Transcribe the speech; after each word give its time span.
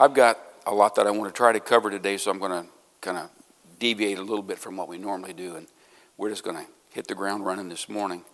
I've 0.00 0.14
got 0.14 0.38
a 0.66 0.74
lot 0.74 0.94
that 0.94 1.06
I 1.06 1.10
want 1.10 1.30
to 1.30 1.36
try 1.36 1.52
to 1.52 1.60
cover 1.60 1.90
today, 1.90 2.16
so 2.16 2.30
I'm 2.30 2.38
going 2.38 2.52
to 2.52 2.66
kind 3.02 3.18
of 3.18 3.28
deviate 3.78 4.16
a 4.16 4.22
little 4.22 4.42
bit 4.42 4.58
from 4.58 4.78
what 4.78 4.88
we 4.88 4.96
normally 4.96 5.34
do, 5.34 5.56
and 5.56 5.66
we're 6.16 6.30
just 6.30 6.42
going 6.42 6.56
to 6.56 6.64
hit 6.88 7.06
the 7.06 7.14
ground 7.14 7.44
running 7.44 7.68
this 7.68 7.86
morning. 7.86 8.24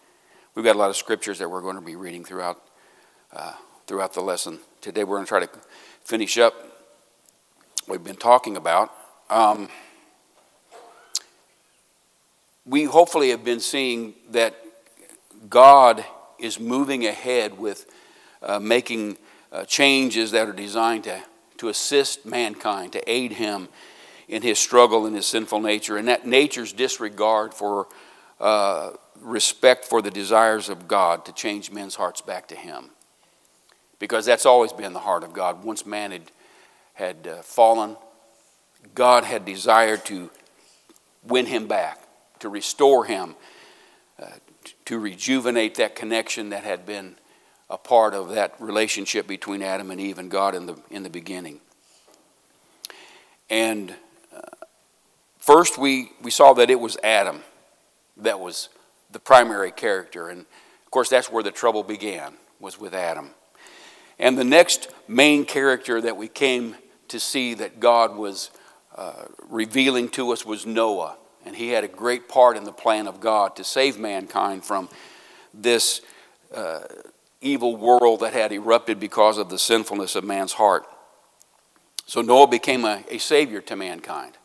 We've 0.54 0.64
got 0.64 0.76
a 0.76 0.78
lot 0.78 0.90
of 0.90 0.96
scriptures 0.96 1.40
that 1.40 1.50
we're 1.50 1.62
going 1.62 1.74
to 1.74 1.82
be 1.82 1.96
reading 1.96 2.24
throughout 2.24 2.62
uh, 3.32 3.54
throughout 3.88 4.14
the 4.14 4.20
lesson. 4.20 4.60
Today, 4.80 5.02
we're 5.02 5.16
going 5.16 5.24
to 5.24 5.28
try 5.28 5.40
to 5.40 5.50
finish 6.04 6.38
up 6.38 6.54
what 7.86 7.98
we've 7.98 8.04
been 8.04 8.14
talking 8.14 8.56
about. 8.56 8.92
Um, 9.28 9.68
we 12.64 12.84
hopefully 12.84 13.30
have 13.30 13.44
been 13.44 13.58
seeing 13.58 14.14
that 14.30 14.54
God 15.50 16.04
is 16.38 16.60
moving 16.60 17.06
ahead 17.06 17.58
with 17.58 17.86
uh, 18.40 18.60
making 18.60 19.18
uh, 19.50 19.64
changes 19.64 20.30
that 20.30 20.48
are 20.48 20.52
designed 20.52 21.02
to, 21.04 21.20
to 21.58 21.68
assist 21.68 22.26
mankind, 22.26 22.92
to 22.92 23.10
aid 23.10 23.32
him 23.32 23.68
in 24.28 24.42
his 24.42 24.58
struggle 24.58 25.06
in 25.06 25.14
his 25.14 25.26
sinful 25.26 25.60
nature, 25.60 25.96
and 25.96 26.08
that 26.08 26.26
nature's 26.26 26.72
disregard 26.72 27.54
for 27.54 27.86
uh, 28.40 28.90
respect 29.20 29.84
for 29.84 30.02
the 30.02 30.10
desires 30.10 30.68
of 30.68 30.88
God 30.88 31.24
to 31.24 31.32
change 31.32 31.70
men's 31.70 31.94
hearts 31.94 32.20
back 32.20 32.48
to 32.48 32.56
him. 32.56 32.90
Because 33.98 34.26
that's 34.26 34.44
always 34.44 34.72
been 34.72 34.92
the 34.92 34.98
heart 34.98 35.24
of 35.24 35.32
God. 35.32 35.64
Once 35.64 35.86
man 35.86 36.10
had, 36.10 36.30
had 36.94 37.26
uh, 37.26 37.42
fallen, 37.42 37.96
God 38.94 39.24
had 39.24 39.44
desired 39.44 40.04
to 40.06 40.30
win 41.24 41.46
him 41.46 41.66
back, 41.66 42.02
to 42.40 42.48
restore 42.48 43.04
him, 43.06 43.34
uh, 44.20 44.26
to 44.84 44.98
rejuvenate 44.98 45.76
that 45.76 45.94
connection 45.94 46.50
that 46.50 46.64
had 46.64 46.84
been 46.84 47.16
a 47.68 47.78
part 47.78 48.14
of 48.14 48.30
that 48.30 48.54
relationship 48.60 49.26
between 49.26 49.62
Adam 49.62 49.90
and 49.90 50.00
Eve 50.00 50.18
and 50.18 50.30
God 50.30 50.54
in 50.54 50.66
the, 50.66 50.76
in 50.90 51.02
the 51.02 51.10
beginning. 51.10 51.60
And 53.50 53.94
uh, 54.34 54.40
first, 55.38 55.78
we, 55.78 56.12
we 56.22 56.30
saw 56.30 56.52
that 56.54 56.70
it 56.70 56.78
was 56.80 56.96
Adam 57.02 57.42
that 58.16 58.40
was 58.40 58.68
the 59.10 59.18
primary 59.18 59.70
character. 59.70 60.28
And 60.28 60.40
of 60.40 60.90
course, 60.90 61.08
that's 61.08 61.30
where 61.30 61.42
the 61.42 61.50
trouble 61.50 61.82
began, 61.82 62.34
was 62.60 62.78
with 62.80 62.94
Adam. 62.94 63.30
And 64.18 64.38
the 64.38 64.44
next 64.44 64.88
main 65.06 65.44
character 65.44 66.00
that 66.00 66.16
we 66.16 66.28
came 66.28 66.76
to 67.08 67.20
see 67.20 67.54
that 67.54 67.80
God 67.80 68.16
was 68.16 68.50
uh, 68.96 69.26
revealing 69.48 70.08
to 70.10 70.32
us 70.32 70.46
was 70.46 70.64
Noah. 70.64 71.16
And 71.44 71.54
he 71.54 71.68
had 71.68 71.84
a 71.84 71.88
great 71.88 72.28
part 72.28 72.56
in 72.56 72.64
the 72.64 72.72
plan 72.72 73.06
of 73.06 73.20
God 73.20 73.56
to 73.56 73.64
save 73.64 73.98
mankind 73.98 74.64
from 74.64 74.88
this 75.54 76.00
uh, 76.52 76.80
evil 77.40 77.76
world 77.76 78.20
that 78.20 78.32
had 78.32 78.52
erupted 78.52 78.98
because 78.98 79.38
of 79.38 79.48
the 79.48 79.58
sinfulness 79.58 80.16
of 80.16 80.24
man's 80.24 80.54
heart. 80.54 80.86
So 82.06 82.22
Noah 82.22 82.46
became 82.46 82.84
a, 82.84 83.04
a 83.10 83.18
savior 83.18 83.60
to 83.62 83.76
mankind. 83.76 84.36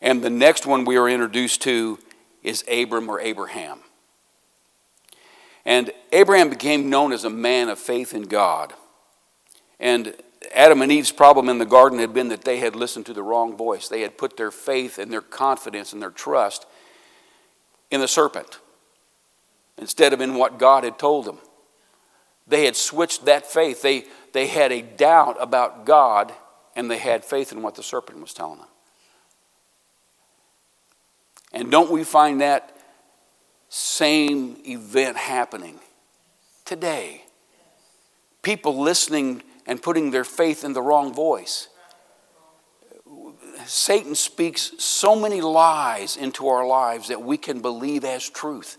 And 0.00 0.22
the 0.22 0.30
next 0.30 0.66
one 0.66 0.84
we 0.84 0.96
are 0.96 1.08
introduced 1.08 1.62
to 1.62 1.98
is 2.42 2.64
Abram 2.70 3.08
or 3.08 3.20
Abraham. 3.20 3.80
And 5.64 5.90
Abraham 6.12 6.50
became 6.50 6.90
known 6.90 7.12
as 7.12 7.24
a 7.24 7.30
man 7.30 7.70
of 7.70 7.78
faith 7.78 8.12
in 8.12 8.24
God. 8.24 8.74
And 9.80 10.14
Adam 10.54 10.82
and 10.82 10.92
Eve's 10.92 11.12
problem 11.12 11.48
in 11.48 11.56
the 11.56 11.64
garden 11.64 11.98
had 11.98 12.12
been 12.12 12.28
that 12.28 12.44
they 12.44 12.58
had 12.58 12.76
listened 12.76 13.06
to 13.06 13.14
the 13.14 13.22
wrong 13.22 13.56
voice. 13.56 13.88
They 13.88 14.02
had 14.02 14.18
put 14.18 14.36
their 14.36 14.50
faith 14.50 14.98
and 14.98 15.10
their 15.10 15.22
confidence 15.22 15.94
and 15.94 16.02
their 16.02 16.10
trust 16.10 16.66
in 17.90 18.00
the 18.00 18.08
serpent 18.08 18.58
instead 19.78 20.12
of 20.12 20.20
in 20.20 20.34
what 20.34 20.58
God 20.58 20.84
had 20.84 20.98
told 20.98 21.24
them. 21.24 21.38
They 22.46 22.64
had 22.64 22.76
switched 22.76 23.24
that 23.24 23.46
faith. 23.46 23.82
They, 23.82 24.04
they 24.32 24.46
had 24.46 24.72
a 24.72 24.82
doubt 24.82 25.36
about 25.40 25.86
God, 25.86 26.32
and 26.76 26.90
they 26.90 26.98
had 26.98 27.24
faith 27.24 27.52
in 27.52 27.62
what 27.62 27.74
the 27.74 27.82
serpent 27.82 28.20
was 28.20 28.34
telling 28.34 28.58
them. 28.58 28.68
And 31.52 31.70
don't 31.70 31.90
we 31.90 32.04
find 32.04 32.40
that 32.40 32.76
same 33.68 34.56
event 34.66 35.16
happening 35.16 35.78
today? 36.64 37.24
People 38.42 38.80
listening 38.80 39.42
and 39.66 39.80
putting 39.80 40.10
their 40.10 40.24
faith 40.24 40.64
in 40.64 40.72
the 40.72 40.82
wrong 40.82 41.14
voice. 41.14 41.68
Satan 43.66 44.14
speaks 44.14 44.72
so 44.78 45.16
many 45.16 45.40
lies 45.40 46.16
into 46.16 46.48
our 46.48 46.66
lives 46.66 47.08
that 47.08 47.22
we 47.22 47.38
can 47.38 47.60
believe 47.60 48.04
as 48.04 48.28
truth. 48.28 48.76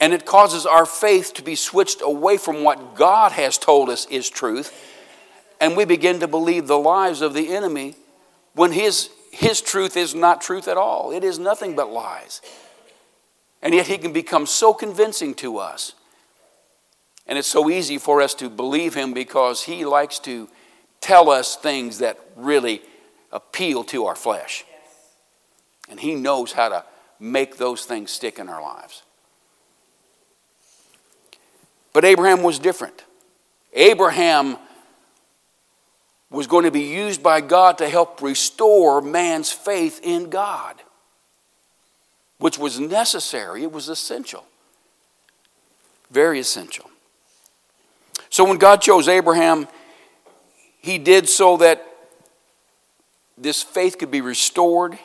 And 0.00 0.12
it 0.12 0.26
causes 0.26 0.64
our 0.64 0.86
faith 0.86 1.34
to 1.34 1.42
be 1.42 1.56
switched 1.56 2.00
away 2.02 2.36
from 2.36 2.62
what 2.62 2.94
God 2.94 3.32
has 3.32 3.58
told 3.58 3.90
us 3.90 4.06
is 4.06 4.30
truth. 4.30 4.72
And 5.60 5.76
we 5.76 5.84
begin 5.84 6.20
to 6.20 6.28
believe 6.28 6.66
the 6.66 6.78
lies 6.78 7.20
of 7.20 7.34
the 7.34 7.54
enemy 7.54 7.96
when 8.54 8.72
his, 8.72 9.10
his 9.32 9.60
truth 9.60 9.96
is 9.96 10.14
not 10.14 10.40
truth 10.40 10.68
at 10.68 10.76
all. 10.76 11.10
It 11.10 11.24
is 11.24 11.38
nothing 11.38 11.74
but 11.74 11.90
lies. 11.90 12.40
And 13.60 13.74
yet 13.74 13.88
he 13.88 13.98
can 13.98 14.12
become 14.12 14.46
so 14.46 14.72
convincing 14.72 15.34
to 15.36 15.58
us. 15.58 15.94
And 17.26 17.36
it's 17.36 17.48
so 17.48 17.68
easy 17.68 17.98
for 17.98 18.22
us 18.22 18.34
to 18.34 18.48
believe 18.48 18.94
him 18.94 19.12
because 19.12 19.64
he 19.64 19.84
likes 19.84 20.20
to 20.20 20.48
tell 21.00 21.28
us 21.28 21.56
things 21.56 21.98
that 21.98 22.18
really 22.36 22.82
appeal 23.32 23.84
to 23.84 24.06
our 24.06 24.14
flesh. 24.14 24.64
And 25.90 25.98
he 25.98 26.14
knows 26.14 26.52
how 26.52 26.68
to 26.68 26.84
make 27.18 27.56
those 27.56 27.84
things 27.84 28.10
stick 28.10 28.38
in 28.38 28.48
our 28.48 28.62
lives. 28.62 29.02
But 31.98 32.04
Abraham 32.04 32.44
was 32.44 32.60
different. 32.60 33.02
Abraham 33.72 34.56
was 36.30 36.46
going 36.46 36.64
to 36.64 36.70
be 36.70 36.82
used 36.82 37.24
by 37.24 37.40
God 37.40 37.78
to 37.78 37.88
help 37.88 38.22
restore 38.22 39.02
man's 39.02 39.50
faith 39.50 39.98
in 40.04 40.30
God, 40.30 40.76
which 42.38 42.56
was 42.56 42.78
necessary, 42.78 43.64
it 43.64 43.72
was 43.72 43.88
essential. 43.88 44.44
Very 46.08 46.38
essential. 46.38 46.88
So 48.30 48.44
when 48.44 48.58
God 48.58 48.80
chose 48.80 49.08
Abraham, 49.08 49.66
he 50.80 50.98
did 50.98 51.28
so 51.28 51.56
that 51.56 51.84
this 53.36 53.60
faith 53.60 53.98
could 53.98 54.12
be 54.12 54.20
restored 54.20 54.96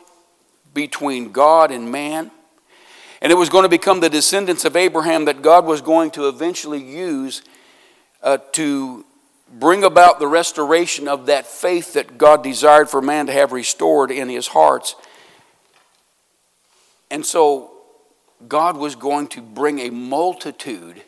between 0.76 1.32
God 1.32 1.72
and 1.72 1.92
man. 1.92 2.30
And 3.24 3.32
it 3.32 3.36
was 3.36 3.48
going 3.48 3.64
to 3.64 3.70
become 3.70 4.02
the 4.02 4.10
descendants 4.10 4.66
of 4.66 4.76
Abraham 4.76 5.26
that 5.26 5.42
God 5.42 5.66
was 5.66 5.82
going 5.82 6.12
to 6.12 6.28
eventually 6.28 6.84
use 6.84 7.42
uh, 8.22 8.38
to 8.52 9.06
bring 9.50 9.86
about 9.86 10.20
the 10.20 10.28
restoration 10.28 11.08
of 11.08 11.28
that 11.28 11.48
faith 11.48 11.94
that 11.94 12.18
God 12.18 12.44
desired 12.44 12.90
for 12.90 13.02
man 13.02 13.28
to 13.28 13.32
have 13.32 13.54
restored 13.54 14.12
in 14.12 14.28
his 14.28 14.48
hearts. 14.48 14.96
And 17.10 17.26
so 17.26 17.72
God 18.50 18.76
was 18.76 18.94
going 18.96 19.28
to 19.30 19.42
bring 19.42 19.80
a 19.80 19.90
multitude, 19.90 21.02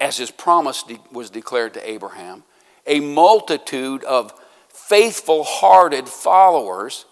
as 0.00 0.16
his 0.16 0.30
promise 0.30 0.84
de- 0.84 1.00
was 1.10 1.28
declared 1.28 1.74
to 1.74 1.90
Abraham, 1.90 2.44
a 2.86 3.00
multitude 3.00 4.04
of 4.04 4.32
faithful 4.68 5.42
hearted 5.42 6.08
followers 6.08 7.04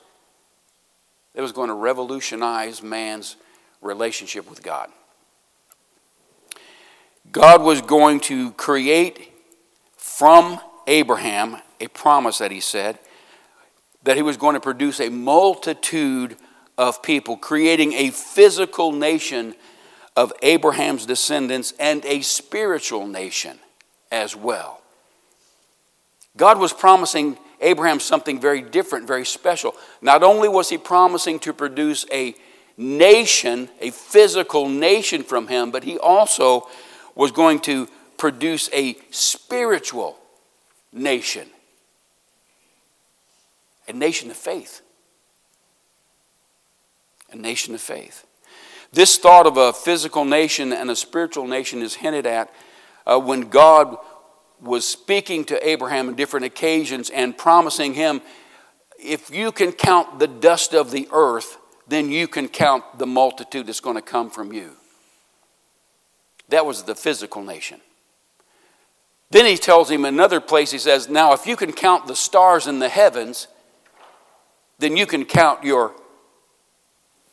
that 1.34 1.42
was 1.42 1.52
going 1.52 1.69
to 1.69 1.75
revolutionize 1.75 2.82
man's 2.82 3.36
relationship 3.81 4.48
with 4.48 4.62
God. 4.62 4.90
God 7.31 7.62
was 7.62 7.82
going 7.82 8.20
to 8.20 8.52
create 8.52 9.32
from 9.96 10.60
Abraham 10.86 11.58
a 11.81 11.88
promise 11.88 12.38
that 12.38 12.50
he 12.50 12.60
said 12.60 12.98
that 14.04 14.16
he 14.16 14.22
was 14.22 14.36
going 14.36 14.54
to 14.54 14.60
produce 14.60 15.00
a 15.00 15.08
multitude 15.08 16.36
of 16.76 17.02
people, 17.02 17.36
creating 17.36 17.92
a 17.94 18.10
physical 18.10 18.92
nation 18.92 19.54
of 20.16 20.32
Abraham's 20.42 21.06
descendants 21.06 21.72
and 21.81 22.04
a 22.04 22.20
spiritual 22.20 23.06
nation 23.06 23.58
as 24.12 24.36
well. 24.36 24.82
God 26.36 26.58
was 26.58 26.72
promising 26.72 27.38
Abraham 27.64 27.99
something 27.99 28.40
very 28.40 28.61
different, 28.61 29.08
very 29.08 29.25
special. 29.25 29.75
Not 30.00 30.22
only 30.22 30.49
was 30.49 30.69
he 30.69 30.78
promising 30.78 31.38
to 31.40 31.52
produce 31.52 32.06
a 32.12 32.34
nation, 32.76 33.69
a 33.81 33.90
physical 33.90 34.69
nation 34.69 35.22
from 35.22 35.49
him, 35.49 35.70
but 35.70 35.84
he 35.84 35.99
also 35.99 36.69
was 37.14 37.32
going 37.32 37.61
to 37.61 37.88
produce 38.19 38.69
a 38.72 38.96
spiritual 39.11 40.19
nation, 40.93 41.49
a 43.88 43.93
nation 43.93 44.31
of 44.31 44.37
faith. 44.37 44.82
A 47.32 47.37
nation 47.37 47.75
of 47.75 47.81
faith. 47.81 48.26
This 48.93 49.19
thought 49.19 49.46
of 49.46 49.56
a 49.56 49.72
physical 49.72 50.25
nation 50.25 50.72
and 50.72 50.88
a 50.88 50.94
spiritual 50.94 51.49
nation 51.49 51.82
is 51.82 51.94
hinted 51.94 52.26
at 52.26 52.49
uh, 53.06 53.19
when 53.19 53.49
God 53.49 53.96
was 54.60 54.86
speaking 54.86 55.44
to 55.46 55.68
Abraham 55.68 56.08
on 56.08 56.14
different 56.14 56.46
occasions 56.46 57.10
and 57.10 57.36
promising 57.36 57.94
him, 57.94 58.22
if 58.98 59.30
you 59.30 59.52
can 59.52 59.72
count 59.72 60.18
the 60.18 60.26
dust 60.26 60.74
of 60.74 60.90
the 60.90 61.08
earth, 61.12 61.58
then 61.86 62.10
you 62.10 62.26
can 62.26 62.48
count 62.48 62.98
the 62.98 63.06
multitude 63.06 63.66
that's 63.66 63.80
going 63.80 63.96
to 63.96 64.02
come 64.02 64.30
from 64.30 64.52
you. 64.52 64.72
That 66.48 66.64
was 66.64 66.84
the 66.84 66.94
physical 66.94 67.42
nation. 67.42 67.80
Then 69.30 69.46
he 69.46 69.56
tells 69.56 69.90
him 69.90 70.04
another 70.04 70.40
place, 70.40 70.70
he 70.70 70.78
says, 70.78 71.08
Now, 71.08 71.32
if 71.32 71.46
you 71.46 71.56
can 71.56 71.72
count 71.72 72.06
the 72.06 72.16
stars 72.16 72.66
in 72.66 72.78
the 72.78 72.88
heavens, 72.88 73.48
then 74.78 74.96
you 74.96 75.06
can 75.06 75.24
count 75.24 75.64
your 75.64 75.94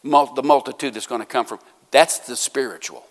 the 0.03 0.43
multitude 0.43 0.93
that's 0.93 1.07
going 1.07 1.21
to 1.21 1.27
come 1.27 1.45
from. 1.45 1.59
That's 1.91 2.19
the 2.19 2.35
spiritual. 2.35 3.05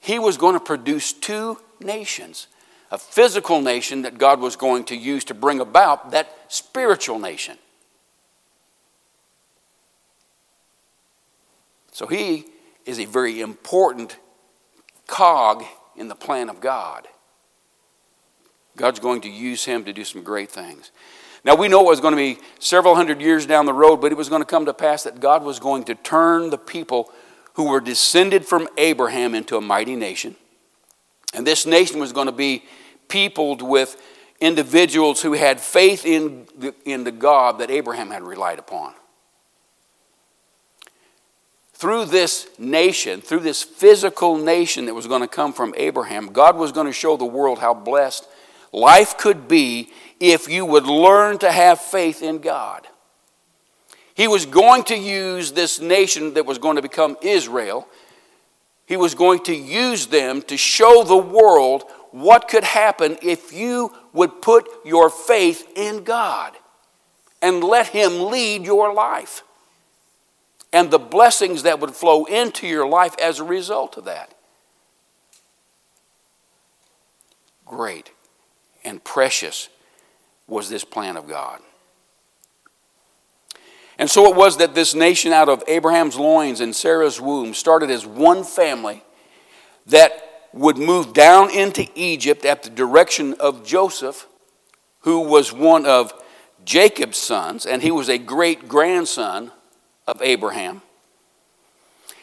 He 0.00 0.18
was 0.18 0.36
going 0.38 0.54
to 0.54 0.60
produce 0.60 1.12
two 1.12 1.58
nations 1.80 2.46
a 2.90 2.98
physical 2.98 3.60
nation 3.60 4.02
that 4.02 4.18
God 4.18 4.40
was 4.40 4.56
going 4.56 4.84
to 4.84 4.96
use 4.96 5.24
to 5.24 5.34
bring 5.34 5.60
about 5.60 6.12
that 6.12 6.34
spiritual 6.48 7.18
nation. 7.18 7.58
So 11.92 12.06
he 12.06 12.46
is 12.86 12.98
a 12.98 13.04
very 13.04 13.40
important 13.40 14.16
cog 15.06 15.64
in 15.96 16.08
the 16.08 16.14
plan 16.14 16.48
of 16.48 16.60
God. 16.60 17.08
God's 18.76 19.00
going 19.00 19.22
to 19.22 19.28
use 19.28 19.64
him 19.64 19.84
to 19.84 19.92
do 19.92 20.04
some 20.04 20.22
great 20.22 20.50
things. 20.50 20.92
Now, 21.44 21.56
we 21.56 21.68
know 21.68 21.80
it 21.80 21.88
was 21.88 22.00
going 22.00 22.12
to 22.12 22.16
be 22.16 22.38
several 22.58 22.94
hundred 22.94 23.20
years 23.20 23.46
down 23.46 23.66
the 23.66 23.72
road, 23.72 23.96
but 23.96 24.12
it 24.12 24.16
was 24.16 24.28
going 24.28 24.42
to 24.42 24.46
come 24.46 24.66
to 24.66 24.74
pass 24.74 25.02
that 25.02 25.20
God 25.20 25.42
was 25.42 25.58
going 25.58 25.84
to 25.84 25.94
turn 25.94 26.50
the 26.50 26.58
people 26.58 27.10
who 27.54 27.68
were 27.68 27.80
descended 27.80 28.46
from 28.46 28.68
Abraham 28.76 29.34
into 29.34 29.56
a 29.56 29.60
mighty 29.60 29.96
nation. 29.96 30.36
And 31.34 31.46
this 31.46 31.66
nation 31.66 32.00
was 32.00 32.12
going 32.12 32.26
to 32.26 32.32
be 32.32 32.64
peopled 33.08 33.62
with 33.62 34.00
individuals 34.40 35.22
who 35.22 35.32
had 35.32 35.60
faith 35.60 36.06
in 36.06 36.46
the, 36.56 36.74
in 36.84 37.04
the 37.04 37.12
God 37.12 37.58
that 37.58 37.70
Abraham 37.70 38.10
had 38.10 38.22
relied 38.22 38.58
upon. 38.58 38.94
Through 41.74 42.06
this 42.06 42.48
nation, 42.58 43.20
through 43.20 43.40
this 43.40 43.62
physical 43.62 44.36
nation 44.36 44.86
that 44.86 44.94
was 44.94 45.06
going 45.06 45.22
to 45.22 45.28
come 45.28 45.52
from 45.52 45.74
Abraham, 45.76 46.32
God 46.32 46.56
was 46.56 46.72
going 46.72 46.86
to 46.86 46.92
show 46.92 47.16
the 47.16 47.24
world 47.24 47.60
how 47.60 47.72
blessed 47.72 48.26
life 48.72 49.16
could 49.16 49.46
be 49.46 49.90
if 50.18 50.48
you 50.48 50.66
would 50.66 50.86
learn 50.86 51.38
to 51.38 51.52
have 51.52 51.80
faith 51.80 52.22
in 52.22 52.38
God. 52.38 52.86
He 54.14 54.26
was 54.26 54.46
going 54.46 54.82
to 54.84 54.96
use 54.96 55.52
this 55.52 55.80
nation 55.80 56.34
that 56.34 56.44
was 56.44 56.58
going 56.58 56.74
to 56.74 56.82
become 56.82 57.16
Israel, 57.22 57.86
he 58.88 58.96
was 58.96 59.14
going 59.14 59.40
to 59.44 59.54
use 59.54 60.06
them 60.06 60.40
to 60.42 60.56
show 60.56 61.04
the 61.04 61.14
world 61.14 61.84
what 62.10 62.48
could 62.48 62.64
happen 62.64 63.18
if 63.22 63.52
you 63.52 63.92
would 64.14 64.40
put 64.40 64.66
your 64.82 65.10
faith 65.10 65.68
in 65.76 66.04
God 66.04 66.54
and 67.42 67.62
let 67.62 67.88
Him 67.88 68.30
lead 68.30 68.64
your 68.64 68.94
life 68.94 69.42
and 70.72 70.90
the 70.90 70.98
blessings 70.98 71.64
that 71.64 71.80
would 71.80 71.90
flow 71.90 72.24
into 72.24 72.66
your 72.66 72.88
life 72.88 73.14
as 73.22 73.38
a 73.38 73.44
result 73.44 73.98
of 73.98 74.06
that. 74.06 74.32
Great 77.66 78.10
and 78.86 79.04
precious 79.04 79.68
was 80.46 80.70
this 80.70 80.84
plan 80.84 81.18
of 81.18 81.28
God. 81.28 81.60
And 83.98 84.08
so 84.08 84.26
it 84.26 84.36
was 84.36 84.58
that 84.58 84.74
this 84.74 84.94
nation 84.94 85.32
out 85.32 85.48
of 85.48 85.62
Abraham's 85.66 86.16
loins 86.16 86.60
and 86.60 86.74
Sarah's 86.74 87.20
womb 87.20 87.52
started 87.52 87.90
as 87.90 88.06
one 88.06 88.44
family 88.44 89.02
that 89.86 90.46
would 90.52 90.78
move 90.78 91.12
down 91.12 91.50
into 91.50 91.86
Egypt 91.94 92.44
at 92.44 92.62
the 92.62 92.70
direction 92.70 93.34
of 93.40 93.66
Joseph, 93.66 94.26
who 95.00 95.20
was 95.20 95.52
one 95.52 95.84
of 95.84 96.12
Jacob's 96.64 97.18
sons, 97.18 97.66
and 97.66 97.82
he 97.82 97.90
was 97.90 98.08
a 98.08 98.18
great 98.18 98.68
grandson 98.68 99.50
of 100.06 100.22
Abraham. 100.22 100.82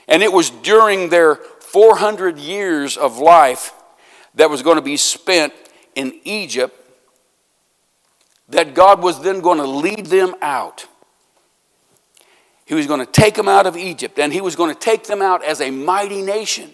And 0.08 0.24
it 0.24 0.32
was 0.32 0.50
during 0.50 1.10
their 1.10 1.36
400 1.36 2.38
years 2.38 2.96
of 2.96 3.18
life 3.18 3.74
that 4.36 4.50
was 4.50 4.62
going 4.62 4.78
to 4.78 4.82
be 4.82 4.98
spent 4.98 5.54
in 5.96 6.20
Egypt 6.24 6.80
that 8.50 8.76
God 8.76 9.02
was 9.02 9.22
then 9.22 9.42
going 9.42 9.58
to 9.58 9.66
lead 9.66 10.06
them 10.06 10.36
out. 10.42 10.88
He 12.66 12.74
was 12.74 12.88
going 12.88 13.00
to 13.00 13.12
take 13.12 13.36
them 13.36 13.48
out 13.48 13.68
of 13.68 13.78
Egypt, 13.78 14.20
and 14.20 14.34
He 14.34 14.42
was 14.42 14.56
going 14.56 14.74
to 14.74 14.80
take 14.80 15.06
them 15.06 15.22
out 15.22 15.44
as 15.44 15.62
a 15.62 15.72
mighty 15.72 16.22
nation. 16.22 16.72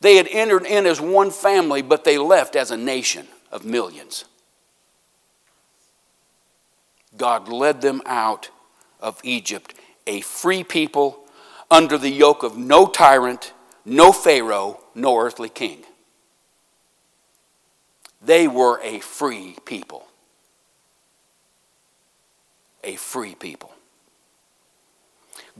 They 0.00 0.16
had 0.16 0.28
entered 0.30 0.66
in 0.66 0.84
as 0.86 1.00
one 1.00 1.30
family, 1.30 1.80
but 1.80 2.04
they 2.04 2.18
left 2.18 2.56
as 2.56 2.70
a 2.70 2.76
nation 2.76 3.26
of 3.50 3.64
millions. 3.64 4.24
God 7.16 7.48
led 7.48 7.80
them 7.80 8.02
out 8.06 8.50
of 9.00 9.20
Egypt, 9.22 9.74
a 10.06 10.20
free 10.22 10.64
people 10.64 11.24
under 11.70 11.96
the 11.96 12.10
yoke 12.10 12.42
of 12.42 12.56
no 12.56 12.86
tyrant, 12.86 13.52
no 13.84 14.12
Pharaoh, 14.12 14.80
no 14.94 15.18
earthly 15.18 15.48
king. 15.48 15.84
They 18.20 18.46
were 18.46 18.80
a 18.82 19.00
free 19.00 19.56
people. 19.64 20.06
A 22.84 22.96
free 22.96 23.34
people. 23.34 23.71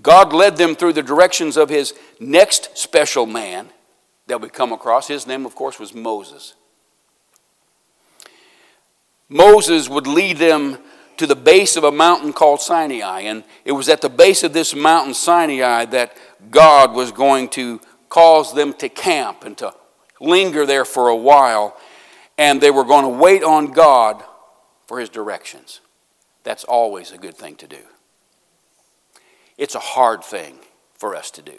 God 0.03 0.33
led 0.33 0.57
them 0.57 0.75
through 0.75 0.95
the 0.95 1.03
directions 1.03 1.57
of 1.57 1.69
his 1.69 1.95
next 2.21 2.77
special 2.77 3.25
man 3.25 3.71
that 4.27 4.41
we 4.41 4.49
come 4.49 4.73
across. 4.73 5.09
His 5.09 5.27
name, 5.27 5.47
of 5.47 5.55
course, 5.55 5.79
was 5.79 5.95
Moses. 5.95 6.55
Moses 9.29 9.89
would 9.89 10.07
lead 10.07 10.39
them 10.39 10.79
to 11.17 11.27
the 11.27 11.37
base 11.37 11.77
of 11.77 11.85
a 11.85 11.93
mountain 11.93 12.33
called 12.33 12.61
Sinai. 12.61 13.21
And 13.21 13.45
it 13.65 13.73
was 13.73 13.89
at 13.89 14.01
the 14.01 14.11
base 14.11 14.43
of 14.43 14.53
this 14.53 14.75
mountain, 14.75 15.15
Sinai, 15.15 15.85
that 15.87 16.17
God 16.51 16.93
was 16.95 17.13
going 17.13 17.49
to 17.51 17.81
cause 18.09 18.55
them 18.55 18.75
to 18.75 18.89
camp 18.89 19.45
and 19.45 19.57
to 19.59 19.73
linger 20.21 20.67
there 20.67 20.85
for 20.85 21.09
a 21.09 21.17
while 21.17 21.77
and 22.39 22.61
they 22.61 22.71
were 22.71 22.85
going 22.85 23.05
to 23.05 23.09
wait 23.09 23.43
on 23.43 23.73
God 23.73 24.23
for 24.87 24.99
his 24.99 25.09
directions. 25.09 25.81
That's 26.45 26.65
always 26.65 27.13
a 27.13 27.19
good 27.19 27.37
thing 27.37 27.57
to 27.57 27.67
do. 27.67 27.79
It's 29.63 29.77
a 29.77 29.79
hard 29.79 30.25
thing 30.25 30.59
for 30.97 31.15
us 31.15 31.31
to 31.31 31.41
do. 31.41 31.55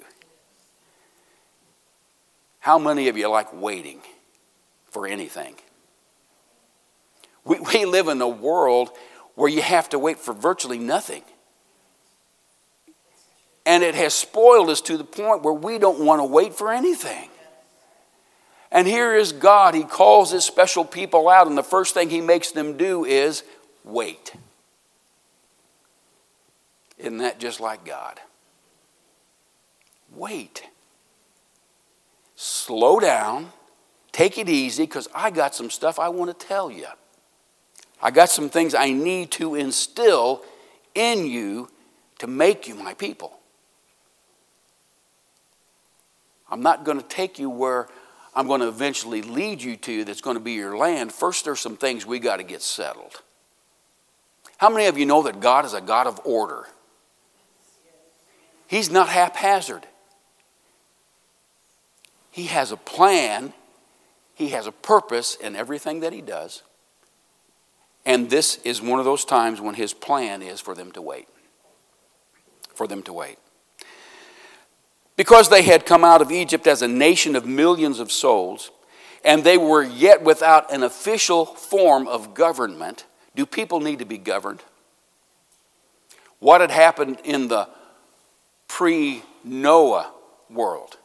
How 2.59 2.77
many 2.77 3.07
of 3.07 3.15
you 3.15 3.29
like 3.29 3.53
waiting 3.53 4.01
for 4.91 5.07
anything? 5.07 5.55
We, 7.45 7.61
we 7.61 7.85
live 7.85 8.09
in 8.09 8.19
a 8.19 8.27
world 8.27 8.89
where 9.35 9.47
you 9.47 9.61
have 9.61 9.87
to 9.91 9.99
wait 9.99 10.19
for 10.19 10.33
virtually 10.33 10.79
nothing. 10.79 11.23
And 13.65 13.83
it 13.83 13.95
has 13.95 14.13
spoiled 14.13 14.69
us 14.69 14.81
to 14.81 14.97
the 14.97 15.05
point 15.05 15.43
where 15.43 15.53
we 15.53 15.79
don't 15.79 16.03
want 16.03 16.19
to 16.19 16.25
wait 16.25 16.53
for 16.53 16.73
anything. 16.73 17.29
And 18.69 18.85
here 18.85 19.15
is 19.15 19.31
God. 19.31 19.75
He 19.75 19.85
calls 19.85 20.31
his 20.31 20.43
special 20.43 20.83
people 20.83 21.29
out, 21.29 21.47
and 21.47 21.57
the 21.57 21.63
first 21.63 21.93
thing 21.93 22.09
he 22.09 22.19
makes 22.19 22.51
them 22.51 22.75
do 22.75 23.05
is 23.05 23.43
wait. 23.85 24.33
Isn't 27.03 27.17
that 27.17 27.37
just 27.37 27.59
like 27.59 27.83
God? 27.83 28.21
Wait. 30.15 30.63
Slow 32.35 32.97
down. 33.01 33.51
Take 34.13 34.37
it 34.37 34.47
easy 34.47 34.83
because 34.83 35.09
I 35.13 35.29
got 35.29 35.53
some 35.53 35.69
stuff 35.69 35.99
I 35.99 36.07
want 36.07 36.37
to 36.37 36.47
tell 36.47 36.71
you. 36.71 36.87
I 38.01 38.09
got 38.09 38.29
some 38.29 38.49
things 38.49 38.73
I 38.73 38.91
need 38.91 39.31
to 39.31 39.55
instill 39.55 40.43
in 40.95 41.25
you 41.25 41.69
to 42.19 42.27
make 42.27 42.69
you 42.69 42.75
my 42.75 42.93
people. 42.93 43.37
I'm 46.49 46.61
not 46.61 46.85
going 46.85 47.01
to 47.01 47.05
take 47.05 47.37
you 47.37 47.49
where 47.49 47.89
I'm 48.33 48.47
going 48.47 48.61
to 48.61 48.67
eventually 48.69 49.21
lead 49.21 49.61
you 49.61 49.75
to 49.75 50.05
that's 50.05 50.21
going 50.21 50.37
to 50.37 50.43
be 50.43 50.53
your 50.53 50.77
land, 50.77 51.11
first 51.11 51.43
there's 51.43 51.59
some 51.59 51.75
things 51.75 52.05
we 52.05 52.19
got 52.19 52.37
to 52.37 52.43
get 52.43 52.61
settled. 52.61 53.21
How 54.57 54.69
many 54.69 54.85
of 54.85 54.97
you 54.97 55.05
know 55.05 55.23
that 55.23 55.41
God 55.41 55.65
is 55.65 55.73
a 55.73 55.81
God 55.81 56.07
of 56.07 56.21
order? 56.23 56.67
He's 58.73 58.89
not 58.89 59.09
haphazard. 59.09 59.85
He 62.31 62.45
has 62.45 62.71
a 62.71 62.75
plan, 62.75 63.53
He 64.33 64.49
has 64.49 64.65
a 64.65 64.71
purpose 64.71 65.35
in 65.35 65.55
everything 65.55 65.99
that 65.99 66.11
He 66.11 66.21
does. 66.21 66.63
And 68.03 68.31
this 68.31 68.55
is 68.63 68.81
one 68.81 68.97
of 68.97 69.05
those 69.05 69.25
times 69.25 69.61
when 69.61 69.75
His 69.75 69.93
plan 69.93 70.41
is 70.41 70.59
for 70.59 70.73
them 70.73 70.91
to 70.93 71.03
wait. 71.03 71.27
For 72.73 72.87
them 72.87 73.03
to 73.03 73.13
wait. 73.13 73.37
Because 75.17 75.49
they 75.49 75.61
had 75.61 75.85
come 75.85 76.03
out 76.03 76.23
of 76.23 76.31
Egypt 76.31 76.65
as 76.65 76.81
a 76.81 76.87
nation 76.87 77.35
of 77.35 77.45
millions 77.45 77.99
of 77.99 78.11
souls, 78.11 78.71
and 79.23 79.43
they 79.43 79.59
were 79.59 79.83
yet 79.83 80.23
without 80.23 80.73
an 80.73 80.81
official 80.81 81.45
form 81.45 82.07
of 82.07 82.33
government, 82.33 83.05
do 83.35 83.45
people 83.45 83.81
need 83.81 83.99
to 83.99 84.05
be 84.05 84.17
governed? 84.17 84.63
What 86.39 86.59
had 86.59 86.71
happened 86.71 87.19
in 87.23 87.49
the 87.49 87.69
pre 88.73 89.21
Noah 89.43 90.11
world? 90.49 90.97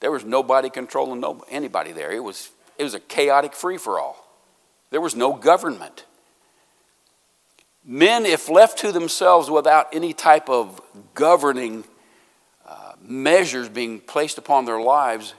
There 0.00 0.10
was 0.10 0.24
nobody 0.24 0.70
controlling 0.70 1.22
anybody 1.50 1.92
there. 1.92 2.10
It 2.12 2.24
was, 2.24 2.50
it 2.78 2.82
was 2.82 2.94
a 2.94 3.00
chaotic 3.00 3.52
free 3.52 3.76
for 3.76 4.00
all. 4.00 4.26
There 4.90 5.02
was 5.02 5.14
no 5.14 5.34
government. 5.34 6.06
Men, 7.84 8.24
if 8.24 8.48
left 8.48 8.78
to 8.78 8.90
themselves 8.90 9.50
without 9.50 9.88
any 9.92 10.14
type 10.14 10.48
of 10.48 10.80
governing 11.14 11.84
uh, 12.66 12.92
measures 13.02 13.68
being 13.68 14.00
placed 14.00 14.38
upon 14.38 14.64
their 14.64 14.80
lives, 14.80 15.34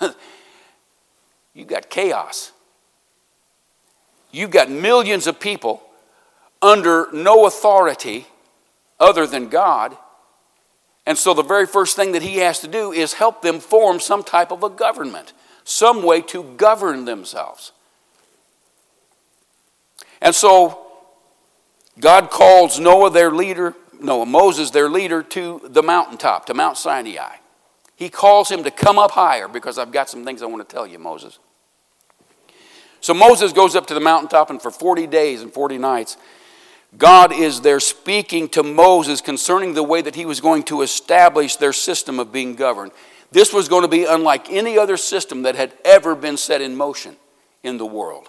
you 1.54 1.64
got 1.64 1.88
chaos. 1.90 2.50
You've 4.32 4.50
got 4.50 4.68
millions 4.68 5.28
of 5.28 5.38
people 5.38 5.80
under 6.60 7.06
no 7.12 7.46
authority 7.46 8.26
other 9.02 9.26
than 9.26 9.48
God. 9.48 9.96
And 11.04 11.18
so 11.18 11.34
the 11.34 11.42
very 11.42 11.66
first 11.66 11.96
thing 11.96 12.12
that 12.12 12.22
he 12.22 12.36
has 12.36 12.60
to 12.60 12.68
do 12.68 12.92
is 12.92 13.14
help 13.14 13.42
them 13.42 13.58
form 13.58 14.00
some 14.00 14.22
type 14.22 14.52
of 14.52 14.62
a 14.62 14.70
government, 14.70 15.32
some 15.64 16.02
way 16.02 16.22
to 16.22 16.44
govern 16.56 17.04
themselves. 17.04 17.72
And 20.20 20.34
so 20.34 20.86
God 21.98 22.30
calls 22.30 22.78
Noah 22.78 23.10
their 23.10 23.32
leader, 23.32 23.74
Noah, 24.00 24.24
Moses 24.24 24.70
their 24.70 24.88
leader 24.88 25.22
to 25.24 25.60
the 25.64 25.82
mountaintop, 25.82 26.46
to 26.46 26.54
Mount 26.54 26.78
Sinai. 26.78 27.36
He 27.96 28.08
calls 28.08 28.50
him 28.50 28.62
to 28.64 28.70
come 28.70 28.98
up 28.98 29.10
higher 29.10 29.48
because 29.48 29.78
I've 29.78 29.92
got 29.92 30.08
some 30.08 30.24
things 30.24 30.42
I 30.42 30.46
want 30.46 30.66
to 30.66 30.72
tell 30.72 30.86
you, 30.86 31.00
Moses. 31.00 31.38
So 33.00 33.12
Moses 33.14 33.52
goes 33.52 33.74
up 33.74 33.88
to 33.88 33.94
the 33.94 34.00
mountaintop, 34.00 34.48
and 34.48 34.62
for 34.62 34.70
40 34.70 35.08
days 35.08 35.42
and 35.42 35.52
40 35.52 35.78
nights, 35.78 36.16
God 36.98 37.32
is 37.32 37.62
there 37.62 37.80
speaking 37.80 38.48
to 38.50 38.62
Moses 38.62 39.20
concerning 39.20 39.74
the 39.74 39.82
way 39.82 40.02
that 40.02 40.14
he 40.14 40.26
was 40.26 40.40
going 40.40 40.62
to 40.64 40.82
establish 40.82 41.56
their 41.56 41.72
system 41.72 42.18
of 42.20 42.32
being 42.32 42.54
governed. 42.54 42.92
This 43.30 43.52
was 43.52 43.68
going 43.68 43.82
to 43.82 43.88
be 43.88 44.04
unlike 44.04 44.50
any 44.50 44.76
other 44.76 44.98
system 44.98 45.42
that 45.42 45.54
had 45.56 45.72
ever 45.84 46.14
been 46.14 46.36
set 46.36 46.60
in 46.60 46.76
motion 46.76 47.16
in 47.62 47.78
the 47.78 47.86
world. 47.86 48.28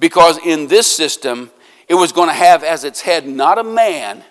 Because 0.00 0.38
in 0.38 0.68
this 0.68 0.90
system, 0.90 1.50
it 1.86 1.94
was 1.94 2.12
going 2.12 2.28
to 2.28 2.34
have 2.34 2.64
as 2.64 2.82
its 2.82 3.02
head 3.02 3.26
not 3.28 3.58
a 3.58 3.64
man, 3.64 4.24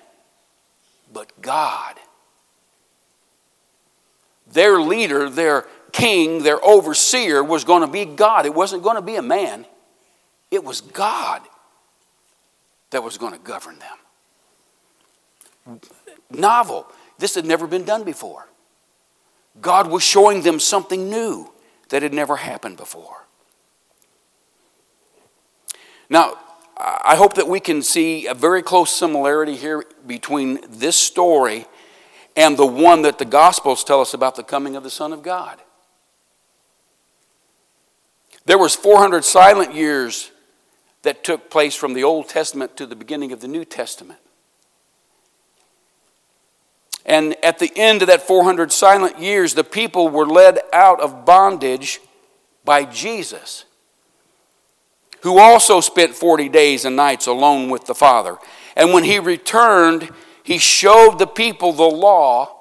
but 1.12 1.39
God. 1.39 1.96
Their 4.51 4.82
leader, 4.82 5.29
their 5.29 5.67
king, 5.91 6.41
their 6.41 6.63
overseer 6.65 7.43
was 7.43 7.63
going 7.63 7.82
to 7.82 7.88
be 7.88 8.05
God. 8.05 8.48
It 8.48 8.55
wasn't 8.55 8.82
going 8.82 8.96
to 8.96 9.03
be 9.03 9.17
a 9.17 9.22
man, 9.22 9.67
it 10.50 10.63
was 10.63 10.82
God 10.82 11.41
that 12.94 13.04
was 13.04 13.18
going 13.18 13.34
to 13.34 13.40
govern 13.40 13.78
them. 13.80 13.98
Novel. 16.32 16.88
This 17.20 17.36
had 17.36 17.46
never 17.46 17.68
been 17.68 17.84
done 17.84 18.04
before. 18.04 18.48
God 19.62 19.92
was 19.92 20.02
showing 20.02 20.42
them 20.42 20.60
something 20.60 21.10
new 21.10 21.52
that 21.90 22.02
had 22.02 22.14
never 22.14 22.38
happened 22.38 22.78
before. 22.78 23.28
Now, 26.10 26.38
I 26.78 27.16
hope 27.16 27.36
that 27.36 27.48
we 27.48 27.60
can 27.60 27.82
see 27.82 28.26
a 28.26 28.34
very 28.34 28.62
close 28.62 28.90
similarity 28.90 29.56
here 29.56 29.86
between 30.06 30.60
this 30.70 30.98
story 30.98 31.66
and 32.36 32.58
the 32.58 32.66
one 32.66 33.04
that 33.04 33.20
the 33.20 33.26
Gospels 33.26 33.84
tell 33.84 34.02
us 34.02 34.14
about 34.14 34.36
the 34.36 34.44
coming 34.44 34.76
of 34.76 34.84
the 34.84 34.90
Son 34.90 35.14
of 35.14 35.22
God. 35.22 35.62
There 38.46 38.58
was 38.58 38.76
400 38.76 39.24
silent 39.24 39.74
years 39.74 40.32
that 41.04 41.24
took 41.24 41.50
place 41.50 41.76
from 41.76 41.94
the 41.94 42.04
Old 42.04 42.28
Testament 42.28 42.76
to 42.78 42.86
the 42.86 42.96
beginning 42.96 43.32
of 43.32 43.42
the 43.42 43.48
New 43.48 43.64
Testament. 43.64 44.20
And 47.06 47.36
at 47.44 47.60
the 47.60 47.72
end 47.76 48.02
of 48.02 48.08
that 48.08 48.22
400 48.22 48.72
silent 48.72 49.20
years, 49.20 49.54
the 49.54 49.64
people 49.64 50.10
were 50.10 50.26
led 50.26 50.60
out 50.72 51.02
of 51.02 51.26
bondage 51.26 52.00
by 52.64 52.86
Jesus, 52.86 53.66
who 55.22 55.38
also 55.38 55.82
spent 55.82 56.16
40 56.16 56.48
days 56.48 56.86
and 56.86 56.96
nights 56.96 57.28
alone 57.28 57.70
with 57.70 57.86
the 57.86 57.96
Father. 57.96 58.38
And 58.76 58.94
when 58.94 59.04
he 59.04 59.20
returned, 59.20 60.10
he 60.44 60.58
showed 60.58 61.20
the 61.20 61.28
people 61.28 61.74
the 61.74 61.84
law 61.84 62.58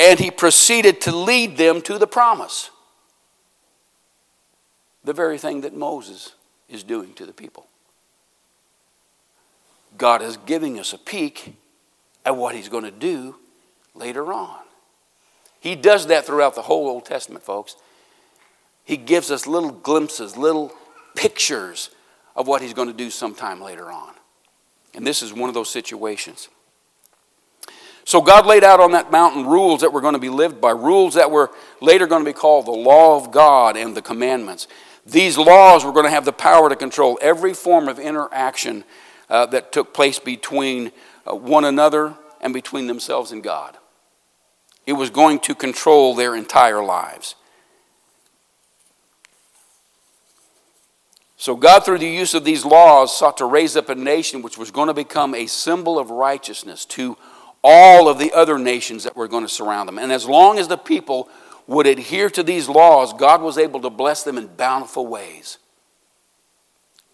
and 0.00 0.20
he 0.20 0.30
proceeded 0.30 1.00
to 1.02 1.12
lead 1.14 1.56
them 1.56 1.82
to 1.82 1.98
the 1.98 2.06
promise. 2.06 2.70
The 5.02 5.12
very 5.12 5.38
thing 5.38 5.62
that 5.62 5.74
Moses 5.74 6.34
is 6.68 6.82
doing 6.82 7.14
to 7.14 7.26
the 7.26 7.32
people. 7.32 7.66
God 9.96 10.22
is 10.22 10.36
giving 10.36 10.78
us 10.78 10.92
a 10.92 10.98
peek 10.98 11.54
at 12.24 12.36
what 12.36 12.54
He's 12.54 12.68
going 12.68 12.84
to 12.84 12.90
do 12.90 13.36
later 13.94 14.32
on. 14.32 14.58
He 15.60 15.74
does 15.74 16.06
that 16.06 16.24
throughout 16.24 16.54
the 16.54 16.62
whole 16.62 16.88
Old 16.88 17.04
Testament, 17.04 17.44
folks. 17.44 17.76
He 18.84 18.96
gives 18.96 19.30
us 19.30 19.46
little 19.46 19.70
glimpses, 19.70 20.36
little 20.36 20.72
pictures 21.16 21.90
of 22.36 22.46
what 22.46 22.62
He's 22.62 22.74
going 22.74 22.88
to 22.88 22.94
do 22.94 23.10
sometime 23.10 23.60
later 23.60 23.90
on. 23.90 24.14
And 24.94 25.06
this 25.06 25.22
is 25.22 25.32
one 25.32 25.48
of 25.48 25.54
those 25.54 25.70
situations. 25.70 26.48
So 28.04 28.22
God 28.22 28.46
laid 28.46 28.64
out 28.64 28.80
on 28.80 28.92
that 28.92 29.12
mountain 29.12 29.44
rules 29.44 29.82
that 29.82 29.92
were 29.92 30.00
going 30.00 30.14
to 30.14 30.18
be 30.18 30.30
lived 30.30 30.62
by, 30.62 30.70
rules 30.70 31.14
that 31.14 31.30
were 31.30 31.50
later 31.82 32.06
going 32.06 32.24
to 32.24 32.30
be 32.30 32.34
called 32.34 32.64
the 32.64 32.70
law 32.70 33.16
of 33.16 33.30
God 33.30 33.76
and 33.76 33.94
the 33.94 34.00
commandments. 34.00 34.66
These 35.08 35.38
laws 35.38 35.86
were 35.86 35.92
going 35.92 36.04
to 36.04 36.10
have 36.10 36.26
the 36.26 36.34
power 36.34 36.68
to 36.68 36.76
control 36.76 37.18
every 37.22 37.54
form 37.54 37.88
of 37.88 37.98
interaction 37.98 38.84
uh, 39.30 39.46
that 39.46 39.72
took 39.72 39.94
place 39.94 40.18
between 40.18 40.92
uh, 41.26 41.34
one 41.34 41.64
another 41.64 42.14
and 42.42 42.52
between 42.52 42.88
themselves 42.88 43.32
and 43.32 43.42
God. 43.42 43.78
It 44.84 44.92
was 44.92 45.08
going 45.08 45.40
to 45.40 45.54
control 45.54 46.14
their 46.14 46.36
entire 46.36 46.84
lives. 46.84 47.36
So, 51.38 51.56
God, 51.56 51.84
through 51.84 51.98
the 51.98 52.06
use 52.06 52.34
of 52.34 52.44
these 52.44 52.66
laws, 52.66 53.16
sought 53.16 53.38
to 53.38 53.46
raise 53.46 53.76
up 53.76 53.88
a 53.88 53.94
nation 53.94 54.42
which 54.42 54.58
was 54.58 54.70
going 54.70 54.88
to 54.88 54.94
become 54.94 55.34
a 55.34 55.46
symbol 55.46 55.98
of 55.98 56.10
righteousness 56.10 56.84
to 56.86 57.16
all 57.64 58.08
of 58.08 58.18
the 58.18 58.32
other 58.32 58.58
nations 58.58 59.04
that 59.04 59.16
were 59.16 59.28
going 59.28 59.44
to 59.44 59.48
surround 59.48 59.88
them. 59.88 59.98
And 59.98 60.12
as 60.12 60.26
long 60.26 60.58
as 60.58 60.68
the 60.68 60.76
people 60.76 61.30
would 61.68 61.86
adhere 61.86 62.30
to 62.30 62.42
these 62.42 62.68
laws, 62.68 63.12
God 63.12 63.42
was 63.42 63.58
able 63.58 63.80
to 63.82 63.90
bless 63.90 64.24
them 64.24 64.38
in 64.38 64.46
bountiful 64.46 65.06
ways. 65.06 65.58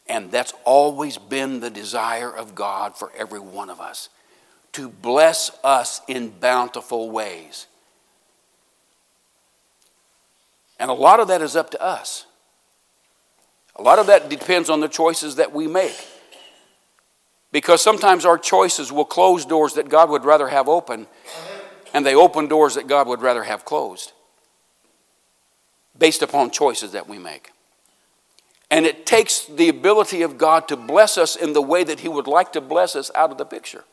And 0.07 0.31
that's 0.31 0.55
always 0.65 1.19
been 1.19 1.61
the 1.61 1.71
desire 1.71 2.31
of 2.31 2.55
God 2.55 2.97
for 2.97 3.11
every 3.19 3.41
one 3.41 3.69
of 3.69 3.81
us 3.81 4.09
to 4.73 4.89
bless 4.89 5.51
us 5.65 6.01
in 6.07 6.31
bountiful 6.31 7.11
ways. 7.11 7.67
And 10.79 10.91
a 10.91 10.95
lot 10.95 11.21
of 11.21 11.29
that 11.29 11.43
is 11.43 11.57
up 11.57 11.71
to 11.71 11.83
us. 11.83 12.27
A 13.77 13.83
lot 13.83 13.99
of 13.99 14.07
that 14.07 14.29
depends 14.29 14.71
on 14.71 14.81
the 14.81 14.89
choices 14.89 15.37
that 15.37 15.53
we 15.53 15.67
make. 15.67 15.97
Because 17.51 17.83
sometimes 17.83 18.25
our 18.25 18.39
choices 18.39 18.93
will 18.93 19.05
close 19.05 19.45
doors 19.45 19.75
that 19.75 19.89
God 19.89 20.11
would 20.11 20.25
rather 20.25 20.49
have 20.49 20.69
open, 20.69 21.07
and 21.93 22.05
they 22.07 22.15
open 22.15 22.47
doors 22.47 22.75
that 22.75 22.87
God 22.87 23.09
would 23.09 23.23
rather 23.23 23.45
have 23.45 23.65
closed 23.65 24.13
based 25.99 26.23
upon 26.23 26.51
choices 26.51 26.93
that 26.93 27.09
we 27.09 27.19
make. 27.19 27.51
And 28.71 28.87
it 28.87 29.07
takes 29.07 29.45
the 29.45 29.69
ability 29.69 30.23
of 30.23 30.39
God 30.39 30.69
to 30.69 30.77
bless 30.77 31.17
us 31.17 31.37
in 31.37 31.53
the 31.53 31.63
way 31.63 31.85
that 31.85 32.01
He 32.01 32.09
would 32.09 32.27
like 32.27 32.53
to 32.55 32.61
bless 32.61 32.97
us 32.97 33.11
out 33.15 33.31
of 33.31 33.39
the 33.39 33.45
picture. 33.45 33.85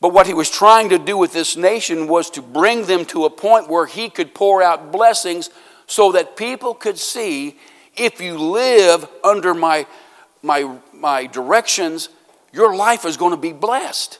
But 0.00 0.12
what 0.12 0.26
He 0.26 0.34
was 0.34 0.50
trying 0.50 0.90
to 0.90 0.98
do 0.98 1.16
with 1.16 1.32
this 1.32 1.56
nation 1.56 2.06
was 2.06 2.28
to 2.30 2.42
bring 2.42 2.86
them 2.86 3.04
to 3.06 3.24
a 3.24 3.30
point 3.30 3.68
where 3.68 3.86
He 3.86 4.10
could 4.10 4.34
pour 4.34 4.62
out 4.62 4.92
blessings 4.92 5.50
so 5.86 6.12
that 6.12 6.36
people 6.36 6.74
could 6.74 6.98
see 6.98 7.56
if 7.96 8.20
you 8.20 8.38
live 8.38 9.08
under 9.24 9.54
my, 9.54 9.86
my, 10.42 10.76
my 10.92 11.26
directions, 11.26 12.10
your 12.52 12.76
life 12.76 13.04
is 13.04 13.16
going 13.16 13.30
to 13.30 13.38
be 13.38 13.52
blessed. 13.52 14.18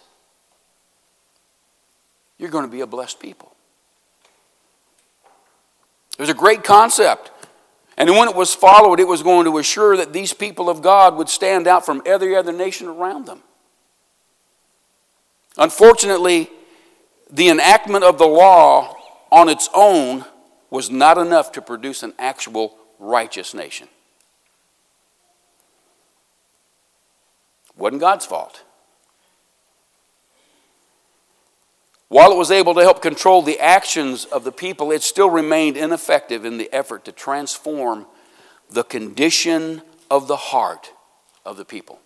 You're 2.38 2.50
going 2.50 2.64
to 2.64 2.70
be 2.70 2.80
a 2.80 2.86
blessed 2.86 3.20
people. 3.20 3.55
It 6.16 6.20
was 6.20 6.30
a 6.30 6.34
great 6.34 6.64
concept. 6.64 7.30
And 7.98 8.10
when 8.10 8.28
it 8.28 8.34
was 8.34 8.54
followed, 8.54 9.00
it 9.00 9.08
was 9.08 9.22
going 9.22 9.44
to 9.44 9.58
assure 9.58 9.96
that 9.96 10.12
these 10.12 10.32
people 10.32 10.68
of 10.68 10.82
God 10.82 11.16
would 11.16 11.28
stand 11.28 11.66
out 11.66 11.84
from 11.84 12.02
every 12.04 12.34
other 12.36 12.52
nation 12.52 12.88
around 12.88 13.26
them. 13.26 13.42
Unfortunately, 15.56 16.50
the 17.30 17.48
enactment 17.48 18.04
of 18.04 18.18
the 18.18 18.26
law 18.26 18.94
on 19.30 19.48
its 19.48 19.68
own 19.74 20.24
was 20.70 20.90
not 20.90 21.16
enough 21.18 21.52
to 21.52 21.62
produce 21.62 22.02
an 22.02 22.12
actual 22.18 22.76
righteous 22.98 23.54
nation. 23.54 23.88
Wasn't 27.76 28.00
God's 28.00 28.26
fault. 28.26 28.62
While 32.08 32.30
it 32.30 32.38
was 32.38 32.50
able 32.50 32.74
to 32.74 32.82
help 32.82 33.02
control 33.02 33.42
the 33.42 33.58
actions 33.58 34.24
of 34.26 34.44
the 34.44 34.52
people, 34.52 34.92
it 34.92 35.02
still 35.02 35.28
remained 35.28 35.76
ineffective 35.76 36.44
in 36.44 36.56
the 36.56 36.72
effort 36.72 37.04
to 37.06 37.12
transform 37.12 38.06
the 38.70 38.84
condition 38.84 39.82
of 40.10 40.28
the 40.28 40.36
heart 40.36 40.92
of 41.44 41.56
the 41.56 41.64
people. 41.64 42.00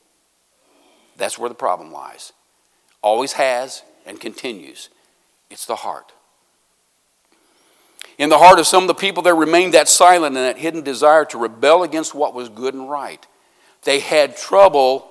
That's 1.16 1.38
where 1.38 1.48
the 1.50 1.54
problem 1.54 1.92
lies. 1.92 2.32
Always 3.02 3.32
has 3.32 3.82
and 4.06 4.18
continues. 4.18 4.88
It's 5.50 5.66
the 5.66 5.76
heart. 5.76 6.12
In 8.16 8.30
the 8.30 8.38
heart 8.38 8.58
of 8.58 8.66
some 8.66 8.84
of 8.84 8.88
the 8.88 8.94
people, 8.94 9.22
there 9.22 9.34
remained 9.34 9.74
that 9.74 9.88
silent 9.88 10.36
and 10.36 10.44
that 10.44 10.58
hidden 10.58 10.82
desire 10.82 11.24
to 11.26 11.38
rebel 11.38 11.82
against 11.82 12.14
what 12.14 12.34
was 12.34 12.48
good 12.48 12.74
and 12.74 12.88
right. 12.88 13.26
They 13.84 14.00
had 14.00 14.36
trouble 14.36 15.10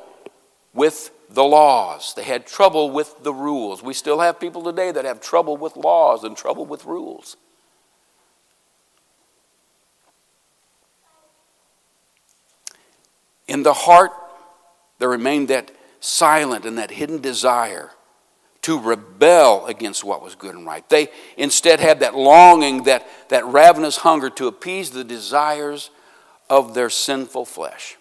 with 0.73 1.11
the 1.29 1.43
laws, 1.43 2.13
they 2.15 2.23
had 2.23 2.47
trouble 2.47 2.89
with 2.89 3.23
the 3.23 3.33
rules. 3.33 3.83
We 3.83 3.93
still 3.93 4.19
have 4.19 4.39
people 4.39 4.63
today 4.63 4.91
that 4.91 5.05
have 5.05 5.21
trouble 5.21 5.57
with 5.57 5.77
laws 5.77 6.23
and 6.23 6.35
trouble 6.35 6.65
with 6.65 6.85
rules. 6.85 7.37
In 13.47 13.63
the 13.63 13.73
heart, 13.73 14.11
there 14.97 15.09
remained 15.09 15.47
that 15.49 15.71
silent 15.99 16.65
and 16.65 16.77
that 16.77 16.91
hidden 16.91 17.21
desire 17.21 17.91
to 18.61 18.79
rebel 18.79 19.65
against 19.67 20.03
what 20.03 20.21
was 20.21 20.35
good 20.35 20.55
and 20.55 20.65
right. 20.65 20.87
They 20.89 21.09
instead 21.37 21.79
had 21.79 22.01
that 22.01 22.15
longing, 22.15 22.83
that, 22.83 23.07
that 23.29 23.45
ravenous 23.45 23.97
hunger 23.97 24.29
to 24.31 24.47
appease 24.47 24.91
the 24.91 25.03
desires 25.03 25.91
of 26.49 26.73
their 26.73 26.89
sinful 26.89 27.45
flesh. 27.45 27.98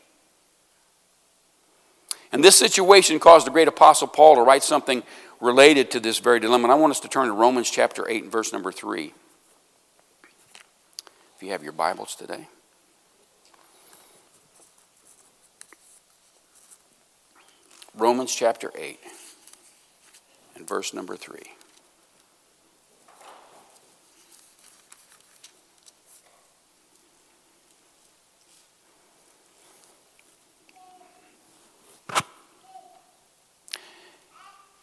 And 2.32 2.44
this 2.44 2.58
situation 2.58 3.18
caused 3.18 3.46
the 3.46 3.50
great 3.50 3.68
apostle 3.68 4.08
Paul 4.08 4.36
to 4.36 4.42
write 4.42 4.62
something 4.62 5.02
related 5.40 5.90
to 5.92 6.00
this 6.00 6.18
very 6.18 6.40
dilemma. 6.40 6.64
And 6.64 6.72
I 6.72 6.76
want 6.76 6.90
us 6.90 7.00
to 7.00 7.08
turn 7.08 7.26
to 7.26 7.32
Romans 7.32 7.70
chapter 7.70 8.08
8 8.08 8.24
and 8.24 8.32
verse 8.32 8.52
number 8.52 8.72
3. 8.72 9.14
If 11.36 11.42
you 11.42 11.50
have 11.50 11.62
your 11.62 11.72
Bibles 11.72 12.14
today. 12.14 12.48
Romans 17.94 18.34
chapter 18.34 18.70
8 18.76 18.98
and 20.56 20.68
verse 20.68 20.94
number 20.94 21.16
3. 21.16 21.40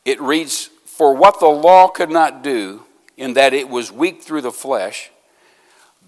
It 0.05 0.21
reads, 0.21 0.69
For 0.85 1.13
what 1.13 1.39
the 1.39 1.47
law 1.47 1.87
could 1.87 2.11
not 2.11 2.43
do, 2.43 2.83
in 3.17 3.33
that 3.33 3.53
it 3.53 3.67
was 3.67 3.91
weak 3.91 4.21
through 4.21 4.41
the 4.41 4.51
flesh, 4.51 5.09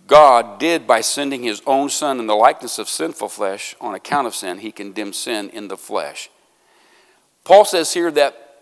God 0.07 0.59
did 0.59 0.87
by 0.87 1.01
sending 1.01 1.43
his 1.43 1.61
own 1.65 1.89
Son 1.89 2.19
in 2.19 2.27
the 2.27 2.35
likeness 2.35 2.79
of 2.79 2.87
sinful 2.87 3.29
flesh 3.29 3.75
on 3.81 3.93
account 3.93 4.27
of 4.27 4.35
sin, 4.35 4.59
he 4.59 4.71
condemned 4.71 5.15
sin 5.15 5.49
in 5.49 5.67
the 5.67 5.77
flesh. 5.77 6.29
Paul 7.43 7.65
says 7.65 7.93
here 7.93 8.11
that 8.11 8.61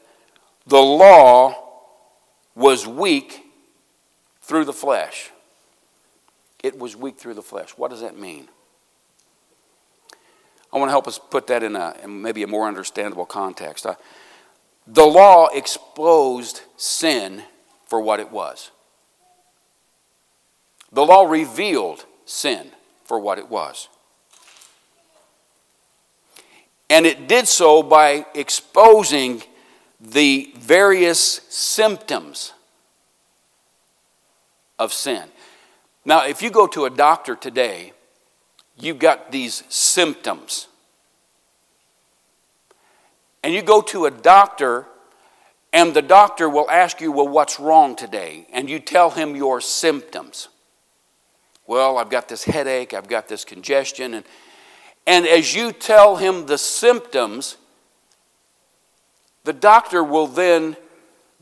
the 0.66 0.82
law 0.82 1.56
was 2.56 2.88
weak 2.88 3.44
through 4.42 4.66
the 4.66 4.74
flesh. 4.74 5.32
It 6.64 6.80
was 6.80 6.96
weak 6.96 7.18
through 7.18 7.36
the 7.36 7.44
flesh. 7.44 7.72
What 7.72 7.92
does 7.92 8.02
that 8.02 8.18
mean? 8.18 8.48
I 10.74 10.78
want 10.78 10.90
to 10.90 10.92
help 10.92 11.08
us 11.08 11.20
put 11.20 11.48
that 11.48 11.62
in, 11.62 11.76
a, 11.76 11.96
in 12.04 12.22
maybe 12.22 12.42
a 12.44 12.48
more 12.48 12.68
understandable 12.68 13.26
context. 13.26 13.86
I, 13.86 13.96
the 14.88 15.06
law 15.06 15.48
exposed 15.48 16.62
sin 16.78 17.44
for 17.88 18.00
what 18.00 18.20
it 18.20 18.32
was. 18.32 18.72
The 20.92 21.06
law 21.06 21.24
revealed 21.24 22.06
sin 22.26 22.72
for 23.04 23.20
what 23.20 23.38
it 23.38 23.50
was. 23.50 23.90
And 26.90 27.06
it 27.06 27.28
did 27.28 27.48
so 27.48 27.82
by 27.82 28.26
exposing 28.34 29.44
the 30.00 30.54
various 30.56 31.42
symptoms 31.50 32.54
of 34.78 34.94
sin. 34.94 35.24
Now, 36.04 36.28
if 36.28 36.42
you 36.42 36.52
go 36.52 36.68
to 36.68 36.86
a 36.86 36.90
doctor 36.90 37.36
today, 37.36 37.94
you've 38.78 39.00
got 39.00 39.32
these 39.32 39.64
symptoms. 39.70 40.68
And 43.46 43.54
you 43.54 43.62
go 43.62 43.80
to 43.80 44.08
a 44.08 44.10
doctor, 44.10 44.88
and 45.72 45.94
the 45.94 46.02
doctor 46.02 46.50
will 46.50 46.68
ask 46.68 47.00
you, 47.00 47.12
Well, 47.12 47.28
what's 47.28 47.60
wrong 47.60 47.96
today? 47.96 48.48
And 48.52 48.68
you 48.68 48.80
tell 48.80 49.12
him 49.12 49.36
your 49.36 49.62
symptoms. 49.62 50.48
Well, 51.68 52.00
I've 52.00 52.10
got 52.10 52.28
this 52.28 52.44
headache, 52.44 52.96
I've 52.96 53.08
got 53.08 53.28
this 53.28 53.46
congestion, 53.46 54.16
and 54.16 54.26
and 55.06 55.28
as 55.28 55.54
you 55.54 55.72
tell 55.74 56.16
him 56.16 56.48
the 56.48 56.58
symptoms, 56.58 57.58
the 59.44 59.54
doctor 59.54 60.04
will 60.04 60.26
then 60.26 60.76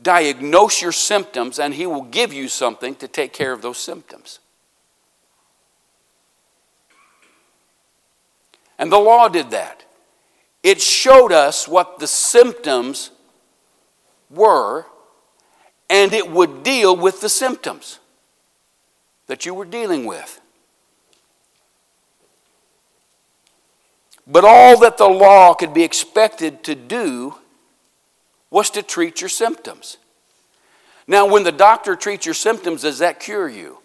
diagnose 0.02 0.82
your 0.82 0.92
symptoms 0.92 1.58
and 1.58 1.72
he 1.72 1.86
will 1.86 2.02
give 2.02 2.34
you 2.34 2.48
something 2.48 2.94
to 2.96 3.08
take 3.08 3.32
care 3.32 3.54
of 3.54 3.62
those 3.62 3.78
symptoms. 3.78 4.40
And 8.78 8.92
the 8.92 8.98
law 8.98 9.28
did 9.28 9.52
that. 9.52 9.83
It 10.64 10.80
showed 10.80 11.30
us 11.30 11.68
what 11.68 11.98
the 11.98 12.06
symptoms 12.06 13.10
were, 14.30 14.86
and 15.90 16.14
it 16.14 16.30
would 16.30 16.62
deal 16.62 16.96
with 16.96 17.20
the 17.20 17.28
symptoms 17.28 18.00
that 19.26 19.44
you 19.44 19.52
were 19.52 19.66
dealing 19.66 20.06
with. 20.06 20.40
But 24.26 24.46
all 24.46 24.80
that 24.80 24.96
the 24.96 25.06
law 25.06 25.52
could 25.52 25.74
be 25.74 25.82
expected 25.82 26.64
to 26.64 26.74
do 26.74 27.34
was 28.50 28.70
to 28.70 28.82
treat 28.82 29.20
your 29.20 29.28
symptoms. 29.28 29.98
Now, 31.06 31.26
when 31.26 31.42
the 31.42 31.52
doctor 31.52 31.94
treats 31.94 32.24
your 32.24 32.34
symptoms, 32.34 32.82
does 32.82 33.00
that 33.00 33.20
cure 33.20 33.50
you? 33.50 33.80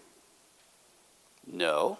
No. 1.46 1.98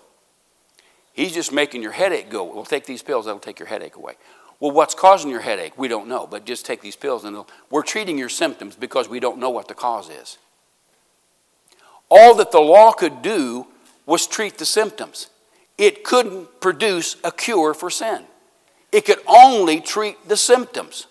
He's 1.12 1.34
just 1.34 1.52
making 1.52 1.82
your 1.82 1.92
headache 1.92 2.30
go. 2.30 2.44
Well, 2.44 2.64
take 2.64 2.86
these 2.86 3.02
pills, 3.02 3.26
that'll 3.26 3.40
take 3.40 3.58
your 3.58 3.68
headache 3.68 3.96
away. 3.96 4.14
Well, 4.61 4.73
what's 4.73 4.94
causing 4.94 5.31
your 5.31 5.40
headache? 5.40 5.79
We 5.79 5.88
don't 5.88 6.07
know, 6.07 6.27
but 6.27 6.44
just 6.44 6.66
take 6.66 6.83
these 6.83 6.96
pills 6.96 7.25
and 7.25 7.44
we're 7.70 7.83
treating 7.83 8.18
your 8.18 8.29
symptoms 8.29 8.77
because 8.77 9.09
we 9.09 9.18
don't 9.18 9.38
know 9.38 9.51
what 9.51 9.68
the 9.68 9.75
cause 9.75 10.11
is. 10.11 10.37
All 12.11 12.35
that 12.35 12.53
the 12.53 12.61
law 12.61 12.92
could 12.92 13.23
do 13.23 13.66
was 14.05 14.27
treat 14.27 14.59
the 14.59 14.66
symptoms. 14.66 15.29
It 15.79 16.05
couldn't 16.05 16.61
produce 16.61 17.16
a 17.25 17.33
cure 17.33 17.73
for 17.73 17.88
sin. 17.88 18.25
It 18.92 19.07
could 19.07 19.20
only 19.27 19.81
treat 19.81 20.29
the 20.29 20.37
symptoms. 20.37 21.07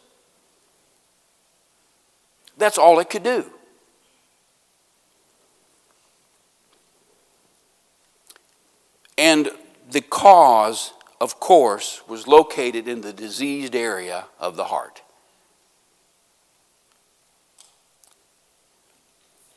That's 2.58 2.78
all 2.78 3.00
it 3.00 3.10
could 3.10 3.24
do. 3.24 3.46
And 9.18 9.50
the 9.90 10.02
cause, 10.02 10.94
of 11.22 11.40
course, 11.40 12.02
was 12.08 12.28
located 12.28 12.88
in 12.88 13.02
the 13.02 13.14
diseased 13.14 13.76
area 13.76 14.26
of 14.40 14.56
the 14.56 14.66
heart. 14.66 15.02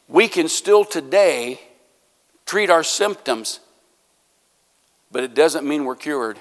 We 0.09 0.29
can 0.29 0.48
still 0.48 0.85
today 0.85 1.61
treat 2.44 2.68
our 2.68 2.83
symptoms, 2.83 3.61
but 5.11 5.25
it 5.25 5.35
doesn't 5.35 5.66
mean 5.66 5.85
we're 5.85 5.96
cured 5.96 6.38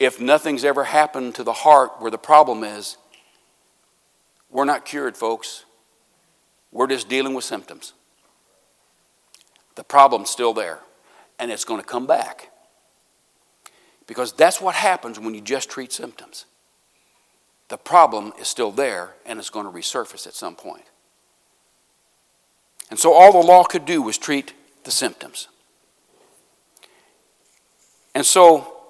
if 0.00 0.18
nothing's 0.18 0.64
ever 0.64 0.84
happened 0.84 1.34
to 1.34 1.44
the 1.44 1.52
heart 1.52 1.92
where 1.98 2.10
the 2.10 2.18
problem 2.18 2.64
is, 2.64 2.96
we're 4.50 4.64
not 4.64 4.86
cured, 4.86 5.14
folks. 5.14 5.66
We're 6.72 6.86
just 6.86 7.08
dealing 7.08 7.34
with 7.34 7.44
symptoms. 7.44 7.92
The 9.74 9.84
problem's 9.84 10.30
still 10.30 10.54
there, 10.54 10.80
and 11.38 11.52
it's 11.52 11.64
going 11.64 11.80
to 11.80 11.86
come 11.86 12.06
back. 12.06 12.50
Because 14.10 14.32
that's 14.32 14.60
what 14.60 14.74
happens 14.74 15.20
when 15.20 15.34
you 15.34 15.40
just 15.40 15.70
treat 15.70 15.92
symptoms. 15.92 16.44
The 17.68 17.76
problem 17.78 18.32
is 18.40 18.48
still 18.48 18.72
there, 18.72 19.14
and 19.24 19.38
it's 19.38 19.50
going 19.50 19.66
to 19.66 19.70
resurface 19.70 20.26
at 20.26 20.34
some 20.34 20.56
point. 20.56 20.82
And 22.90 22.98
so 22.98 23.12
all 23.12 23.30
the 23.30 23.46
law 23.46 23.62
could 23.62 23.84
do 23.84 24.02
was 24.02 24.18
treat 24.18 24.52
the 24.82 24.90
symptoms. 24.90 25.46
And 28.12 28.26
so 28.26 28.80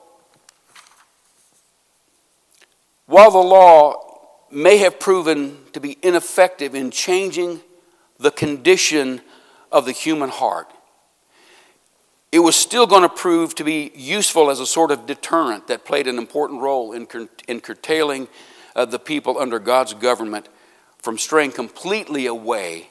While 3.11 3.33
the 3.33 3.39
law 3.39 4.21
may 4.53 4.77
have 4.77 5.01
proven 5.01 5.59
to 5.73 5.81
be 5.81 5.99
ineffective 6.01 6.77
in 6.77 6.93
changing 6.93 7.61
the 8.21 8.31
condition 8.31 9.21
of 9.73 9.85
the 9.85 9.91
human 9.91 10.31
heart, 10.31 10.73
it 12.33 12.39
was 12.39 12.55
still 12.55 12.87
going 12.87 13.03
to 13.03 13.09
prove 13.09 13.55
to 13.57 13.65
be 13.65 13.91
useful 13.95 14.51
as 14.51 14.61
a 14.61 14.67
sort 14.67 14.91
of 14.91 15.07
deterrent 15.07 15.67
that 15.67 15.85
played 15.85 16.07
an 16.07 16.17
important 16.17 16.61
role 16.61 16.93
in, 16.93 17.09
in 17.49 17.61
curtailing 17.61 18.29
uh, 18.77 18.85
the 18.85 18.99
people 18.99 19.39
under 19.39 19.59
God's 19.59 19.95
government 19.95 20.49
from 20.99 21.19
straying 21.19 21.53
completely 21.53 22.27
away 22.27 22.89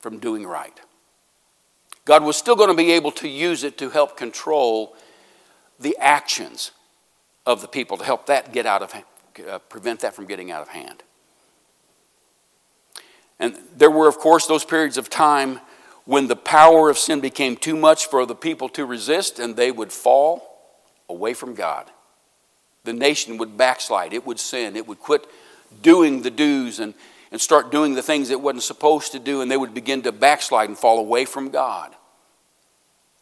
from 0.00 0.18
doing 0.18 0.46
right. 0.46 0.78
God 2.04 2.22
was 2.22 2.36
still 2.36 2.54
going 2.54 2.68
to 2.68 2.76
be 2.76 2.92
able 2.92 3.12
to 3.12 3.28
use 3.28 3.64
it 3.64 3.78
to 3.78 3.90
help 3.90 4.16
control 4.16 4.94
the 5.80 5.96
actions 5.98 6.72
of 7.44 7.62
the 7.62 7.68
people, 7.68 7.96
to 7.96 8.04
help 8.04 8.26
that 8.26 8.52
get 8.52 8.66
out 8.66 8.82
of 8.82 8.94
uh, 9.48 9.58
prevent 9.58 10.00
that 10.00 10.14
from 10.14 10.26
getting 10.26 10.50
out 10.50 10.62
of 10.62 10.68
hand. 10.68 11.02
And 13.38 13.56
there 13.76 13.90
were, 13.90 14.08
of 14.08 14.18
course, 14.18 14.46
those 14.46 14.64
periods 14.64 14.96
of 14.96 15.10
time 15.10 15.60
when 16.06 16.28
the 16.28 16.36
power 16.36 16.88
of 16.88 16.96
sin 16.96 17.20
became 17.20 17.56
too 17.56 17.76
much 17.76 18.06
for 18.06 18.24
the 18.24 18.34
people 18.34 18.68
to 18.70 18.86
resist 18.86 19.38
and 19.38 19.54
they 19.56 19.70
would 19.70 19.92
fall 19.92 20.56
away 21.08 21.34
from 21.34 21.54
God. 21.54 21.90
The 22.84 22.92
nation 22.92 23.36
would 23.38 23.56
backslide, 23.56 24.12
it 24.12 24.24
would 24.24 24.38
sin, 24.38 24.76
it 24.76 24.86
would 24.86 25.00
quit 25.00 25.26
doing 25.82 26.22
the 26.22 26.30
do's 26.30 26.78
and, 26.78 26.94
and 27.32 27.40
start 27.40 27.72
doing 27.72 27.94
the 27.94 28.02
things 28.02 28.30
it 28.30 28.40
wasn't 28.40 28.62
supposed 28.62 29.12
to 29.12 29.18
do, 29.18 29.40
and 29.40 29.50
they 29.50 29.56
would 29.56 29.74
begin 29.74 30.02
to 30.02 30.12
backslide 30.12 30.68
and 30.68 30.78
fall 30.78 31.00
away 31.00 31.24
from 31.24 31.50
God. 31.50 31.94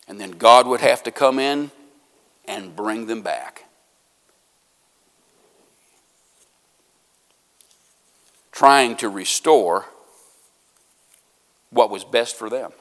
And 0.07 0.21
then 0.21 0.33
God 0.33 0.67
would 0.67 0.81
have 0.81 1.03
to 1.05 1.11
come 1.11 1.39
in 1.39 1.71
and 2.45 2.77
bring 2.77 3.07
them 3.07 3.23
back. 3.23 3.65
Trying 8.53 8.97
to 8.97 9.09
restore 9.09 9.87
what 11.75 11.91
was 11.91 12.05
best 12.05 12.37
for 12.37 12.49
them. 12.49 12.73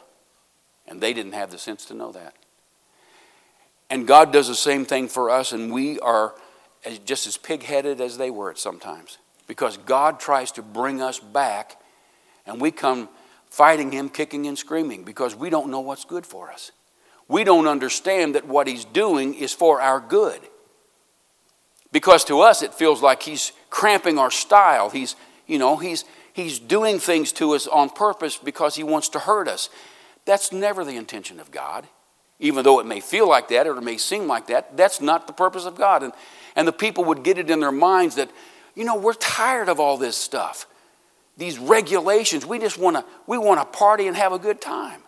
And 0.88 1.02
they 1.02 1.14
didn't 1.14 1.34
have 1.34 1.52
the 1.52 1.58
sense 1.58 1.86
to 1.86 1.94
know 1.94 2.12
that. 2.12 2.36
And 3.90 4.08
God 4.08 4.32
does 4.32 4.48
the 4.48 4.56
same 4.56 4.86
thing 4.86 5.08
for 5.08 5.30
us, 5.30 5.52
and 5.52 5.72
we 5.72 6.00
are 6.00 6.34
just 7.06 7.28
as 7.28 7.38
pig 7.38 7.64
headed 7.64 8.00
as 8.02 8.18
they 8.18 8.32
were 8.32 8.52
at 8.52 8.58
sometimes. 8.58 9.18
Because 9.48 9.78
God 9.78 10.20
tries 10.20 10.52
to 10.54 10.62
bring 10.62 11.02
us 11.02 11.20
back, 11.20 11.80
and 12.46 12.62
we 12.62 12.72
come 12.72 13.10
fighting 13.50 13.92
Him, 13.92 14.10
kicking 14.10 14.48
and 14.48 14.58
screaming, 14.58 15.04
because 15.04 15.36
we 15.36 15.50
don't 15.50 15.70
know 15.70 15.82
what's 15.82 16.06
good 16.06 16.26
for 16.26 16.52
us. 16.52 16.72
We 17.28 17.44
don't 17.44 17.68
understand 17.68 18.36
that 18.36 18.48
what 18.48 18.68
He's 18.68 18.86
doing 18.86 19.34
is 19.34 19.54
for 19.54 19.82
our 19.82 20.00
good. 20.00 20.40
Because 21.92 22.24
to 22.26 22.42
us, 22.42 22.64
it 22.64 22.74
feels 22.74 23.02
like 23.02 23.24
He's 23.24 23.52
cramping 23.70 24.18
our 24.18 24.32
style. 24.32 24.90
He's, 24.90 25.16
you 25.46 25.60
know, 25.60 25.78
He's, 25.78 26.06
he's 26.34 26.60
doing 26.60 27.00
things 27.00 27.32
to 27.34 27.54
us 27.54 27.68
on 27.68 27.90
purpose 27.90 28.38
because 28.38 28.76
He 28.76 28.84
wants 28.84 29.10
to 29.10 29.20
hurt 29.20 29.48
us. 29.48 29.70
That's 30.26 30.52
never 30.52 30.84
the 30.84 30.98
intention 30.98 31.40
of 31.40 31.52
God. 31.52 31.88
Even 32.40 32.64
though 32.64 32.80
it 32.80 32.86
may 32.86 33.00
feel 33.00 33.28
like 33.28 33.48
that 33.50 33.68
or 33.68 33.78
it 33.78 33.82
may 33.82 33.98
seem 33.98 34.28
like 34.28 34.48
that, 34.48 34.76
that's 34.76 35.00
not 35.00 35.28
the 35.28 35.34
purpose 35.34 35.66
of 35.66 35.76
God. 35.76 36.04
And, 36.04 36.14
and 36.56 36.68
the 36.68 36.74
people 36.74 37.06
would 37.06 37.24
get 37.24 37.38
it 37.38 37.50
in 37.50 37.60
their 37.60 37.72
minds 37.72 38.16
that, 38.16 38.30
you 38.76 38.84
know, 38.84 38.98
we're 38.98 39.14
tired 39.14 39.70
of 39.70 39.80
all 39.80 39.98
this 39.98 40.18
stuff. 40.18 40.66
These 41.38 41.58
regulations, 41.58 42.46
we 42.46 42.60
just 42.60 42.78
want 42.78 42.98
to 42.98 43.06
we 43.28 43.38
want 43.38 43.60
to 43.60 43.78
party 43.78 44.08
and 44.08 44.16
have 44.16 44.34
a 44.34 44.40
good 44.40 44.62
time. 44.62 45.02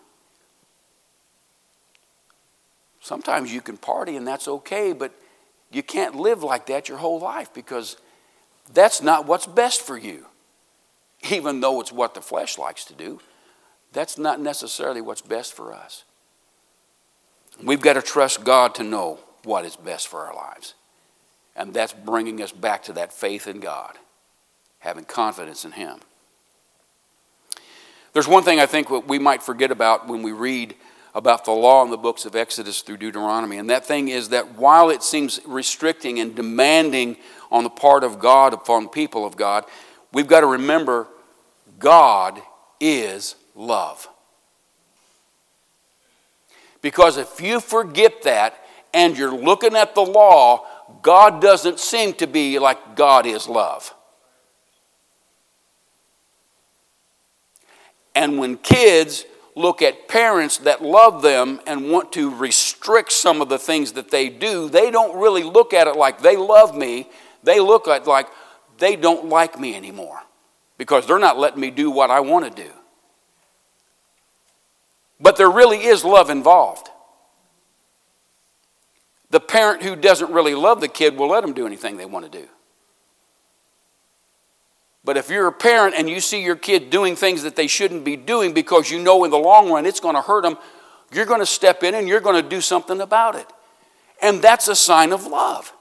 Sometimes 2.99 3.53
you 3.53 3.61
can 3.61 3.77
party 3.77 4.15
and 4.15 4.25
that's 4.25 4.47
okay, 4.47 4.91
but 4.91 5.13
you 5.71 5.83
can't 5.83 6.15
live 6.15 6.41
like 6.41 6.65
that 6.67 6.89
your 6.89 6.97
whole 6.97 7.19
life 7.19 7.53
because 7.53 7.97
that's 8.73 9.01
not 9.01 9.27
what's 9.27 9.45
best 9.45 9.81
for 9.81 9.97
you. 9.97 10.25
Even 11.31 11.59
though 11.59 11.81
it's 11.81 11.91
what 11.91 12.13
the 12.13 12.21
flesh 12.21 12.57
likes 12.57 12.85
to 12.85 12.93
do, 12.93 13.19
that's 13.93 14.17
not 14.17 14.39
necessarily 14.39 15.01
what's 15.01 15.21
best 15.21 15.53
for 15.53 15.73
us. 15.73 16.03
We've 17.63 17.81
got 17.81 17.93
to 17.93 18.01
trust 18.01 18.43
God 18.43 18.75
to 18.75 18.83
know 18.83 19.19
what 19.43 19.65
is 19.65 19.75
best 19.75 20.07
for 20.07 20.25
our 20.25 20.35
lives. 20.35 20.73
And 21.55 21.73
that's 21.73 21.93
bringing 21.93 22.41
us 22.41 22.51
back 22.51 22.83
to 22.83 22.93
that 22.93 23.13
faith 23.13 23.47
in 23.47 23.61
God, 23.61 23.97
having 24.79 25.05
confidence 25.05 25.63
in 25.63 25.71
Him. 25.71 25.99
There's 28.11 28.27
one 28.27 28.43
thing 28.43 28.59
I 28.59 28.65
think 28.65 28.89
we 29.07 29.19
might 29.19 29.41
forget 29.41 29.71
about 29.71 30.07
when 30.07 30.21
we 30.21 30.31
read 30.31 30.75
about 31.13 31.45
the 31.45 31.51
law 31.51 31.81
in 31.83 31.91
the 31.91 31.97
books 31.97 32.25
of 32.25 32.35
Exodus 32.35 32.81
through 32.81 32.97
Deuteronomy, 32.97 33.57
and 33.57 33.69
that 33.69 33.85
thing 33.85 34.09
is 34.09 34.29
that 34.29 34.57
while 34.57 34.89
it 34.89 35.01
seems 35.01 35.39
restricting 35.45 36.19
and 36.19 36.35
demanding 36.35 37.15
on 37.51 37.63
the 37.63 37.69
part 37.69 38.03
of 38.03 38.19
God 38.19 38.53
upon 38.53 38.89
people 38.89 39.25
of 39.25 39.38
God, 39.38 39.63
we've 40.11 40.27
got 40.27 40.41
to 40.41 40.47
remember 40.47 41.07
God 41.79 42.41
is 42.79 43.35
love. 43.53 44.07
Because 46.81 47.17
if 47.17 47.41
you 47.41 47.59
forget 47.59 48.23
that 48.23 48.55
and 48.93 49.17
you're 49.17 49.35
looking 49.35 49.75
at 49.75 49.95
the 49.95 50.01
law, 50.01 50.65
God 51.01 51.41
doesn't 51.41 51.79
seem 51.79 52.13
to 52.15 52.27
be 52.27 52.59
like 52.59 52.95
God 52.95 53.25
is 53.25 53.47
love. 53.47 53.93
And 58.13 58.38
when 58.38 58.57
kids 58.57 59.25
look 59.55 59.81
at 59.81 60.07
parents 60.07 60.59
that 60.59 60.81
love 60.81 61.21
them 61.21 61.59
and 61.65 61.89
want 61.89 62.11
to 62.13 62.33
restrict 62.33 63.11
some 63.11 63.41
of 63.41 63.49
the 63.49 63.57
things 63.57 63.93
that 63.93 64.11
they 64.11 64.29
do, 64.29 64.69
they 64.69 64.91
don't 64.91 65.19
really 65.19 65.43
look 65.43 65.73
at 65.73 65.88
it 65.88 65.95
like 65.95 66.21
they 66.21 66.38
love 66.38 66.77
me. 66.77 67.09
They 67.43 67.59
look 67.59 67.88
at 67.88 68.07
like 68.07 68.27
they 68.77 68.95
don't 68.95 69.27
like 69.27 69.59
me 69.59 69.75
anymore 69.75 70.21
because 70.77 71.07
they're 71.07 71.19
not 71.19 71.38
letting 71.38 71.59
me 71.59 71.71
do 71.71 71.89
what 71.89 72.09
I 72.09 72.19
want 72.19 72.45
to 72.45 72.63
do. 72.63 72.71
But 75.19 75.38
there 75.38 75.49
really 75.49 75.85
is 75.85 76.03
love 76.03 76.29
involved. 76.29 76.89
The 79.29 79.39
parent 79.39 79.83
who 79.83 79.95
doesn't 79.95 80.31
really 80.31 80.55
love 80.55 80.81
the 80.81 80.88
kid 80.88 81.17
will 81.17 81.29
let 81.29 81.41
them 81.41 81.53
do 81.53 81.65
anything 81.65 81.97
they 81.97 82.05
want 82.05 82.31
to 82.31 82.39
do. 82.39 82.47
But 85.03 85.17
if 85.17 85.29
you're 85.29 85.47
a 85.47 85.51
parent 85.51 85.95
and 85.95 86.09
you 86.09 86.19
see 86.19 86.43
your 86.43 86.55
kid 86.55 86.89
doing 86.89 87.15
things 87.15 87.43
that 87.43 87.55
they 87.55 87.67
shouldn't 87.67 88.03
be 88.03 88.15
doing 88.15 88.53
because 88.53 88.89
you 88.89 88.99
know 88.99 89.23
in 89.23 89.31
the 89.31 89.38
long 89.38 89.71
run 89.71 89.85
it's 89.85 89.99
going 89.99 90.15
to 90.15 90.21
hurt 90.21 90.43
them, 90.43 90.57
you're 91.13 91.27
going 91.27 91.39
to 91.39 91.45
step 91.45 91.83
in 91.83 91.93
and 91.93 92.07
you're 92.07 92.19
going 92.19 92.41
to 92.41 92.47
do 92.47 92.59
something 92.59 92.99
about 92.99 93.35
it. 93.35 93.45
And 94.21 94.41
that's 94.41 94.67
a 94.67 94.75
sign 94.75 95.13
of 95.13 95.27
love. 95.27 95.74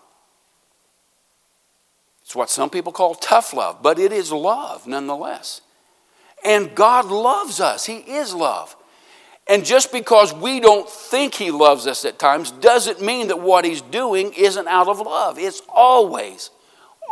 It's 2.25 2.35
what 2.35 2.49
some 2.49 2.71
people 2.71 2.93
call 2.93 3.15
tough 3.15 3.53
love, 3.53 3.83
but 3.83 3.99
it 3.99 4.11
is 4.11 4.33
love 4.33 4.87
nonetheless. 4.87 5.61
And 6.45 6.75
God 6.75 7.07
loves 7.07 7.61
us, 7.61 7.85
He 7.85 7.99
is 7.99 8.35
love. 8.35 8.77
And 9.47 9.63
just 9.63 9.93
because 9.93 10.33
we 10.33 10.59
don't 10.59 10.89
think 10.89 11.35
He 11.35 11.51
loves 11.51 11.87
us 11.87 12.05
at 12.07 12.19
times 12.19 12.51
doesn't 12.51 13.03
mean 13.03 13.29
that 13.29 13.41
what 13.41 13.65
He's 13.67 13.83
doing 13.83 14.33
isn't 14.33 14.67
out 14.67 14.89
of 14.89 15.01
love. 15.01 15.39
It's 15.39 15.61
always, 15.69 16.51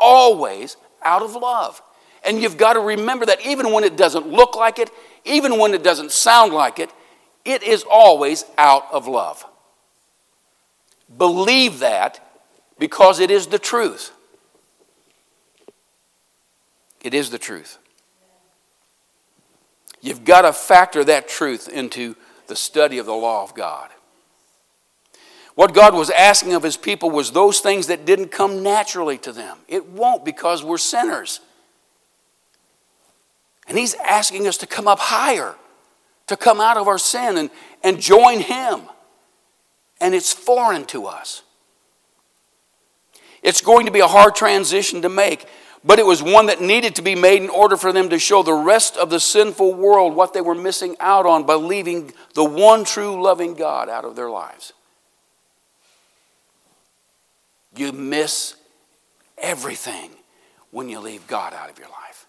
always 0.01 0.77
out 1.03 1.23
of 1.23 1.35
love. 1.35 1.83
And 2.25 2.41
you've 2.41 2.57
got 2.57 2.75
to 2.75 2.81
remember 2.81 3.27
that 3.27 3.45
even 3.45 3.73
when 3.73 3.85
it 3.85 3.97
doesn't 3.97 4.29
look 4.29 4.57
like 4.57 4.79
it, 4.79 4.91
even 5.25 5.59
when 5.59 5.75
it 5.75 5.83
doesn't 5.83 6.13
sound 6.13 6.55
like 6.55 6.79
it, 6.79 6.91
it 7.45 7.63
is 7.63 7.85
always 7.91 8.45
out 8.57 8.87
of 8.93 9.07
love. 9.07 9.45
Believe 11.19 11.81
that 11.81 12.21
because 12.79 13.21
it 13.21 13.31
is 13.31 13.49
the 13.49 13.59
truth. 13.59 14.13
It 17.03 17.15
is 17.15 17.31
the 17.31 17.39
truth. 17.39 17.79
You've 20.01 20.25
got 20.25 20.43
to 20.43 20.53
factor 20.53 21.05
that 21.05 21.29
truth 21.29 21.69
into 21.69 22.17
the 22.47 22.57
study 22.57 22.99
of 22.99 23.07
the 23.07 23.15
law 23.15 23.43
of 23.45 23.55
God. 23.55 23.91
What 25.55 25.75
God 25.75 25.95
was 25.95 26.11
asking 26.11 26.55
of 26.55 26.63
his 26.63 26.77
people 26.77 27.11
was 27.11 27.31
those 27.31 27.61
things 27.61 27.89
that 27.89 28.07
didn't 28.07 28.29
come 28.29 28.63
naturally 28.63 29.19
to 29.19 29.33
them. 29.33 29.59
It 29.69 29.87
won't 29.87 30.25
because 30.25 30.65
we're 30.65 30.79
sinners. 30.79 31.41
And 33.69 33.77
he's 33.79 33.95
asking 33.95 34.47
us 34.47 34.57
to 34.59 34.67
come 34.67 34.89
up 34.89 34.99
higher, 34.99 35.55
to 36.29 36.37
come 36.37 36.61
out 36.61 36.77
of 36.77 36.89
our 36.89 36.99
sin 36.99 37.37
and, 37.37 37.51
and 37.85 38.01
join 38.01 38.41
him. 38.41 38.83
And 40.01 40.15
it's 40.15 40.33
foreign 40.33 40.85
to 40.87 41.07
us. 41.07 41.43
It's 43.43 43.61
going 43.61 43.87
to 43.87 43.93
be 43.93 44.01
a 44.01 44.09
hard 44.09 44.35
transition 44.35 45.03
to 45.03 45.09
make 45.09 45.47
but 45.85 45.99
it 45.99 46.07
was 46.07 46.23
one 46.23 46.47
that 46.47 46.61
needed 46.61 46.95
to 46.97 47.03
be 47.03 47.15
made 47.15 47.43
in 47.43 47.51
order 47.51 47.77
for 47.77 47.93
them 47.93 48.09
to 48.11 48.19
show 48.19 48.43
the 48.43 48.53
rest 48.53 48.97
of 48.97 49.11
the 49.11 49.19
sinful 49.19 49.75
world 49.75 50.15
what 50.15 50.33
they 50.33 50.41
were 50.41 50.55
missing 50.55 50.97
out 51.01 51.27
on 51.27 51.45
by 51.45 51.55
leaving 51.55 52.13
the 52.35 52.45
one 52.45 52.85
true 52.85 53.21
loving 53.21 53.55
God 53.55 53.89
out 53.89 54.05
of 54.05 54.15
their 54.15 54.31
lives. 54.31 54.73
You 57.75 57.93
miss 57.93 58.57
everything 59.39 60.11
when 60.71 60.89
you 60.89 61.01
leave 61.01 61.27
God 61.27 61.53
out 61.53 61.71
of 61.71 61.79
your 61.79 61.89
life. 61.89 62.27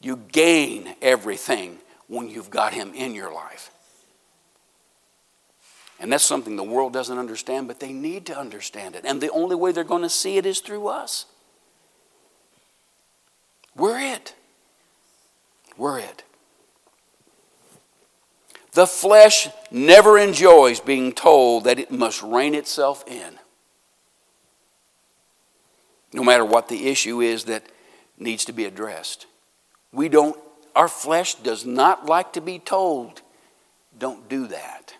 You 0.00 0.16
gain 0.32 0.94
everything 1.00 1.78
when 2.08 2.28
you've 2.28 2.50
got 2.50 2.74
Him 2.74 2.92
in 2.94 3.14
your 3.14 3.32
life. 3.32 3.70
And 5.98 6.12
that's 6.12 6.24
something 6.24 6.56
the 6.56 6.62
world 6.62 6.92
doesn't 6.92 7.16
understand, 7.16 7.68
but 7.68 7.80
they 7.80 7.92
need 7.92 8.26
to 8.26 8.36
understand 8.38 8.96
it. 8.96 9.04
And 9.06 9.20
the 9.20 9.30
only 9.30 9.56
way 9.56 9.72
they're 9.72 9.84
going 9.84 10.02
to 10.02 10.10
see 10.10 10.36
it 10.36 10.44
is 10.44 10.60
through 10.60 10.88
us. 10.88 11.24
We're 13.76 13.98
it. 13.98 14.34
We're 15.76 15.98
it. 15.98 16.22
The 18.72 18.86
flesh 18.86 19.48
never 19.70 20.18
enjoys 20.18 20.80
being 20.80 21.12
told 21.12 21.64
that 21.64 21.78
it 21.78 21.90
must 21.90 22.22
rein 22.22 22.54
itself 22.54 23.04
in. 23.06 23.38
No 26.12 26.22
matter 26.24 26.44
what 26.44 26.68
the 26.68 26.88
issue 26.88 27.20
is 27.20 27.44
that 27.44 27.64
needs 28.18 28.44
to 28.44 28.52
be 28.52 28.64
addressed. 28.64 29.26
We 29.92 30.08
don't, 30.08 30.36
our 30.74 30.88
flesh 30.88 31.34
does 31.36 31.64
not 31.64 32.06
like 32.06 32.32
to 32.34 32.40
be 32.40 32.58
told, 32.58 33.22
don't 33.96 34.28
do 34.28 34.46
that. 34.48 34.94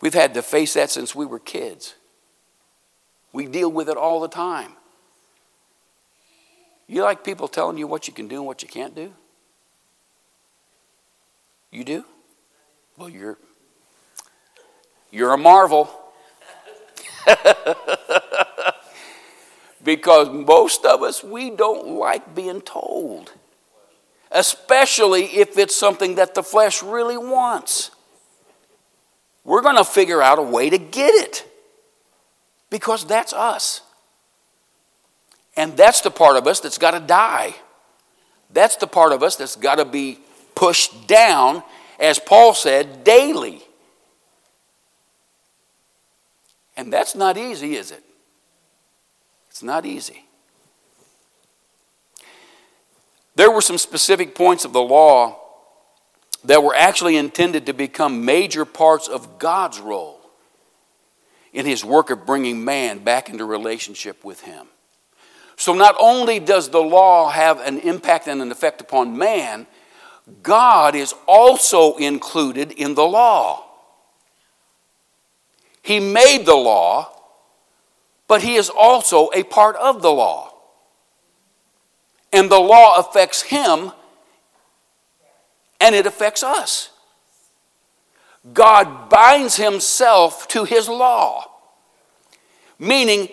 We've 0.00 0.14
had 0.14 0.34
to 0.34 0.42
face 0.42 0.74
that 0.74 0.90
since 0.90 1.14
we 1.14 1.26
were 1.26 1.38
kids. 1.38 1.94
We 3.32 3.46
deal 3.46 3.70
with 3.70 3.88
it 3.88 3.96
all 3.96 4.20
the 4.20 4.28
time. 4.28 4.72
You 6.90 7.04
like 7.04 7.22
people 7.22 7.46
telling 7.46 7.78
you 7.78 7.86
what 7.86 8.08
you 8.08 8.12
can 8.12 8.26
do 8.26 8.38
and 8.38 8.46
what 8.46 8.64
you 8.64 8.68
can't 8.68 8.96
do? 8.96 9.12
You 11.70 11.84
do? 11.84 12.04
Well, 12.96 13.08
you're 13.08 13.38
you're 15.12 15.32
a 15.32 15.38
marvel. 15.38 15.88
because 19.84 20.30
most 20.30 20.84
of 20.84 21.04
us 21.04 21.22
we 21.22 21.50
don't 21.50 21.90
like 21.90 22.34
being 22.34 22.60
told. 22.60 23.34
Especially 24.32 25.26
if 25.26 25.56
it's 25.58 25.76
something 25.76 26.16
that 26.16 26.34
the 26.34 26.42
flesh 26.42 26.82
really 26.82 27.16
wants. 27.16 27.92
We're 29.44 29.62
going 29.62 29.76
to 29.76 29.84
figure 29.84 30.20
out 30.20 30.40
a 30.40 30.42
way 30.42 30.68
to 30.70 30.78
get 30.78 31.14
it. 31.14 31.46
Because 32.68 33.06
that's 33.06 33.32
us. 33.32 33.82
And 35.56 35.76
that's 35.76 36.00
the 36.00 36.10
part 36.10 36.36
of 36.36 36.46
us 36.46 36.60
that's 36.60 36.78
got 36.78 36.92
to 36.92 37.00
die. 37.00 37.54
That's 38.52 38.76
the 38.76 38.86
part 38.86 39.12
of 39.12 39.22
us 39.22 39.36
that's 39.36 39.56
got 39.56 39.76
to 39.76 39.84
be 39.84 40.18
pushed 40.54 41.06
down, 41.06 41.62
as 41.98 42.18
Paul 42.18 42.54
said, 42.54 43.04
daily. 43.04 43.62
And 46.76 46.92
that's 46.92 47.14
not 47.14 47.36
easy, 47.36 47.76
is 47.76 47.90
it? 47.90 48.02
It's 49.50 49.62
not 49.62 49.84
easy. 49.84 50.24
There 53.36 53.50
were 53.50 53.60
some 53.60 53.78
specific 53.78 54.34
points 54.34 54.64
of 54.64 54.72
the 54.72 54.82
law 54.82 55.38
that 56.44 56.62
were 56.62 56.74
actually 56.74 57.16
intended 57.16 57.66
to 57.66 57.72
become 57.72 58.24
major 58.24 58.64
parts 58.64 59.08
of 59.08 59.38
God's 59.38 59.78
role 59.78 60.20
in 61.52 61.66
his 61.66 61.84
work 61.84 62.10
of 62.10 62.24
bringing 62.24 62.64
man 62.64 63.00
back 63.00 63.28
into 63.28 63.44
relationship 63.44 64.24
with 64.24 64.40
him. 64.42 64.66
So, 65.60 65.74
not 65.74 65.94
only 66.00 66.40
does 66.40 66.70
the 66.70 66.80
law 66.80 67.28
have 67.28 67.60
an 67.60 67.80
impact 67.80 68.26
and 68.26 68.40
an 68.40 68.50
effect 68.50 68.80
upon 68.80 69.18
man, 69.18 69.66
God 70.42 70.94
is 70.94 71.12
also 71.28 71.96
included 71.96 72.72
in 72.72 72.94
the 72.94 73.04
law. 73.04 73.66
He 75.82 76.00
made 76.00 76.46
the 76.46 76.54
law, 76.54 77.12
but 78.26 78.40
He 78.40 78.54
is 78.54 78.70
also 78.70 79.28
a 79.34 79.42
part 79.42 79.76
of 79.76 80.00
the 80.00 80.10
law. 80.10 80.54
And 82.32 82.50
the 82.50 82.58
law 82.58 82.96
affects 82.96 83.42
Him, 83.42 83.92
and 85.78 85.94
it 85.94 86.06
affects 86.06 86.42
us. 86.42 86.88
God 88.54 89.10
binds 89.10 89.56
Himself 89.56 90.48
to 90.48 90.64
His 90.64 90.88
law, 90.88 91.50
meaning 92.78 93.28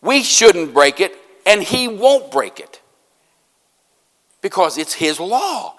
we 0.00 0.22
shouldn't 0.22 0.72
break 0.72 1.00
it, 1.00 1.16
and 1.46 1.62
he 1.62 1.88
won't 1.88 2.30
break 2.30 2.60
it 2.60 2.80
because 4.40 4.78
it's 4.78 4.94
his 4.94 5.20
law. 5.20 5.76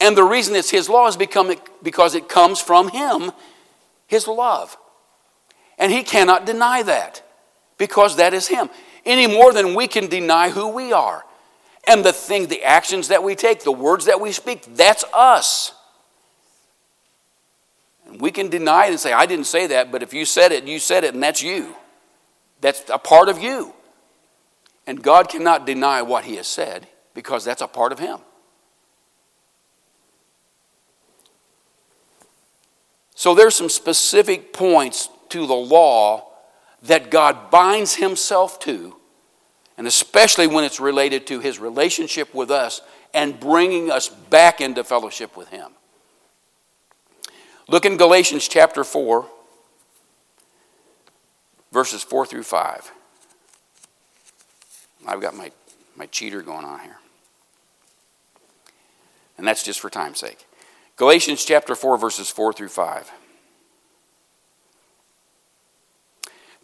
And 0.00 0.16
the 0.16 0.24
reason 0.24 0.54
it's 0.54 0.70
his 0.70 0.88
law 0.88 1.08
is 1.08 1.16
because 1.16 2.14
it 2.14 2.28
comes 2.28 2.60
from 2.60 2.88
him, 2.88 3.32
his 4.06 4.28
love. 4.28 4.76
And 5.78 5.92
he 5.92 6.02
cannot 6.02 6.46
deny 6.46 6.82
that 6.82 7.22
because 7.76 8.16
that 8.16 8.34
is 8.34 8.48
him. 8.48 8.70
Any 9.04 9.26
more 9.26 9.52
than 9.52 9.74
we 9.74 9.88
can 9.88 10.08
deny 10.08 10.50
who 10.50 10.68
we 10.68 10.92
are. 10.92 11.24
And 11.86 12.04
the 12.04 12.12
thing, 12.12 12.48
the 12.48 12.62
actions 12.62 13.08
that 13.08 13.22
we 13.22 13.34
take, 13.34 13.64
the 13.64 13.72
words 13.72 14.04
that 14.06 14.20
we 14.20 14.32
speak, 14.32 14.76
that's 14.76 15.04
us. 15.14 15.72
And 18.06 18.20
we 18.20 18.30
can 18.30 18.48
deny 18.48 18.86
it 18.86 18.90
and 18.90 19.00
say, 19.00 19.12
I 19.12 19.26
didn't 19.26 19.46
say 19.46 19.68
that, 19.68 19.90
but 19.90 20.02
if 20.02 20.12
you 20.12 20.24
said 20.24 20.52
it, 20.52 20.64
you 20.64 20.78
said 20.78 21.04
it, 21.04 21.14
and 21.14 21.22
that's 21.22 21.42
you. 21.42 21.74
That's 22.60 22.82
a 22.90 22.98
part 22.98 23.28
of 23.28 23.38
you. 23.38 23.72
And 24.88 25.02
God 25.02 25.28
cannot 25.28 25.66
deny 25.66 26.00
what 26.00 26.24
He 26.24 26.36
has 26.36 26.46
said 26.46 26.88
because 27.12 27.44
that's 27.44 27.60
a 27.60 27.68
part 27.68 27.92
of 27.92 27.98
Him. 27.98 28.20
So 33.14 33.34
there's 33.34 33.54
some 33.54 33.68
specific 33.68 34.54
points 34.54 35.10
to 35.28 35.46
the 35.46 35.52
law 35.52 36.30
that 36.84 37.10
God 37.10 37.50
binds 37.50 37.96
Himself 37.96 38.58
to, 38.60 38.96
and 39.76 39.86
especially 39.86 40.46
when 40.46 40.64
it's 40.64 40.80
related 40.80 41.26
to 41.26 41.40
His 41.40 41.58
relationship 41.58 42.32
with 42.32 42.50
us 42.50 42.80
and 43.12 43.38
bringing 43.38 43.90
us 43.90 44.08
back 44.08 44.62
into 44.62 44.82
fellowship 44.84 45.36
with 45.36 45.50
Him. 45.50 45.70
Look 47.68 47.84
in 47.84 47.98
Galatians 47.98 48.48
chapter 48.48 48.84
4, 48.84 49.28
verses 51.72 52.02
4 52.02 52.24
through 52.24 52.44
5. 52.44 52.92
I've 55.08 55.22
got 55.22 55.34
my, 55.34 55.50
my 55.96 56.06
cheater 56.06 56.42
going 56.42 56.66
on 56.66 56.80
here. 56.80 56.98
And 59.38 59.46
that's 59.46 59.62
just 59.62 59.80
for 59.80 59.88
time's 59.88 60.18
sake. 60.18 60.46
Galatians 60.96 61.44
chapter 61.44 61.74
4, 61.74 61.96
verses 61.96 62.28
4 62.28 62.52
through 62.52 62.68
5. 62.68 63.10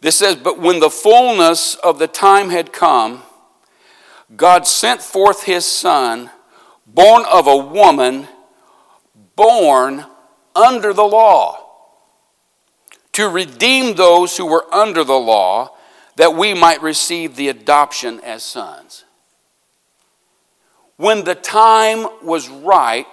This 0.01 0.17
says, 0.17 0.35
But 0.35 0.59
when 0.59 0.79
the 0.79 0.89
fullness 0.91 1.75
of 1.75 1.97
the 1.97 2.07
time 2.07 2.49
had 2.51 2.71
come, 2.71 3.23
God 4.35 4.67
sent 4.67 5.01
forth 5.01 5.43
his 5.43 5.65
Son, 5.65 6.29
born 6.85 7.23
of 7.31 7.47
a 7.47 7.57
woman, 7.57 8.27
born 9.35 10.05
under 10.55 10.93
the 10.93 11.03
law, 11.03 11.65
to 13.13 13.27
redeem 13.27 13.95
those 13.95 14.37
who 14.37 14.45
were 14.45 14.71
under 14.73 15.03
the 15.03 15.13
law 15.17 15.74
that 16.15 16.35
we 16.35 16.53
might 16.53 16.81
receive 16.81 17.35
the 17.35 17.49
adoption 17.49 18.19
as 18.21 18.43
sons. 18.43 19.03
When 20.97 21.23
the 21.25 21.35
time 21.35 22.07
was 22.23 22.47
right, 22.49 23.05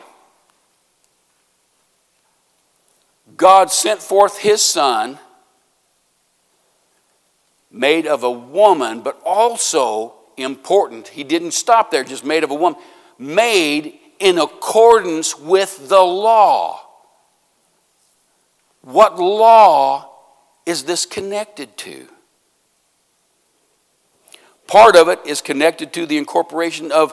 God 3.37 3.73
sent 3.73 4.01
forth 4.01 4.39
his 4.39 4.63
son, 4.63 5.19
made 7.71 8.07
of 8.07 8.23
a 8.23 8.31
woman, 8.31 9.01
but 9.01 9.21
also 9.25 10.15
important. 10.37 11.09
He 11.09 11.25
didn't 11.25 11.53
stop 11.53 11.91
there, 11.91 12.05
just 12.05 12.25
made 12.25 12.45
of 12.45 12.51
a 12.51 12.55
woman, 12.55 12.81
made 13.19 13.99
in 14.21 14.39
accordance 14.39 15.37
with 15.37 15.89
the 15.89 16.01
law. 16.01 16.81
What 18.83 19.19
law 19.19 20.09
is 20.67 20.85
this 20.85 21.07
connected 21.07 21.77
to? 21.79 22.07
Part 24.73 24.97
of 24.97 25.09
it 25.09 25.21
is 25.27 25.43
connected 25.43 25.93
to 25.93 26.07
the 26.07 26.17
incorporation 26.17 26.93
of 26.93 27.13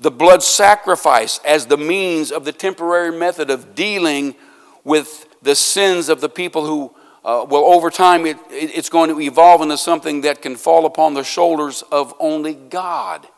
the 0.00 0.10
blood 0.10 0.42
sacrifice 0.42 1.38
as 1.44 1.66
the 1.66 1.76
means 1.76 2.32
of 2.32 2.44
the 2.44 2.50
temporary 2.50 3.16
method 3.16 3.50
of 3.50 3.76
dealing 3.76 4.34
with 4.82 5.28
the 5.40 5.54
sins 5.54 6.08
of 6.08 6.20
the 6.20 6.28
people 6.28 6.66
who, 6.66 6.92
uh, 7.24 7.46
well, 7.48 7.62
over 7.66 7.88
time, 7.88 8.26
it, 8.26 8.36
it's 8.50 8.88
going 8.88 9.10
to 9.10 9.20
evolve 9.20 9.62
into 9.62 9.78
something 9.78 10.22
that 10.22 10.42
can 10.42 10.56
fall 10.56 10.86
upon 10.86 11.14
the 11.14 11.22
shoulders 11.22 11.82
of 11.92 12.12
only 12.18 12.54
God 12.54 13.28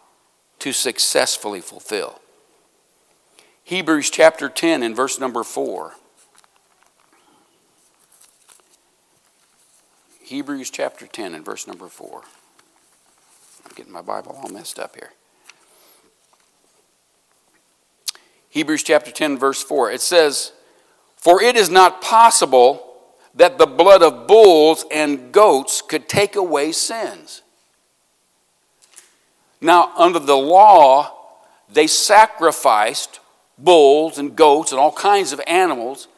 to 0.60 0.72
successfully 0.72 1.60
fulfill. 1.60 2.18
Hebrews 3.62 4.08
chapter 4.08 4.48
10 4.48 4.82
and 4.82 4.96
verse 4.96 5.20
number 5.20 5.44
4. 5.44 5.96
Hebrews 10.22 10.70
chapter 10.70 11.06
10 11.06 11.34
and 11.34 11.44
verse 11.44 11.66
number 11.66 11.88
4. 11.88 12.22
I'm 13.64 13.72
getting 13.74 13.92
my 13.92 14.02
Bible 14.02 14.38
all 14.42 14.48
messed 14.48 14.78
up 14.78 14.94
here. 14.96 15.12
Hebrews 18.48 18.82
chapter 18.82 19.12
10, 19.12 19.38
verse 19.38 19.62
4. 19.62 19.92
It 19.92 20.00
says, 20.00 20.52
For 21.16 21.40
it 21.40 21.56
is 21.56 21.70
not 21.70 22.02
possible 22.02 22.86
that 23.34 23.58
the 23.58 23.66
blood 23.66 24.02
of 24.02 24.26
bulls 24.26 24.84
and 24.90 25.30
goats 25.30 25.82
could 25.82 26.08
take 26.08 26.34
away 26.34 26.72
sins. 26.72 27.42
Now, 29.60 29.92
under 29.96 30.18
the 30.18 30.36
law, 30.36 31.16
they 31.72 31.86
sacrificed 31.86 33.20
bulls 33.56 34.18
and 34.18 34.34
goats 34.34 34.72
and 34.72 34.80
all 34.80 34.92
kinds 34.92 35.32
of 35.32 35.40
animals 35.46 36.08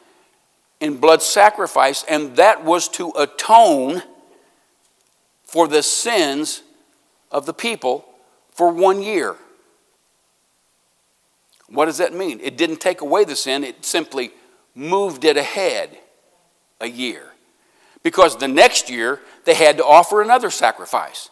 in 0.79 0.97
blood 0.97 1.21
sacrifice, 1.21 2.03
and 2.09 2.35
that 2.37 2.63
was 2.63 2.87
to 2.89 3.13
atone 3.15 4.01
for 5.43 5.67
the 5.67 5.83
sins 5.83 6.62
of 7.33 7.45
the 7.45 7.53
people 7.53 8.05
for 8.51 8.71
one 8.71 9.01
year. 9.01 9.35
What 11.67 11.85
does 11.85 11.97
that 11.97 12.13
mean? 12.13 12.39
It 12.41 12.55
didn't 12.55 12.79
take 12.79 13.01
away 13.01 13.25
the 13.25 13.35
sin, 13.35 13.63
it 13.63 13.83
simply 13.83 14.31
moved 14.75 15.25
it 15.25 15.35
ahead 15.35 15.97
a 16.79 16.87
year. 16.87 17.31
Because 18.03 18.37
the 18.37 18.47
next 18.47 18.89
year, 18.89 19.21
they 19.45 19.53
had 19.55 19.77
to 19.77 19.85
offer 19.85 20.21
another 20.21 20.49
sacrifice. 20.49 21.29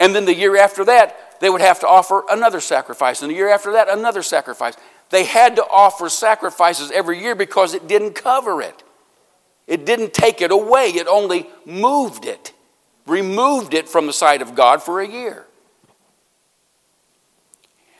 And 0.00 0.14
then 0.14 0.24
the 0.24 0.34
year 0.34 0.56
after 0.56 0.84
that, 0.84 1.40
they 1.40 1.50
would 1.50 1.60
have 1.60 1.80
to 1.80 1.88
offer 1.88 2.24
another 2.30 2.60
sacrifice. 2.60 3.20
And 3.20 3.30
the 3.30 3.34
year 3.34 3.48
after 3.48 3.72
that, 3.72 3.88
another 3.88 4.22
sacrifice. 4.22 4.74
They 5.10 5.24
had 5.24 5.56
to 5.56 5.64
offer 5.64 6.08
sacrifices 6.08 6.90
every 6.90 7.20
year 7.20 7.34
because 7.34 7.74
it 7.74 7.88
didn't 7.88 8.14
cover 8.14 8.62
it. 8.62 8.82
It 9.66 9.84
didn't 9.84 10.14
take 10.14 10.40
it 10.40 10.50
away, 10.50 10.86
it 10.86 11.06
only 11.06 11.46
moved 11.66 12.24
it, 12.24 12.54
removed 13.08 13.74
it 13.74 13.88
from 13.88 14.06
the 14.06 14.12
sight 14.12 14.42
of 14.42 14.54
God 14.54 14.82
for 14.82 15.00
a 15.00 15.08
year. 15.08 15.46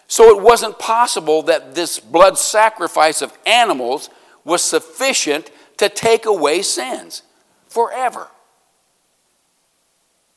So 0.07 0.37
it 0.37 0.43
wasn't 0.43 0.79
possible 0.79 1.43
that 1.43 1.75
this 1.75 2.01
blood 2.01 2.39
sacrifice 2.39 3.21
of 3.21 3.37
animals 3.45 4.09
was 4.45 4.63
sufficient 4.63 5.51
to 5.77 5.89
take 5.89 6.25
away 6.25 6.63
sins 6.63 7.23
forever. 7.67 8.29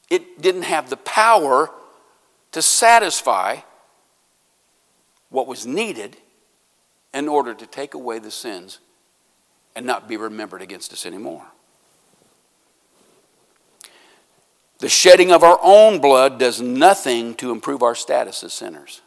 It 0.09 0.41
didn't 0.41 0.63
have 0.63 0.89
the 0.89 0.97
power 0.97 1.71
to 2.51 2.61
satisfy 2.61 3.57
what 5.29 5.47
was 5.47 5.65
needed 5.65 6.17
in 7.13 7.29
order 7.29 7.53
to 7.53 7.65
take 7.65 7.93
away 7.93 8.19
the 8.19 8.31
sins 8.31 8.79
and 9.73 9.85
not 9.85 10.09
be 10.09 10.17
remembered 10.17 10.61
against 10.61 10.91
us 10.91 11.05
anymore. 11.05 11.45
The 14.81 14.89
shedding 14.89 15.31
of 15.31 15.43
our 15.43 15.59
own 15.61 16.01
blood 16.01 16.39
does 16.39 16.59
nothing 16.59 17.35
to 17.35 17.51
improve 17.51 17.83
our 17.83 17.93
status 17.93 18.43
as 18.43 18.51
sinners. 18.51 19.01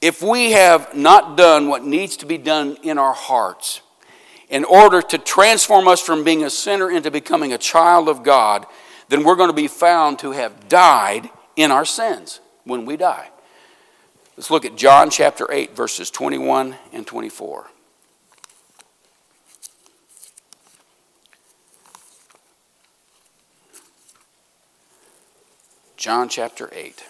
If 0.00 0.22
we 0.22 0.52
have 0.52 0.94
not 0.94 1.36
done 1.36 1.66
what 1.66 1.84
needs 1.84 2.16
to 2.18 2.26
be 2.26 2.38
done 2.38 2.76
in 2.84 2.96
our 2.96 3.12
hearts 3.12 3.80
in 4.48 4.62
order 4.62 5.02
to 5.02 5.18
transform 5.18 5.88
us 5.88 6.00
from 6.00 6.22
being 6.22 6.44
a 6.44 6.50
sinner 6.50 6.88
into 6.88 7.10
becoming 7.10 7.52
a 7.52 7.58
child 7.58 8.08
of 8.08 8.22
God, 8.22 8.64
then 9.08 9.24
we're 9.24 9.34
going 9.34 9.50
to 9.50 9.52
be 9.52 9.66
found 9.66 10.20
to 10.20 10.30
have 10.30 10.68
died 10.68 11.28
in 11.56 11.72
our 11.72 11.84
sins 11.84 12.38
when 12.62 12.86
we 12.86 12.96
die. 12.96 13.30
Let's 14.36 14.52
look 14.52 14.64
at 14.64 14.76
John 14.76 15.10
chapter 15.10 15.50
8, 15.50 15.74
verses 15.74 16.08
21 16.08 16.76
and 16.92 17.04
24. 17.04 17.68
John 26.06 26.28
chapter 26.28 26.70
8. 26.72 27.02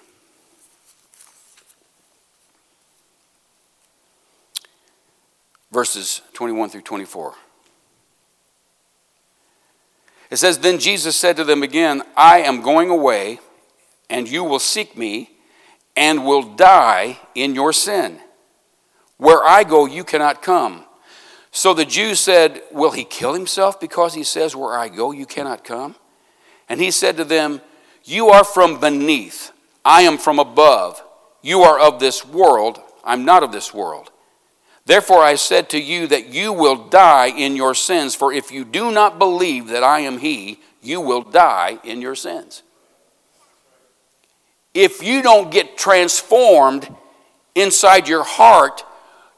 Verses 5.70 6.22
21 6.32 6.70
through 6.70 6.80
24. 6.80 7.34
It 10.30 10.36
says, 10.38 10.60
Then 10.60 10.78
Jesus 10.78 11.14
said 11.14 11.36
to 11.36 11.44
them 11.44 11.62
again, 11.62 12.04
I 12.16 12.38
am 12.38 12.62
going 12.62 12.88
away, 12.88 13.38
and 14.08 14.26
you 14.26 14.42
will 14.42 14.58
seek 14.58 14.96
me 14.96 15.28
and 15.94 16.24
will 16.24 16.54
die 16.54 17.18
in 17.34 17.54
your 17.54 17.74
sin. 17.74 18.18
Where 19.18 19.44
I 19.44 19.64
go, 19.64 19.84
you 19.84 20.04
cannot 20.04 20.40
come. 20.40 20.86
So 21.50 21.74
the 21.74 21.84
Jews 21.84 22.18
said, 22.18 22.62
Will 22.72 22.92
he 22.92 23.04
kill 23.04 23.34
himself 23.34 23.78
because 23.78 24.14
he 24.14 24.24
says, 24.24 24.56
Where 24.56 24.72
I 24.72 24.88
go, 24.88 25.12
you 25.12 25.26
cannot 25.26 25.64
come? 25.64 25.96
And 26.66 26.80
he 26.80 26.90
said 26.90 27.18
to 27.18 27.24
them, 27.24 27.60
You 28.06 28.28
are 28.28 28.44
from 28.44 28.80
beneath, 28.80 29.52
I 29.84 30.02
am 30.02 30.16
from 30.16 30.38
above. 30.38 31.02
You 31.42 31.62
are 31.62 31.78
of 31.78 32.00
this 32.00 32.24
world, 32.24 32.80
I'm 33.04 33.24
not 33.24 33.42
of 33.42 33.52
this 33.52 33.74
world. 33.74 34.10
Therefore 34.86 35.22
I 35.22 35.34
said 35.34 35.68
to 35.70 35.80
you 35.80 36.06
that 36.06 36.28
you 36.28 36.52
will 36.52 36.88
die 36.88 37.26
in 37.26 37.56
your 37.56 37.74
sins, 37.74 38.14
for 38.14 38.32
if 38.32 38.50
you 38.50 38.64
do 38.64 38.90
not 38.90 39.18
believe 39.18 39.68
that 39.68 39.82
I 39.82 40.00
am 40.00 40.18
he, 40.18 40.60
you 40.80 41.00
will 41.00 41.22
die 41.22 41.78
in 41.84 42.00
your 42.00 42.14
sins 42.14 42.62
if 44.76 45.02
you 45.02 45.22
don't 45.22 45.50
get 45.50 45.78
transformed 45.78 46.94
inside 47.54 48.06
your 48.06 48.22
heart, 48.22 48.84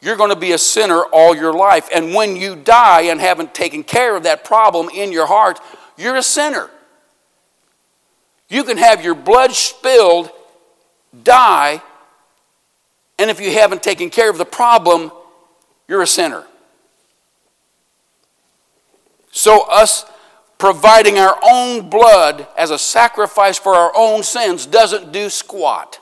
you're 0.00 0.16
going 0.16 0.30
to 0.30 0.36
be 0.36 0.50
a 0.50 0.58
sinner 0.58 1.02
all 1.12 1.34
your 1.34 1.52
life. 1.52 1.88
And 1.94 2.12
when 2.12 2.34
you 2.34 2.56
die 2.56 3.02
and 3.02 3.20
haven't 3.20 3.54
taken 3.54 3.84
care 3.84 4.16
of 4.16 4.24
that 4.24 4.44
problem 4.44 4.88
in 4.92 5.12
your 5.12 5.26
heart, 5.26 5.60
you're 5.96 6.16
a 6.16 6.22
sinner. 6.24 6.68
You 8.48 8.64
can 8.64 8.78
have 8.78 9.04
your 9.04 9.14
blood 9.14 9.52
spilled, 9.52 10.30
die, 11.22 11.82
and 13.18 13.30
if 13.30 13.40
you 13.40 13.52
haven't 13.52 13.82
taken 13.82 14.10
care 14.10 14.30
of 14.30 14.38
the 14.38 14.44
problem, 14.44 15.10
you're 15.86 16.02
a 16.02 16.06
sinner. 16.06 16.44
So, 19.30 19.66
us 19.70 20.04
providing 20.56 21.18
our 21.18 21.38
own 21.42 21.88
blood 21.88 22.46
as 22.56 22.70
a 22.70 22.78
sacrifice 22.78 23.58
for 23.58 23.74
our 23.74 23.92
own 23.94 24.22
sins 24.22 24.66
doesn't 24.66 25.12
do 25.12 25.28
squat 25.28 26.00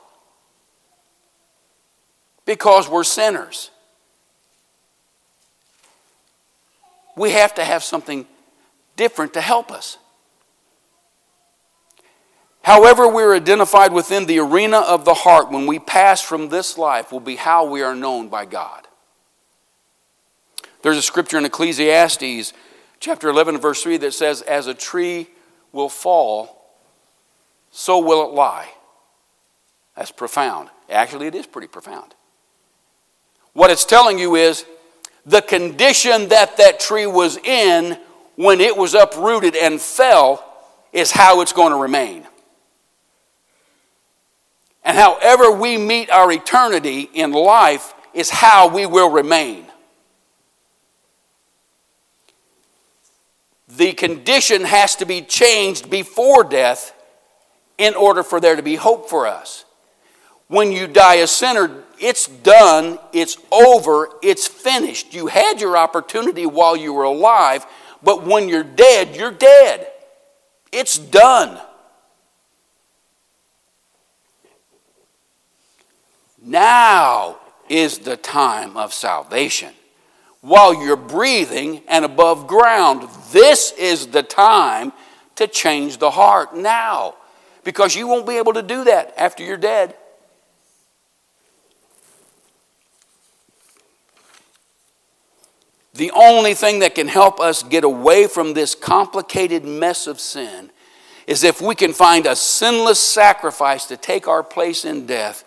because 2.45 2.89
we're 2.89 3.05
sinners. 3.05 3.71
We 7.17 7.33
have 7.33 7.55
to 7.55 7.65
have 7.65 7.83
something 7.83 8.27
different 8.97 9.35
to 9.35 9.41
help 9.41 9.71
us. 9.71 9.99
However, 12.67 13.07
we're 13.09 13.37
identified 13.37 13.93
within 13.93 14.27
the 14.27 14.41
arena 14.41 14.79
of 14.79 15.05
the 15.05 15.15
heart 15.15 15.53
when 15.53 15.69
we 15.69 15.79
pass 15.79 16.21
from 16.21 16.49
this 16.49 16.77
life 16.77 17.13
will 17.13 17.21
be 17.21 17.37
how 17.37 17.65
we 17.65 17.81
are 17.81 17.95
known 17.95 18.29
by 18.29 18.45
God. 18.45 18.89
There's 20.83 20.97
a 20.97 21.03
scripture 21.03 21.39
in 21.39 21.45
Ecclesiastes 21.45 22.53
chapter 22.99 23.29
11, 23.29 23.59
verse 23.59 23.85
3, 23.85 23.99
that 23.99 24.15
says, 24.15 24.43
As 24.43 24.67
a 24.67 24.75
tree 24.75 25.29
will 25.71 25.89
fall, 25.89 26.75
so 27.71 28.01
will 28.01 28.29
it 28.29 28.35
lie. 28.35 28.69
That's 29.97 30.11
profound. 30.11 30.69
Actually, 30.91 31.29
it 31.29 31.37
is 31.37 31.47
pretty 31.47 31.69
profound. 31.69 32.17
What 33.53 33.71
it's 33.71 33.85
telling 33.85 34.19
you 34.19 34.35
is 34.35 34.67
the 35.25 35.41
condition 35.41 36.31
that 36.31 36.57
that 36.57 36.81
tree 36.81 37.07
was 37.07 37.37
in 37.37 37.97
when 38.35 38.61
it 38.61 38.77
was 38.77 38.95
uprooted 38.95 39.55
and 39.55 39.81
fell 39.81 40.45
is 40.93 41.13
how 41.13 41.43
it's 41.43 41.53
going 41.53 41.71
to 41.71 41.79
remain. 41.79 42.27
And 44.87 44.97
however 44.97 45.53
we 45.53 45.77
meet 45.77 46.09
our 46.11 46.33
eternity 46.33 47.11
in 47.13 47.33
life 47.33 47.93
is 48.15 48.31
how 48.31 48.69
we 48.69 48.87
will 48.87 49.11
remain. 49.11 49.67
the 53.77 53.93
condition 53.93 54.65
has 54.65 54.97
to 54.97 55.05
be 55.05 55.23
changed 55.23 55.91
before 55.91 56.45
death 56.45 56.93
in 57.79 57.95
order 57.95 58.23
for 58.23 58.41
there 58.41 58.57
to 58.57 58.63
be 58.63 58.77
hope 58.77 59.11
for 59.11 59.27
us. 59.27 59.65
When 60.49 60.73
you 60.73 60.87
die 60.87 61.17
a 61.17 61.27
sinner, 61.27 61.83
it's 61.99 62.27
done, 62.29 62.99
it's 63.13 63.37
over, 63.51 64.09
it's 64.23 64.47
finished. 64.47 65.13
You 65.13 65.27
had 65.27 65.61
your 65.61 65.77
opportunity 65.77 66.47
while 66.47 66.77
you 66.77 66.93
were 66.93 67.03
alive, 67.03 67.67
but 68.03 68.25
when 68.25 68.49
you're 68.49 68.63
dead, 68.63 69.17
you're 69.17 69.33
dead. 69.33 69.89
It's 70.73 70.97
done. 70.97 71.61
Now 76.47 77.41
is 77.69 77.99
the 77.99 78.17
time 78.17 78.77
of 78.77 78.95
salvation 78.95 79.75
while 80.41 80.73
you're 80.73 80.95
breathing 80.95 81.83
and 81.89 82.05
above 82.05 82.47
ground. 82.47 83.09
This 83.33 83.73
is 83.77 84.07
the 84.07 84.23
time 84.23 84.93
to 85.35 85.49
change 85.49 85.99
the 85.99 86.13
heart 86.13 86.57
now 86.57 87.17
because 87.65 87.97
you 87.97 88.07
won't 88.07 88.29
be 88.29 88.37
able 88.37 88.53
to 88.53 88.63
do 88.63 88.85
that 88.85 89.13
after 89.19 89.43
you're 89.43 89.57
dead. 89.57 89.97
The 95.95 96.13
only 96.13 96.55
thing 96.55 96.79
that 96.79 96.95
can 96.95 97.09
help 97.09 97.41
us 97.41 97.65
get 97.65 97.83
away 97.83 98.29
from 98.29 98.55
this 98.55 98.77
complicated 98.77 99.65
mess 99.65 100.07
of 100.07 100.21
sin 100.21 100.71
is 101.27 101.43
if 101.43 101.61
we 101.61 101.75
can 101.75 101.93
find 101.93 102.25
a 102.25 102.37
sinless 102.37 103.01
sacrifice 103.01 103.87
to 103.87 103.97
take 103.97 104.29
our 104.29 104.45
place 104.45 104.85
in 104.85 105.07
death 105.07 105.43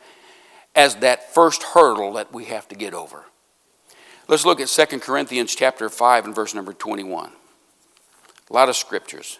as 0.75 0.95
that 0.97 1.33
first 1.33 1.63
hurdle 1.63 2.13
that 2.13 2.33
we 2.33 2.45
have 2.45 2.67
to 2.69 2.75
get 2.75 2.93
over. 2.93 3.25
Let's 4.27 4.45
look 4.45 4.59
at 4.61 4.67
2 4.67 4.99
Corinthians 4.99 5.55
chapter 5.55 5.89
5 5.89 6.25
and 6.25 6.35
verse 6.35 6.53
number 6.53 6.73
21. 6.73 7.31
A 8.49 8.53
lot 8.53 8.69
of 8.69 8.75
scriptures. 8.75 9.39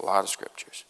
A 0.00 0.04
lot 0.04 0.24
of 0.24 0.30
scriptures. 0.30 0.84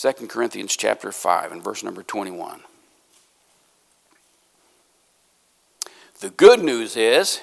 2 0.00 0.26
Corinthians 0.28 0.76
chapter 0.76 1.12
5 1.12 1.52
and 1.52 1.62
verse 1.62 1.82
number 1.82 2.02
21. 2.02 2.60
The 6.20 6.30
good 6.30 6.62
news 6.62 6.96
is, 6.96 7.40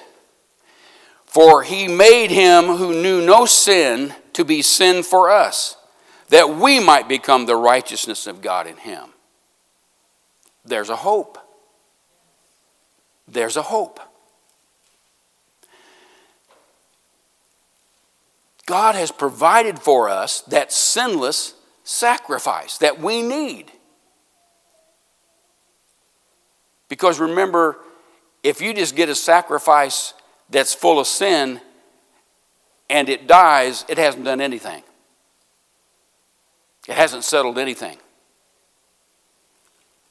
for 1.24 1.62
he 1.62 1.88
made 1.88 2.30
him 2.30 2.76
who 2.76 3.00
knew 3.00 3.24
no 3.24 3.44
sin 3.44 4.14
to 4.32 4.44
be 4.44 4.62
sin 4.62 5.02
for 5.02 5.30
us, 5.30 5.76
that 6.28 6.56
we 6.56 6.80
might 6.80 7.08
become 7.08 7.46
the 7.46 7.56
righteousness 7.56 8.26
of 8.26 8.42
God 8.42 8.66
in 8.66 8.76
him. 8.76 9.10
There's 10.64 10.90
a 10.90 10.96
hope 10.96 11.38
there's 13.30 13.56
a 13.56 13.62
hope. 13.62 14.00
God 18.66 18.94
has 18.94 19.10
provided 19.10 19.78
for 19.78 20.08
us 20.08 20.42
that 20.42 20.72
sinless 20.72 21.54
sacrifice 21.84 22.78
that 22.78 23.00
we 23.00 23.22
need. 23.22 23.72
Because 26.88 27.18
remember, 27.18 27.78
if 28.42 28.60
you 28.60 28.74
just 28.74 28.96
get 28.96 29.08
a 29.08 29.14
sacrifice 29.14 30.14
that's 30.50 30.74
full 30.74 30.98
of 30.98 31.06
sin 31.06 31.60
and 32.90 33.08
it 33.08 33.26
dies, 33.26 33.84
it 33.88 33.98
hasn't 33.98 34.24
done 34.24 34.40
anything. 34.40 34.82
It 36.88 36.94
hasn't 36.94 37.22
settled 37.22 37.58
anything. 37.58 37.98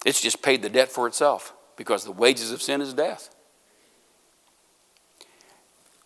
It's 0.06 0.22
just 0.22 0.42
paid 0.42 0.62
the 0.62 0.70
debt 0.70 0.90
for 0.90 1.08
itself 1.08 1.54
because 1.76 2.06
the 2.06 2.12
wages 2.12 2.52
of 2.52 2.62
sin 2.62 2.82
is 2.82 2.94
death. 2.94 3.34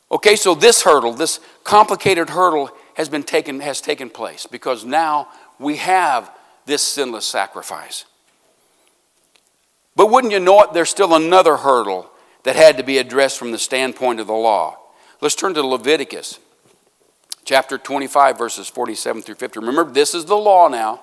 Okay, 0.09 0.36
so 0.36 0.55
this 0.55 0.82
hurdle, 0.82 1.13
this 1.13 1.39
complicated 1.63 2.30
hurdle 2.30 2.72
has 2.95 3.09
been 3.09 3.24
taken 3.24 3.59
has 3.59 3.80
taken 3.80 4.09
place 4.09 4.45
because 4.45 4.84
now 4.84 5.28
we 5.59 5.78
have 5.78 6.32
this 6.65 6.82
sinless 6.82 7.26
sacrifice. 7.26 8.05
But 9.95 10.09
wouldn't 10.09 10.34
you 10.34 10.39
know 10.39 10.63
it, 10.63 10.74
there's 10.74 10.89
still 10.89 11.13
another 11.13 11.57
hurdle 11.57 12.09
that 12.43 12.55
had 12.55 12.78
to 12.78 12.84
be 12.84 12.97
addressed 12.97 13.38
from 13.38 13.51
the 13.51 13.59
standpoint 13.59 14.19
of 14.19 14.28
the 14.28 14.34
law. 14.34 14.78
Let's 15.22 15.36
turn 15.36 15.53
to 15.53 15.65
Leviticus 15.65 16.39
chapter 17.44 17.78
25, 17.78 18.38
verses 18.38 18.68
47 18.68 19.22
through 19.22 19.36
50. 19.36 19.60
Remember, 19.60 19.92
this 19.92 20.14
is 20.14 20.26
the 20.26 20.36
law 20.36 20.68
now. 20.68 21.02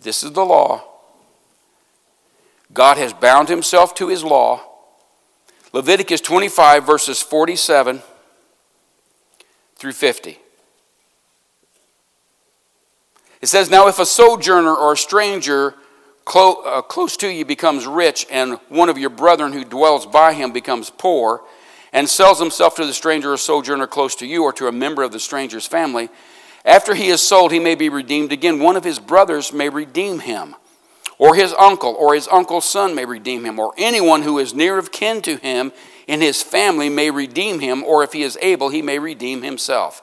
This 0.00 0.22
is 0.22 0.32
the 0.32 0.44
law. 0.44 0.84
God 2.72 2.98
has 2.98 3.12
bound 3.12 3.48
himself 3.48 3.94
to 3.96 4.08
his 4.08 4.24
law. 4.24 4.62
Leviticus 5.72 6.20
25, 6.20 6.86
verses 6.86 7.20
47 7.20 8.02
through 9.76 9.92
50. 9.92 10.38
It 13.40 13.46
says, 13.46 13.70
Now 13.70 13.88
if 13.88 13.98
a 13.98 14.06
sojourner 14.06 14.74
or 14.74 14.94
a 14.94 14.96
stranger 14.96 15.74
uh, 16.26 16.82
close 16.82 17.16
to 17.18 17.28
you 17.28 17.44
becomes 17.44 17.86
rich, 17.86 18.26
and 18.30 18.54
one 18.68 18.88
of 18.88 18.96
your 18.96 19.10
brethren 19.10 19.52
who 19.52 19.64
dwells 19.64 20.06
by 20.06 20.32
him 20.32 20.52
becomes 20.52 20.90
poor, 20.90 21.42
and 21.94 22.10
sells 22.10 22.40
himself 22.40 22.74
to 22.74 22.84
the 22.84 22.92
stranger 22.92 23.32
or 23.32 23.36
sojourner 23.38 23.86
close 23.86 24.14
to 24.16 24.26
you, 24.26 24.42
or 24.42 24.52
to 24.52 24.66
a 24.66 24.72
member 24.72 25.02
of 25.02 25.12
the 25.12 25.20
stranger's 25.20 25.66
family, 25.66 26.10
after 26.64 26.94
he 26.94 27.08
is 27.08 27.22
sold, 27.22 27.52
he 27.52 27.60
may 27.60 27.74
be 27.74 27.88
redeemed 27.88 28.32
again. 28.32 28.58
One 28.58 28.76
of 28.76 28.84
his 28.84 28.98
brothers 28.98 29.52
may 29.52 29.68
redeem 29.68 30.18
him, 30.18 30.56
or 31.18 31.36
his 31.36 31.54
uncle, 31.54 31.94
or 31.94 32.14
his 32.14 32.26
uncle's 32.28 32.68
son 32.68 32.94
may 32.94 33.04
redeem 33.04 33.44
him, 33.44 33.58
or 33.58 33.72
anyone 33.78 34.22
who 34.22 34.38
is 34.38 34.54
near 34.54 34.76
of 34.76 34.90
kin 34.90 35.22
to 35.22 35.36
him 35.36 35.72
in 36.06 36.20
his 36.20 36.42
family 36.42 36.88
may 36.88 37.10
redeem 37.10 37.60
him, 37.60 37.84
or 37.84 38.02
if 38.02 38.12
he 38.12 38.22
is 38.22 38.36
able, 38.42 38.70
he 38.70 38.82
may 38.82 38.98
redeem 38.98 39.42
himself. 39.42 40.02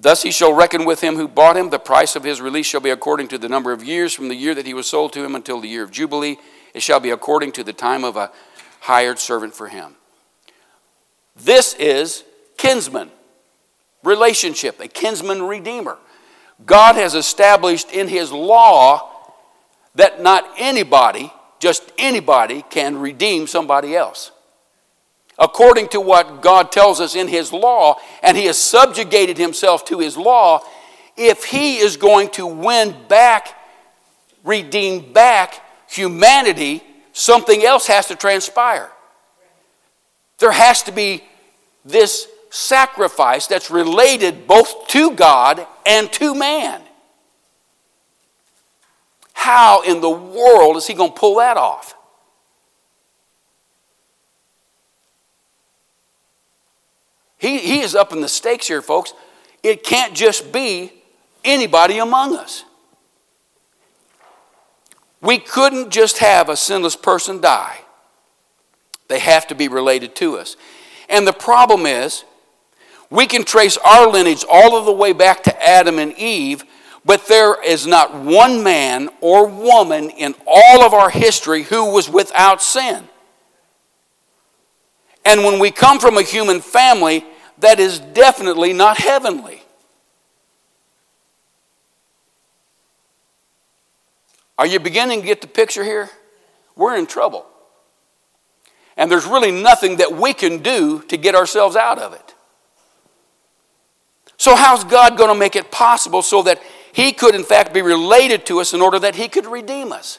Thus 0.00 0.22
he 0.22 0.30
shall 0.30 0.54
reckon 0.54 0.84
with 0.84 1.00
him 1.00 1.16
who 1.16 1.28
bought 1.28 1.56
him. 1.56 1.70
The 1.70 1.78
price 1.78 2.16
of 2.16 2.24
his 2.24 2.40
release 2.40 2.66
shall 2.66 2.80
be 2.80 2.90
according 2.90 3.28
to 3.28 3.38
the 3.38 3.48
number 3.48 3.72
of 3.72 3.84
years 3.84 4.14
from 4.14 4.28
the 4.28 4.36
year 4.36 4.54
that 4.54 4.66
he 4.66 4.74
was 4.74 4.86
sold 4.86 5.12
to 5.14 5.24
him 5.24 5.34
until 5.34 5.60
the 5.60 5.68
year 5.68 5.82
of 5.82 5.90
Jubilee. 5.90 6.38
It 6.72 6.82
shall 6.82 7.00
be 7.00 7.10
according 7.10 7.52
to 7.52 7.64
the 7.64 7.72
time 7.72 8.04
of 8.04 8.16
a 8.16 8.30
hired 8.80 9.18
servant 9.18 9.54
for 9.54 9.68
him. 9.68 9.96
This 11.38 11.74
is 11.74 12.24
kinsman 12.56 13.10
relationship, 14.04 14.80
a 14.80 14.88
kinsman 14.88 15.42
redeemer. 15.42 15.98
God 16.64 16.96
has 16.96 17.14
established 17.14 17.92
in 17.92 18.08
his 18.08 18.32
law 18.32 19.10
that 19.94 20.22
not 20.22 20.48
anybody, 20.56 21.32
just 21.58 21.92
anybody, 21.98 22.64
can 22.70 22.98
redeem 22.98 23.46
somebody 23.46 23.94
else 23.96 24.32
according 25.38 25.88
to 25.88 26.00
what 26.00 26.42
God 26.42 26.72
tells 26.72 27.00
us 27.00 27.14
in 27.14 27.28
His 27.28 27.52
law, 27.52 27.96
and 28.22 28.36
He 28.36 28.46
has 28.46 28.58
subjugated 28.58 29.38
Himself 29.38 29.84
to 29.86 30.00
His 30.00 30.16
law, 30.16 30.60
if 31.16 31.44
He 31.44 31.76
is 31.78 31.96
going 31.96 32.30
to 32.30 32.46
win 32.46 32.94
back, 33.08 33.56
redeem 34.44 35.12
back 35.12 35.62
humanity, 35.88 36.82
something 37.12 37.64
else 37.64 37.86
has 37.86 38.06
to 38.06 38.16
transpire. 38.16 38.90
There 40.38 40.52
has 40.52 40.82
to 40.84 40.92
be 40.92 41.24
this 41.88 42.28
sacrifice 42.50 43.46
that's 43.46 43.70
related 43.70 44.46
both 44.46 44.88
to 44.88 45.12
God 45.12 45.66
and 45.86 46.12
to 46.14 46.34
man. 46.34 46.82
How 49.32 49.82
in 49.82 50.00
the 50.00 50.10
world 50.10 50.76
is 50.76 50.86
he 50.86 50.94
going 50.94 51.12
to 51.12 51.18
pull 51.18 51.36
that 51.36 51.56
off? 51.56 51.94
He, 57.38 57.58
he 57.58 57.80
is 57.80 57.94
up 57.94 58.12
in 58.12 58.20
the 58.20 58.28
stakes 58.28 58.66
here, 58.66 58.82
folks. 58.82 59.14
It 59.62 59.84
can't 59.84 60.14
just 60.14 60.52
be 60.52 60.92
anybody 61.44 61.98
among 61.98 62.36
us. 62.36 62.64
We 65.20 65.38
couldn't 65.38 65.90
just 65.90 66.18
have 66.18 66.48
a 66.48 66.56
sinless 66.56 66.96
person 66.96 67.40
die, 67.40 67.80
they 69.08 69.18
have 69.20 69.46
to 69.48 69.54
be 69.54 69.68
related 69.68 70.14
to 70.16 70.36
us. 70.36 70.56
And 71.08 71.26
the 71.26 71.32
problem 71.32 71.86
is, 71.86 72.24
we 73.10 73.26
can 73.26 73.44
trace 73.44 73.78
our 73.78 74.06
lineage 74.08 74.44
all 74.50 74.76
of 74.76 74.84
the 74.84 74.92
way 74.92 75.12
back 75.12 75.42
to 75.44 75.66
Adam 75.66 75.98
and 75.98 76.12
Eve, 76.18 76.64
but 77.04 77.26
there 77.26 77.62
is 77.62 77.86
not 77.86 78.14
one 78.14 78.62
man 78.62 79.08
or 79.20 79.46
woman 79.46 80.10
in 80.10 80.34
all 80.46 80.82
of 80.82 80.92
our 80.92 81.08
history 81.08 81.62
who 81.62 81.90
was 81.92 82.10
without 82.10 82.60
sin. 82.60 83.04
And 85.24 85.44
when 85.44 85.58
we 85.58 85.70
come 85.70 85.98
from 85.98 86.18
a 86.18 86.22
human 86.22 86.60
family, 86.60 87.24
that 87.58 87.80
is 87.80 87.98
definitely 87.98 88.72
not 88.72 88.98
heavenly. 88.98 89.62
Are 94.58 94.66
you 94.66 94.80
beginning 94.80 95.20
to 95.20 95.26
get 95.26 95.40
the 95.40 95.46
picture 95.46 95.84
here? 95.84 96.10
We're 96.76 96.96
in 96.96 97.06
trouble. 97.06 97.46
And 98.98 99.10
there's 99.10 99.26
really 99.26 99.52
nothing 99.52 99.96
that 99.96 100.12
we 100.12 100.34
can 100.34 100.58
do 100.58 101.00
to 101.02 101.16
get 101.16 101.36
ourselves 101.36 101.76
out 101.76 101.98
of 101.98 102.12
it. 102.12 102.34
So, 104.36 104.56
how's 104.56 104.84
God 104.84 105.16
going 105.16 105.32
to 105.32 105.38
make 105.38 105.56
it 105.56 105.70
possible 105.70 106.20
so 106.20 106.42
that 106.42 106.60
He 106.92 107.12
could, 107.12 107.34
in 107.34 107.44
fact, 107.44 107.72
be 107.72 107.80
related 107.80 108.44
to 108.46 108.60
us 108.60 108.74
in 108.74 108.82
order 108.82 108.98
that 108.98 109.14
He 109.14 109.28
could 109.28 109.46
redeem 109.46 109.92
us? 109.92 110.18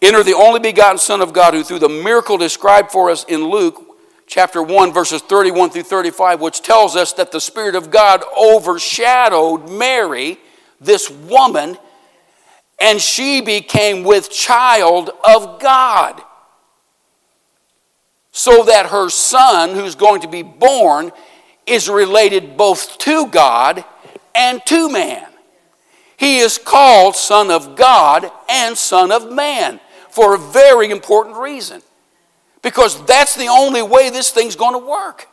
Enter 0.00 0.22
the 0.22 0.34
only 0.34 0.60
begotten 0.60 0.98
Son 0.98 1.20
of 1.20 1.32
God, 1.32 1.54
who 1.54 1.62
through 1.62 1.80
the 1.80 1.88
miracle 1.88 2.38
described 2.38 2.90
for 2.90 3.10
us 3.10 3.24
in 3.24 3.44
Luke 3.44 3.98
chapter 4.26 4.62
1, 4.62 4.92
verses 4.92 5.22
31 5.22 5.70
through 5.70 5.82
35, 5.82 6.40
which 6.40 6.62
tells 6.62 6.94
us 6.94 7.12
that 7.14 7.32
the 7.32 7.40
Spirit 7.40 7.74
of 7.74 7.90
God 7.90 8.22
overshadowed 8.38 9.68
Mary, 9.68 10.38
this 10.80 11.10
woman, 11.10 11.76
and 12.78 13.00
she 13.00 13.40
became 13.40 14.04
with 14.04 14.30
child 14.30 15.10
of 15.24 15.60
God. 15.60 16.22
So 18.40 18.64
that 18.64 18.86
her 18.86 19.10
son, 19.10 19.74
who's 19.74 19.94
going 19.94 20.22
to 20.22 20.26
be 20.26 20.40
born, 20.42 21.12
is 21.66 21.90
related 21.90 22.56
both 22.56 22.96
to 23.00 23.26
God 23.26 23.84
and 24.34 24.64
to 24.64 24.88
man. 24.88 25.26
He 26.16 26.38
is 26.38 26.56
called 26.56 27.16
Son 27.16 27.50
of 27.50 27.76
God 27.76 28.32
and 28.48 28.78
Son 28.78 29.12
of 29.12 29.30
Man 29.30 29.78
for 30.08 30.34
a 30.34 30.38
very 30.38 30.90
important 30.90 31.36
reason. 31.36 31.82
Because 32.62 33.04
that's 33.04 33.36
the 33.36 33.48
only 33.48 33.82
way 33.82 34.08
this 34.08 34.30
thing's 34.30 34.56
going 34.56 34.72
to 34.72 34.88
work. 34.88 35.28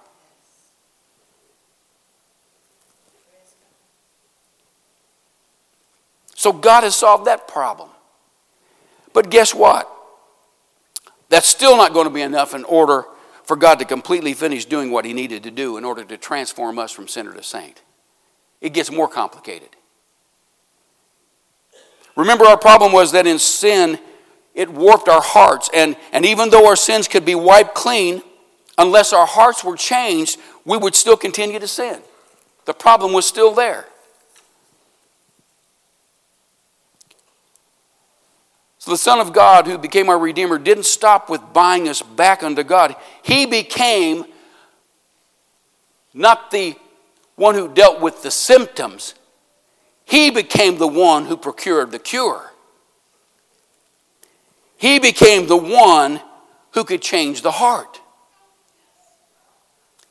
So 6.36 6.52
God 6.52 6.84
has 6.84 6.98
solved 6.98 7.24
that 7.28 7.48
problem. 7.48 7.90
But 9.14 9.30
guess 9.30 9.56
what? 9.56 9.97
That's 11.30 11.48
still 11.48 11.78
not 11.78 11.94
going 11.94 12.08
to 12.08 12.14
be 12.14 12.22
enough 12.22 12.54
in 12.54 12.64
order 12.64 13.06
for 13.44 13.56
God 13.56 13.80
to 13.80 13.86
completely 13.86 14.34
finish 14.34 14.66
doing 14.66 14.92
what 14.92 15.06
He 15.06 15.14
needed 15.14 15.44
to 15.44 15.52
do 15.52 15.78
in 15.78 15.86
order 15.86 16.04
to 16.04 16.18
transform 16.18 16.80
us 16.80 16.92
from 16.92 17.08
sinner 17.08 17.34
to 17.34 17.44
saint. 17.44 17.82
It 18.62 18.74
gets 18.74 18.92
more 18.92 19.08
complicated. 19.08 19.70
Remember, 22.16 22.46
our 22.46 22.58
problem 22.58 22.92
was 22.92 23.12
that 23.12 23.28
in 23.28 23.40
sin, 23.40 24.00
it 24.56 24.70
warped 24.70 25.08
our 25.08 25.22
hearts. 25.22 25.70
And, 25.74 25.96
and 26.12 26.26
even 26.26 26.50
though 26.50 26.68
our 26.68 26.76
sins 26.76 27.08
could 27.08 27.26
be 27.26 27.36
wiped 27.36 27.76
clean, 27.76 28.24
unless 28.78 29.14
our 29.14 29.28
hearts 29.28 29.64
were 29.64 29.76
changed, 29.76 30.40
we 30.66 30.78
would 30.78 30.96
still 30.96 31.16
continue 31.16 31.60
to 31.60 31.68
sin. 31.68 32.02
The 32.66 32.74
problem 32.74 33.14
was 33.14 33.26
still 33.26 33.54
there. 33.54 33.86
So 38.88 38.94
the 38.94 38.98
Son 39.00 39.20
of 39.20 39.34
God, 39.34 39.68
who 39.68 39.78
became 39.78 40.08
our 40.08 40.18
Redeemer, 40.18 40.58
didn't 40.58 40.86
stop 40.86 41.30
with 41.30 41.42
buying 41.52 41.90
us 41.90 42.02
back 42.02 42.42
unto 42.42 42.64
God. 42.64 42.96
He 43.22 43.46
became 43.46 44.24
not 46.14 46.52
the 46.52 46.74
one 47.36 47.54
who 47.56 47.68
dealt 47.68 48.00
with 48.00 48.24
the 48.24 48.32
symptoms, 48.32 49.14
he 50.06 50.30
became 50.30 50.78
the 50.78 50.88
one 50.88 51.26
who 51.26 51.36
procured 51.36 51.92
the 51.92 52.00
cure. 52.00 52.54
He 54.78 55.00
became 55.00 55.48
the 55.48 55.58
one 55.58 56.22
who 56.72 56.86
could 56.86 57.02
change 57.02 57.42
the 57.42 57.52
heart. 57.52 58.00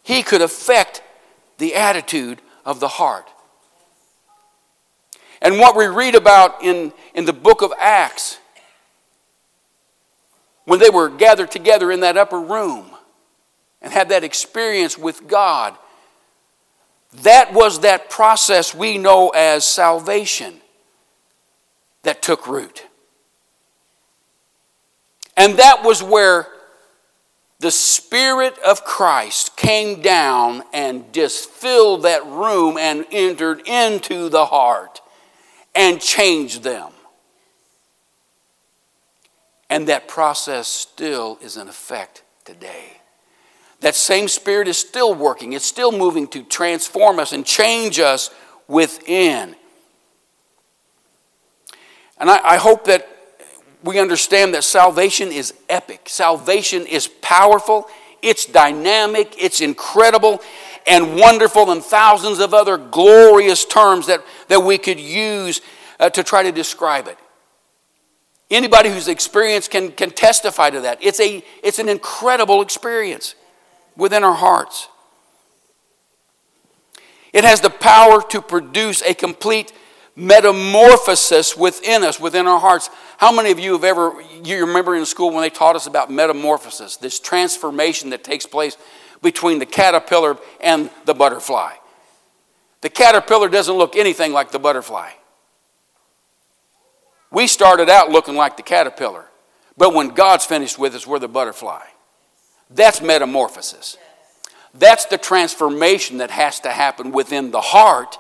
He 0.02 0.22
could 0.22 0.42
affect 0.42 1.00
the 1.56 1.76
attitude 1.76 2.42
of 2.66 2.80
the 2.80 2.88
heart. 2.88 3.30
And 5.40 5.58
what 5.58 5.74
we 5.74 5.86
read 5.86 6.14
about 6.14 6.62
in, 6.62 6.92
in 7.14 7.24
the 7.24 7.32
book 7.32 7.62
of 7.62 7.72
Acts, 7.80 8.38
when 10.66 10.78
they 10.78 10.90
were 10.90 11.08
gathered 11.08 11.50
together 11.50 11.90
in 11.90 12.00
that 12.00 12.16
upper 12.16 12.40
room 12.40 12.90
and 13.80 13.92
had 13.92 14.10
that 14.10 14.24
experience 14.24 14.98
with 14.98 15.26
God, 15.26 15.76
that 17.22 17.54
was 17.54 17.80
that 17.80 18.10
process 18.10 18.74
we 18.74 18.98
know 18.98 19.30
as 19.30 19.64
salvation 19.64 20.60
that 22.02 22.20
took 22.20 22.46
root. 22.46 22.84
And 25.36 25.58
that 25.58 25.82
was 25.84 26.02
where 26.02 26.48
the 27.60 27.70
Spirit 27.70 28.58
of 28.58 28.84
Christ 28.84 29.56
came 29.56 30.02
down 30.02 30.62
and 30.72 31.12
just 31.12 31.48
filled 31.48 32.02
that 32.02 32.26
room 32.26 32.76
and 32.76 33.06
entered 33.10 33.66
into 33.66 34.28
the 34.28 34.46
heart 34.46 35.00
and 35.74 36.00
changed 36.00 36.62
them. 36.62 36.90
And 39.68 39.88
that 39.88 40.06
process 40.06 40.68
still 40.68 41.38
is 41.42 41.56
in 41.56 41.68
effect 41.68 42.22
today. 42.44 43.00
That 43.80 43.94
same 43.94 44.28
Spirit 44.28 44.68
is 44.68 44.78
still 44.78 45.14
working, 45.14 45.52
it's 45.52 45.66
still 45.66 45.92
moving 45.92 46.28
to 46.28 46.42
transform 46.42 47.18
us 47.18 47.32
and 47.32 47.44
change 47.44 47.98
us 47.98 48.30
within. 48.68 49.54
And 52.18 52.30
I, 52.30 52.38
I 52.42 52.56
hope 52.56 52.84
that 52.86 53.08
we 53.84 53.98
understand 53.98 54.54
that 54.54 54.64
salvation 54.64 55.30
is 55.30 55.54
epic, 55.68 56.08
salvation 56.08 56.86
is 56.86 57.08
powerful, 57.20 57.88
it's 58.22 58.46
dynamic, 58.46 59.34
it's 59.38 59.60
incredible, 59.60 60.40
and 60.86 61.16
wonderful, 61.16 61.70
and 61.70 61.82
thousands 61.82 62.38
of 62.38 62.54
other 62.54 62.78
glorious 62.78 63.64
terms 63.64 64.06
that, 64.06 64.24
that 64.48 64.60
we 64.60 64.78
could 64.78 64.98
use 64.98 65.60
uh, 66.00 66.08
to 66.10 66.22
try 66.22 66.42
to 66.42 66.52
describe 66.52 67.08
it. 67.08 67.18
Anybody 68.51 68.90
who's 68.90 69.09
experienced 69.09 69.70
can, 69.70 69.90
can 69.90 70.11
testify 70.11 70.70
to 70.70 70.80
that. 70.82 70.99
It's, 71.03 71.18
a, 71.20 71.42
it's 71.62 71.78
an 71.78 71.88
incredible 71.88 72.62
experience 72.62 73.34
within 73.97 74.22
our 74.22 74.34
hearts. 74.34 74.88
It 77.32 77.44
has 77.44 77.61
the 77.61 77.70
power 77.70 78.22
to 78.30 78.40
produce 78.40 79.03
a 79.03 79.14
complete 79.14 79.72
metamorphosis 80.14 81.57
within 81.57 82.03
us, 82.03 82.18
within 82.18 82.47
our 82.47 82.59
hearts. 82.61 82.88
How 83.18 83.32
many 83.32 83.51
of 83.51 83.59
you 83.59 83.72
have 83.72 83.84
ever, 83.84 84.14
you 84.44 84.64
remember 84.64 84.94
in 84.94 85.05
school 85.05 85.30
when 85.30 85.42
they 85.42 85.51
taught 85.51 85.76
us 85.76 85.86
about 85.86 86.11
metamorphosis, 86.11 86.97
this 86.97 87.20
transformation 87.20 88.11
that 88.11 88.24
takes 88.24 88.47
place 88.47 88.76
between 89.22 89.59
the 89.59 89.66
caterpillar 89.66 90.38
and 90.61 90.88
the 91.05 91.14
butterfly? 91.14 91.72
The 92.80 92.90
caterpillar 92.90 93.49
doesn't 93.49 93.74
look 93.74 93.97
anything 93.97 94.32
like 94.32 94.53
the 94.53 94.59
butterfly. 94.59 95.11
We 97.37 97.49
started 97.49 97.91
out 97.91 98.09
looking 98.09 98.34
like 98.34 98.57
the 98.57 98.62
caterpillar, 98.62 99.26
but 99.76 99.93
when 99.93 100.09
God's 100.09 100.47
finished 100.47 100.78
with 100.78 100.95
us, 100.95 101.07
we're 101.07 101.18
the 101.18 101.28
butterfly. 101.28 101.82
That's 102.70 103.03
metamorphosis. 103.03 103.99
That's 104.72 105.05
the 105.05 105.18
transformation 105.18 106.16
that 106.16 106.30
has 106.30 106.61
to 106.61 106.70
happen 106.70 107.12
within 107.12 107.51
the 107.51 107.61
heart. 107.61 108.16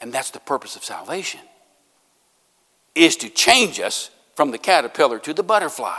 And 0.00 0.12
that's 0.12 0.30
the 0.30 0.38
purpose 0.38 0.76
of 0.76 0.84
salvation. 0.84 1.40
Is 2.94 3.16
to 3.16 3.28
change 3.28 3.80
us 3.80 4.12
from 4.36 4.52
the 4.52 4.58
caterpillar 4.58 5.18
to 5.18 5.34
the 5.34 5.42
butterfly. 5.42 5.98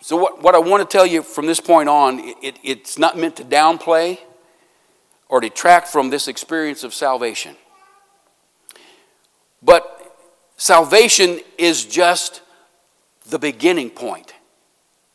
So, 0.00 0.16
what, 0.16 0.42
what 0.42 0.54
I 0.54 0.58
want 0.60 0.80
to 0.88 0.90
tell 0.90 1.04
you 1.04 1.22
from 1.22 1.44
this 1.44 1.60
point 1.60 1.90
on, 1.90 2.20
it, 2.42 2.58
it's 2.64 2.98
not 2.98 3.18
meant 3.18 3.36
to 3.36 3.44
downplay 3.44 4.18
or 5.30 5.40
detract 5.40 5.88
from 5.88 6.10
this 6.10 6.28
experience 6.28 6.84
of 6.84 6.92
salvation. 6.92 7.56
But 9.62 10.14
salvation 10.56 11.40
is 11.56 11.86
just 11.86 12.42
the 13.28 13.38
beginning 13.38 13.90
point 13.90 14.34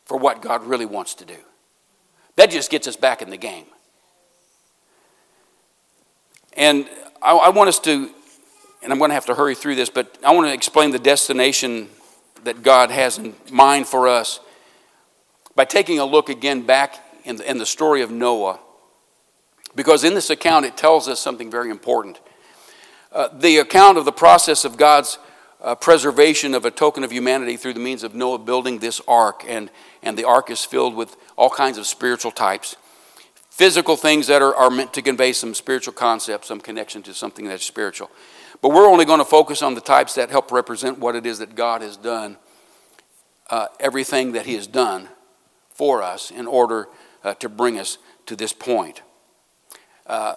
for 0.06 0.16
what 0.16 0.40
God 0.40 0.64
really 0.64 0.86
wants 0.86 1.14
to 1.16 1.24
do. 1.24 1.36
That 2.36 2.50
just 2.50 2.70
gets 2.70 2.88
us 2.88 2.96
back 2.96 3.20
in 3.20 3.28
the 3.28 3.36
game. 3.36 3.66
And 6.54 6.88
I, 7.20 7.32
I 7.36 7.48
want 7.50 7.68
us 7.68 7.78
to, 7.80 8.10
and 8.82 8.92
I'm 8.92 8.98
going 8.98 9.10
to 9.10 9.14
have 9.14 9.26
to 9.26 9.34
hurry 9.34 9.54
through 9.54 9.74
this, 9.74 9.90
but 9.90 10.16
I 10.24 10.34
want 10.34 10.48
to 10.48 10.54
explain 10.54 10.92
the 10.92 10.98
destination 10.98 11.88
that 12.44 12.62
God 12.62 12.90
has 12.90 13.18
in 13.18 13.34
mind 13.50 13.86
for 13.86 14.08
us 14.08 14.40
by 15.54 15.66
taking 15.66 15.98
a 15.98 16.06
look 16.06 16.30
again 16.30 16.62
back 16.62 17.02
in 17.24 17.36
the, 17.36 17.50
in 17.50 17.58
the 17.58 17.66
story 17.66 18.00
of 18.00 18.10
Noah. 18.10 18.60
Because 19.76 20.02
in 20.02 20.14
this 20.14 20.30
account, 20.30 20.64
it 20.64 20.76
tells 20.76 21.06
us 21.06 21.20
something 21.20 21.50
very 21.50 21.70
important. 21.70 22.18
Uh, 23.12 23.28
the 23.28 23.58
account 23.58 23.98
of 23.98 24.04
the 24.04 24.12
process 24.12 24.64
of 24.64 24.76
God's 24.76 25.18
uh, 25.60 25.74
preservation 25.74 26.54
of 26.54 26.64
a 26.64 26.70
token 26.70 27.04
of 27.04 27.12
humanity 27.12 27.56
through 27.56 27.74
the 27.74 27.80
means 27.80 28.02
of 28.02 28.14
Noah 28.14 28.38
building 28.38 28.78
this 28.78 29.00
ark, 29.06 29.44
and, 29.46 29.70
and 30.02 30.16
the 30.16 30.24
ark 30.24 30.50
is 30.50 30.64
filled 30.64 30.94
with 30.94 31.16
all 31.36 31.50
kinds 31.50 31.78
of 31.78 31.86
spiritual 31.86 32.32
types. 32.32 32.76
Physical 33.50 33.96
things 33.96 34.26
that 34.26 34.42
are, 34.42 34.54
are 34.54 34.70
meant 34.70 34.92
to 34.94 35.02
convey 35.02 35.32
some 35.32 35.54
spiritual 35.54 35.94
concepts, 35.94 36.48
some 36.48 36.60
connection 36.60 37.02
to 37.02 37.14
something 37.14 37.46
that's 37.46 37.64
spiritual. 37.64 38.10
But 38.62 38.70
we're 38.70 38.88
only 38.88 39.04
going 39.04 39.18
to 39.18 39.24
focus 39.24 39.62
on 39.62 39.74
the 39.74 39.80
types 39.80 40.14
that 40.14 40.30
help 40.30 40.50
represent 40.50 40.98
what 40.98 41.14
it 41.14 41.26
is 41.26 41.38
that 41.38 41.54
God 41.54 41.82
has 41.82 41.96
done, 41.96 42.38
uh, 43.50 43.66
everything 43.78 44.32
that 44.32 44.46
He 44.46 44.54
has 44.54 44.66
done 44.66 45.08
for 45.74 46.02
us 46.02 46.30
in 46.30 46.46
order 46.46 46.88
uh, 47.24 47.34
to 47.34 47.48
bring 47.48 47.78
us 47.78 47.98
to 48.26 48.36
this 48.36 48.52
point. 48.52 49.02
Uh, 50.06 50.36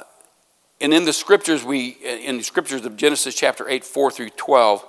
and 0.81 0.93
in 0.93 1.05
the 1.05 1.13
scriptures, 1.13 1.63
we 1.63 1.89
in 1.89 2.37
the 2.37 2.43
scriptures 2.43 2.85
of 2.85 2.95
Genesis 2.95 3.35
chapter 3.35 3.67
8, 3.67 3.83
4 3.83 4.11
through 4.11 4.29
12, 4.29 4.85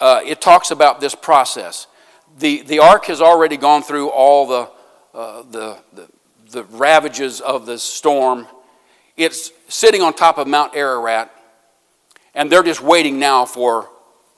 uh, 0.00 0.20
it 0.24 0.40
talks 0.40 0.70
about 0.70 1.00
this 1.00 1.14
process. 1.14 1.86
The, 2.38 2.62
the 2.62 2.78
ark 2.78 3.04
has 3.06 3.20
already 3.20 3.56
gone 3.56 3.82
through 3.82 4.08
all 4.08 4.46
the, 4.46 4.70
uh, 5.14 5.42
the, 5.50 5.78
the, 5.92 6.08
the 6.50 6.64
ravages 6.64 7.40
of 7.40 7.66
the 7.66 7.78
storm. 7.78 8.48
It's 9.16 9.52
sitting 9.68 10.02
on 10.02 10.14
top 10.14 10.38
of 10.38 10.48
Mount 10.48 10.74
Ararat, 10.74 11.30
and 12.34 12.50
they're 12.50 12.62
just 12.62 12.82
waiting 12.82 13.18
now 13.18 13.44
for 13.44 13.90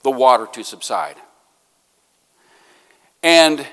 the 0.03 0.11
water 0.11 0.47
to 0.53 0.65
subside. 0.65 1.17
And 3.23 3.67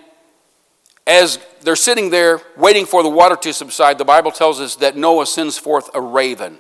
as 1.12 1.40
they're 1.62 1.76
sitting 1.76 2.10
there 2.10 2.42
waiting 2.56 2.86
for 2.86 3.04
the 3.04 3.10
water 3.10 3.36
to 3.36 3.52
subside, 3.52 3.98
the 3.98 4.06
Bible 4.06 4.32
tells 4.32 4.62
us 4.62 4.78
that 4.78 4.96
Noah 4.96 5.26
sends 5.26 5.58
forth 5.58 5.90
a 5.94 6.00
raven, 6.00 6.58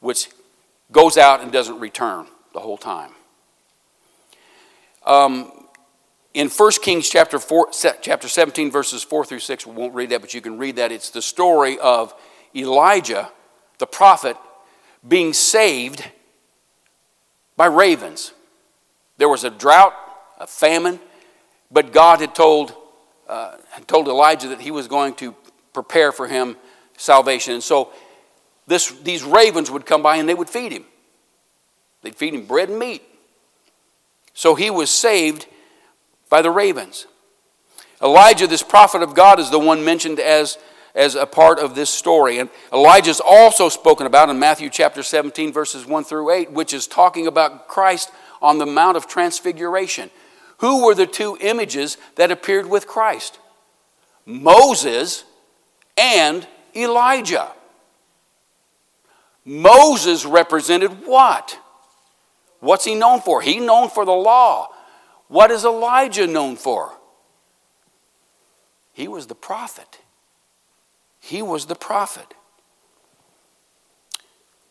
which 0.00 0.30
goes 0.90 1.16
out 1.16 1.40
and 1.40 1.52
doesn't 1.52 1.78
return 1.78 2.26
the 2.54 2.58
whole 2.58 2.76
time. 2.76 3.12
Um, 5.06 5.52
in 6.34 6.48
1 6.48 6.70
Kings 6.82 7.08
chapter, 7.08 7.38
4, 7.38 7.68
chapter 8.02 8.26
17, 8.26 8.68
verses 8.68 9.04
4 9.04 9.24
through 9.26 9.38
6, 9.38 9.66
we 9.66 9.74
won't 9.74 9.94
read 9.94 10.10
that, 10.10 10.20
but 10.20 10.34
you 10.34 10.40
can 10.40 10.58
read 10.58 10.74
that. 10.76 10.90
It's 10.90 11.10
the 11.10 11.22
story 11.22 11.78
of 11.78 12.12
Elijah, 12.56 13.30
the 13.78 13.86
prophet, 13.86 14.36
being 15.06 15.32
saved 15.32 16.04
by 17.56 17.66
ravens. 17.66 18.32
There 19.18 19.28
was 19.28 19.44
a 19.44 19.50
drought, 19.50 19.94
a 20.40 20.48
famine, 20.48 20.98
but 21.70 21.92
God 21.92 22.18
had 22.18 22.34
told 22.34 22.74
uh, 23.32 23.56
told 23.86 24.08
Elijah 24.08 24.48
that 24.48 24.60
he 24.60 24.70
was 24.70 24.88
going 24.88 25.14
to 25.14 25.34
prepare 25.72 26.12
for 26.12 26.28
him 26.28 26.56
salvation. 26.98 27.54
And 27.54 27.62
so 27.62 27.90
this, 28.66 28.90
these 29.00 29.24
ravens 29.24 29.70
would 29.70 29.86
come 29.86 30.02
by 30.02 30.16
and 30.16 30.28
they 30.28 30.34
would 30.34 30.50
feed 30.50 30.72
him. 30.72 30.84
They'd 32.02 32.14
feed 32.14 32.34
him 32.34 32.44
bread 32.44 32.68
and 32.68 32.78
meat. 32.78 33.02
So 34.34 34.54
he 34.54 34.68
was 34.70 34.90
saved 34.90 35.46
by 36.28 36.42
the 36.42 36.50
ravens. 36.50 37.06
Elijah, 38.02 38.46
this 38.46 38.62
prophet 38.62 39.02
of 39.02 39.14
God, 39.14 39.40
is 39.40 39.50
the 39.50 39.58
one 39.58 39.84
mentioned 39.84 40.18
as, 40.18 40.58
as 40.94 41.14
a 41.14 41.24
part 41.24 41.58
of 41.58 41.74
this 41.74 41.88
story. 41.88 42.38
And 42.38 42.50
Elijah 42.72 43.10
is 43.10 43.20
also 43.24 43.68
spoken 43.68 44.06
about 44.06 44.28
in 44.28 44.38
Matthew 44.38 44.68
chapter 44.68 45.02
17, 45.02 45.52
verses 45.52 45.86
1 45.86 46.04
through 46.04 46.30
8, 46.30 46.52
which 46.52 46.74
is 46.74 46.86
talking 46.86 47.26
about 47.26 47.68
Christ 47.68 48.10
on 48.42 48.58
the 48.58 48.66
Mount 48.66 48.96
of 48.96 49.06
Transfiguration. 49.06 50.10
Who 50.62 50.84
were 50.84 50.94
the 50.94 51.08
two 51.08 51.36
images 51.40 51.98
that 52.14 52.30
appeared 52.30 52.66
with 52.66 52.86
Christ? 52.86 53.40
Moses 54.24 55.24
and 55.98 56.46
Elijah. 56.74 57.50
Moses 59.44 60.24
represented 60.24 61.04
what? 61.04 61.58
What's 62.60 62.84
he 62.84 62.94
known 62.94 63.20
for? 63.20 63.42
He 63.42 63.58
known 63.58 63.90
for 63.90 64.04
the 64.04 64.12
law. 64.12 64.68
What 65.26 65.50
is 65.50 65.64
Elijah 65.64 66.28
known 66.28 66.54
for? 66.54 66.92
He 68.92 69.08
was 69.08 69.26
the 69.26 69.34
prophet. 69.34 69.98
He 71.18 71.42
was 71.42 71.66
the 71.66 71.74
prophet. 71.74 72.34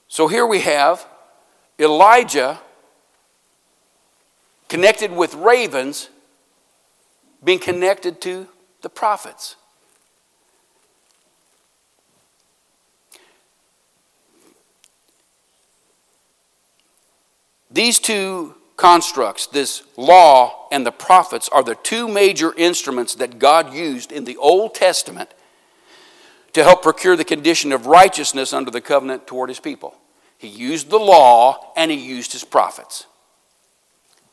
So 0.08 0.30
here 0.30 0.46
we 0.46 0.62
have 0.62 1.06
Elijah 1.78 2.62
connected 4.72 5.12
with 5.12 5.34
ravens 5.34 6.08
being 7.44 7.60
connected 7.60 8.22
to 8.22 8.48
the 8.82 8.88
prophets. 8.88 9.58
These 17.70 18.00
two 18.00 18.56
constructs, 18.78 19.46
this 19.46 19.84
law 19.98 20.70
and 20.72 20.86
the 20.86 20.92
prophets, 20.94 21.50
are 21.50 21.64
the 21.64 21.76
two 21.76 22.08
major 22.08 22.54
instruments 22.56 23.16
that 23.16 23.40
God 23.40 23.74
used 23.74 24.14
in 24.14 24.24
the 24.24 24.38
Old 24.38 24.74
Testament 24.74 25.34
to 26.54 26.64
help 26.64 26.82
procure 26.82 27.18
the 27.18 27.26
condition 27.26 27.74
of 27.74 27.88
righteousness 27.88 28.54
under 28.54 28.72
the 28.72 28.80
covenant 28.80 29.28
toward 29.28 29.50
his 29.50 29.60
people. 29.60 29.96
He 30.38 30.48
used 30.48 30.90
the 30.90 30.98
law 30.98 31.74
and 31.76 31.92
he 31.92 31.98
used 31.98 32.32
his 32.32 32.46
prophets. 32.46 33.06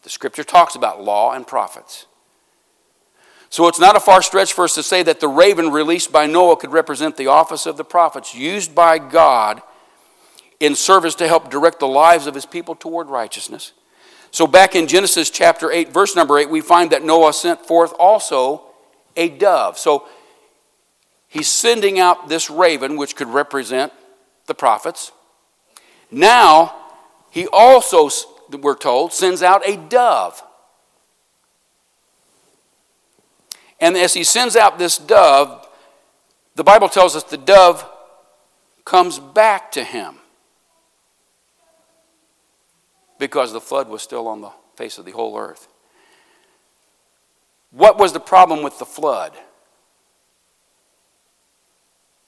The 0.03 0.11
scripture 0.11 0.45
talks 0.45 0.75
about 0.75 1.03
law 1.03 1.33
and 1.33 1.47
prophets. 1.47 2.07
So 3.51 3.67
it's 3.67 3.81
not 3.81 3.97
a 3.97 4.01
far 4.01 4.21
stretch 4.23 4.53
for 4.53 4.65
us 4.65 4.75
to 4.75 4.83
say 4.83 5.03
that 5.03 5.21
the 5.21 5.29
raven 5.29 5.71
released 5.71 6.13
by 6.13 6.27
Noah 6.27 6.57
could 6.57 6.73
represent 6.73 7.17
the 7.17 7.29
office 7.29 7.67
of 7.67 7.77
the 7.77 7.85
prophets 7.85 8.35
used 8.35 8.75
by 8.75 8.99
God 8.99 9.63
in 10.61 10.75
service 10.75 11.15
to 11.17 11.29
help 11.29 11.51
direct 11.51 11.81
the 11.81 11.89
lives 11.89 12.27
of 12.27 12.35
his 12.35 12.45
people 12.45 12.75
toward 12.75 13.09
righteousness. 13.09 13.73
So, 14.31 14.47
back 14.47 14.75
in 14.75 14.87
Genesis 14.87 15.31
chapter 15.31 15.71
8, 15.71 15.93
verse 15.93 16.15
number 16.15 16.39
8, 16.39 16.51
we 16.51 16.61
find 16.61 16.91
that 16.91 17.03
Noah 17.03 17.33
sent 17.33 17.65
forth 17.65 17.95
also 17.99 18.63
a 19.17 19.31
dove. 19.31 19.79
So, 19.79 20.07
he's 21.29 21.49
sending 21.49 21.99
out 21.99 22.29
this 22.29 22.51
raven, 22.51 22.97
which 22.97 23.17
could 23.17 23.29
represent 23.29 23.93
the 24.47 24.55
prophets. 24.55 25.13
Now, 26.11 26.75
he 27.31 27.47
also, 27.47 28.11
we're 28.51 28.77
told, 28.77 29.13
sends 29.13 29.43
out 29.43 29.67
a 29.69 29.77
dove. 29.77 30.43
And 33.81 33.97
as 33.97 34.15
he 34.15 34.25
sends 34.25 34.57
out 34.57 34.79
this 34.79 34.99
dove, 34.99 35.67
the 36.55 36.65
Bible 36.65 36.89
tells 36.89 37.15
us 37.15 37.23
the 37.25 37.37
dove 37.37 37.89
comes 38.85 39.19
back 39.19 39.71
to 39.73 39.85
him 39.85 40.17
because 43.19 43.53
the 43.53 43.61
flood 43.61 43.89
was 43.89 44.03
still 44.03 44.27
on 44.27 44.41
the 44.41 44.51
face 44.77 44.99
of 44.99 45.05
the 45.05 45.13
whole 45.13 45.39
earth. 45.39 45.69
What 47.71 47.99
was 47.99 48.13
the 48.13 48.21
problem 48.21 48.63
with 48.63 48.79
the 48.79 48.87
flood? 48.87 49.33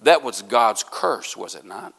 That 0.01 0.23
was 0.23 0.43
God's 0.43 0.85
curse, 0.89 1.37
was 1.37 1.55
it 1.55 1.65
not? 1.65 1.95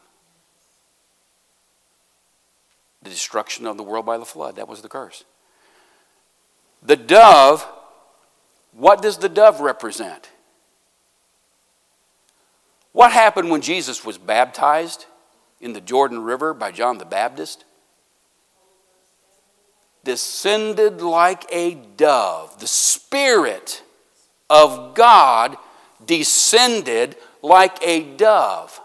The 3.02 3.10
destruction 3.10 3.66
of 3.66 3.76
the 3.76 3.82
world 3.82 4.06
by 4.06 4.18
the 4.18 4.24
flood. 4.24 4.56
That 4.56 4.68
was 4.68 4.82
the 4.82 4.88
curse. 4.88 5.24
The 6.82 6.96
dove, 6.96 7.66
what 8.72 9.02
does 9.02 9.18
the 9.18 9.28
dove 9.28 9.60
represent? 9.60 10.30
What 12.92 13.12
happened 13.12 13.50
when 13.50 13.62
Jesus 13.62 14.04
was 14.04 14.18
baptized 14.18 15.06
in 15.60 15.72
the 15.72 15.80
Jordan 15.80 16.22
River 16.22 16.52
by 16.52 16.72
John 16.72 16.98
the 16.98 17.04
Baptist? 17.04 17.64
descended 20.04 21.00
like 21.00 21.44
a 21.50 21.74
dove. 21.96 22.58
The 22.58 22.66
Spirit 22.66 23.82
of 24.50 24.94
God 24.94 25.56
descended 26.04 27.16
like 27.40 27.76
a 27.82 28.02
dove. 28.16 28.80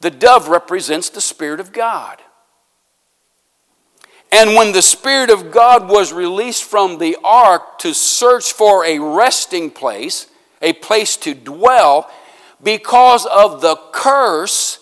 The 0.00 0.10
dove 0.10 0.48
represents 0.48 1.10
the 1.10 1.20
Spirit 1.20 1.60
of 1.60 1.72
God. 1.72 2.18
And 4.32 4.54
when 4.54 4.72
the 4.72 4.82
Spirit 4.82 5.28
of 5.28 5.50
God 5.50 5.88
was 5.88 6.12
released 6.12 6.64
from 6.64 6.98
the 6.98 7.16
ark 7.24 7.78
to 7.80 7.92
search 7.92 8.52
for 8.52 8.84
a 8.84 8.98
resting 8.98 9.70
place, 9.70 10.28
a 10.62 10.72
place 10.72 11.16
to 11.18 11.34
dwell, 11.34 12.10
because 12.62 13.26
of 13.26 13.60
the 13.60 13.76
curse, 13.92 14.78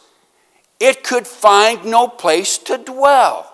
it 0.78 1.02
could 1.02 1.26
find 1.26 1.84
no 1.84 2.08
place 2.08 2.58
to 2.58 2.78
dwell. 2.78 3.44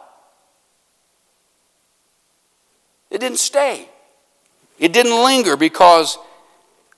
It 3.11 3.19
didn't 3.19 3.39
stay, 3.39 3.89
it 4.79 4.93
didn't 4.93 5.23
linger 5.23 5.57
because 5.57 6.19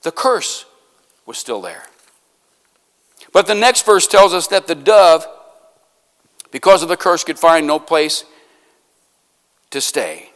the 0.02 0.10
curse 0.10 0.64
was 1.26 1.36
still 1.36 1.60
there. 1.60 1.84
But 3.36 3.46
the 3.46 3.54
next 3.54 3.84
verse 3.84 4.06
tells 4.06 4.32
us 4.32 4.46
that 4.46 4.66
the 4.66 4.74
dove, 4.74 5.26
because 6.52 6.82
of 6.82 6.88
the 6.88 6.96
curse, 6.96 7.22
could 7.22 7.38
find 7.38 7.66
no 7.66 7.78
place 7.78 8.24
to 9.68 9.78
stay. 9.82 10.30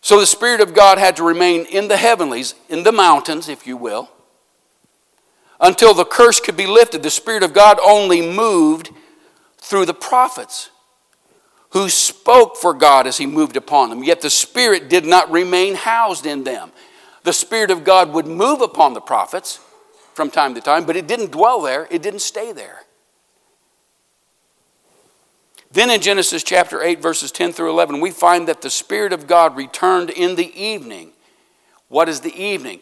So 0.00 0.18
the 0.18 0.26
Spirit 0.26 0.60
of 0.60 0.74
God 0.74 0.98
had 0.98 1.14
to 1.18 1.22
remain 1.22 1.64
in 1.66 1.86
the 1.86 1.96
heavenlies, 1.96 2.56
in 2.68 2.82
the 2.82 2.90
mountains, 2.90 3.48
if 3.48 3.68
you 3.68 3.76
will, 3.76 4.10
until 5.60 5.94
the 5.94 6.04
curse 6.04 6.40
could 6.40 6.56
be 6.56 6.66
lifted. 6.66 7.04
The 7.04 7.08
Spirit 7.08 7.44
of 7.44 7.52
God 7.52 7.78
only 7.84 8.20
moved 8.20 8.90
through 9.58 9.86
the 9.86 9.94
prophets 9.94 10.70
who 11.70 11.88
spoke 11.88 12.56
for 12.56 12.74
God 12.74 13.06
as 13.06 13.18
he 13.18 13.26
moved 13.26 13.56
upon 13.56 13.90
them. 13.90 14.02
Yet 14.02 14.22
the 14.22 14.28
Spirit 14.28 14.88
did 14.88 15.06
not 15.06 15.30
remain 15.30 15.76
housed 15.76 16.26
in 16.26 16.42
them. 16.42 16.72
The 17.22 17.32
Spirit 17.32 17.70
of 17.70 17.84
God 17.84 18.12
would 18.12 18.26
move 18.26 18.60
upon 18.60 18.94
the 18.94 19.00
prophets 19.00 19.60
from 20.14 20.30
time 20.30 20.54
to 20.54 20.60
time, 20.60 20.84
but 20.84 20.96
it 20.96 21.06
didn't 21.06 21.32
dwell 21.32 21.60
there, 21.60 21.88
it 21.90 22.02
didn't 22.02 22.20
stay 22.20 22.52
there. 22.52 22.84
Then 25.72 25.90
in 25.90 26.02
Genesis 26.02 26.42
chapter 26.42 26.82
8, 26.82 27.00
verses 27.00 27.32
10 27.32 27.52
through 27.52 27.70
11, 27.70 28.00
we 28.00 28.10
find 28.10 28.46
that 28.48 28.60
the 28.60 28.70
Spirit 28.70 29.12
of 29.12 29.26
God 29.26 29.56
returned 29.56 30.10
in 30.10 30.36
the 30.36 30.52
evening. 30.60 31.12
What 31.88 32.08
is 32.08 32.20
the 32.20 32.34
evening? 32.34 32.80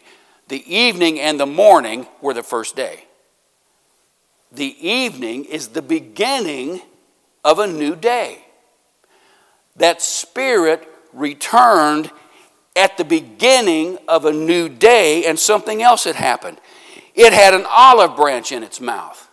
The 0.49 0.63
evening 0.73 1.19
and 1.19 1.39
the 1.39 1.45
morning 1.45 2.07
were 2.21 2.33
the 2.33 2.43
first 2.43 2.75
day. 2.75 3.05
The 4.51 4.75
evening 4.85 5.45
is 5.45 5.69
the 5.69 5.81
beginning 5.81 6.81
of 7.45 7.59
a 7.59 7.67
new 7.67 7.95
day 7.95 8.43
that 9.77 10.01
Spirit 10.01 10.87
returned 11.13 12.11
at 12.75 12.97
the 12.97 13.05
beginning 13.05 13.97
of 14.07 14.25
a 14.25 14.31
new 14.31 14.69
day, 14.69 15.25
and 15.25 15.37
something 15.39 15.81
else 15.81 16.03
had 16.03 16.15
happened. 16.15 16.59
It 17.15 17.33
had 17.33 17.53
an 17.53 17.65
olive 17.69 18.15
branch 18.15 18.51
in 18.51 18.63
its 18.63 18.79
mouth. 18.79 19.29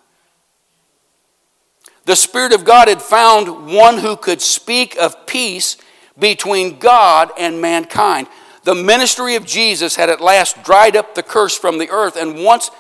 The 2.05 2.17
Spirit 2.17 2.53
of 2.53 2.65
God 2.65 2.89
had 2.89 3.03
found 3.03 3.73
one 3.73 3.99
who 3.99 4.17
could 4.17 4.41
speak 4.41 4.97
of 4.97 5.27
peace 5.27 5.77
between 6.19 6.79
God 6.79 7.31
and 7.39 7.61
mankind. 7.61 8.29
The 8.65 8.75
ministry 8.75 9.35
of 9.35 9.47
Jesus 9.47 9.97
had 9.97 10.11
at 10.11 10.21
last 10.21 10.63
dried 10.63 10.97
up 10.97 11.15
the 11.15 11.23
curse 11.23 11.57
from 11.57 11.79
the 11.79 11.91
earth, 11.91 12.17
and 12.17 12.43
once 12.43 12.71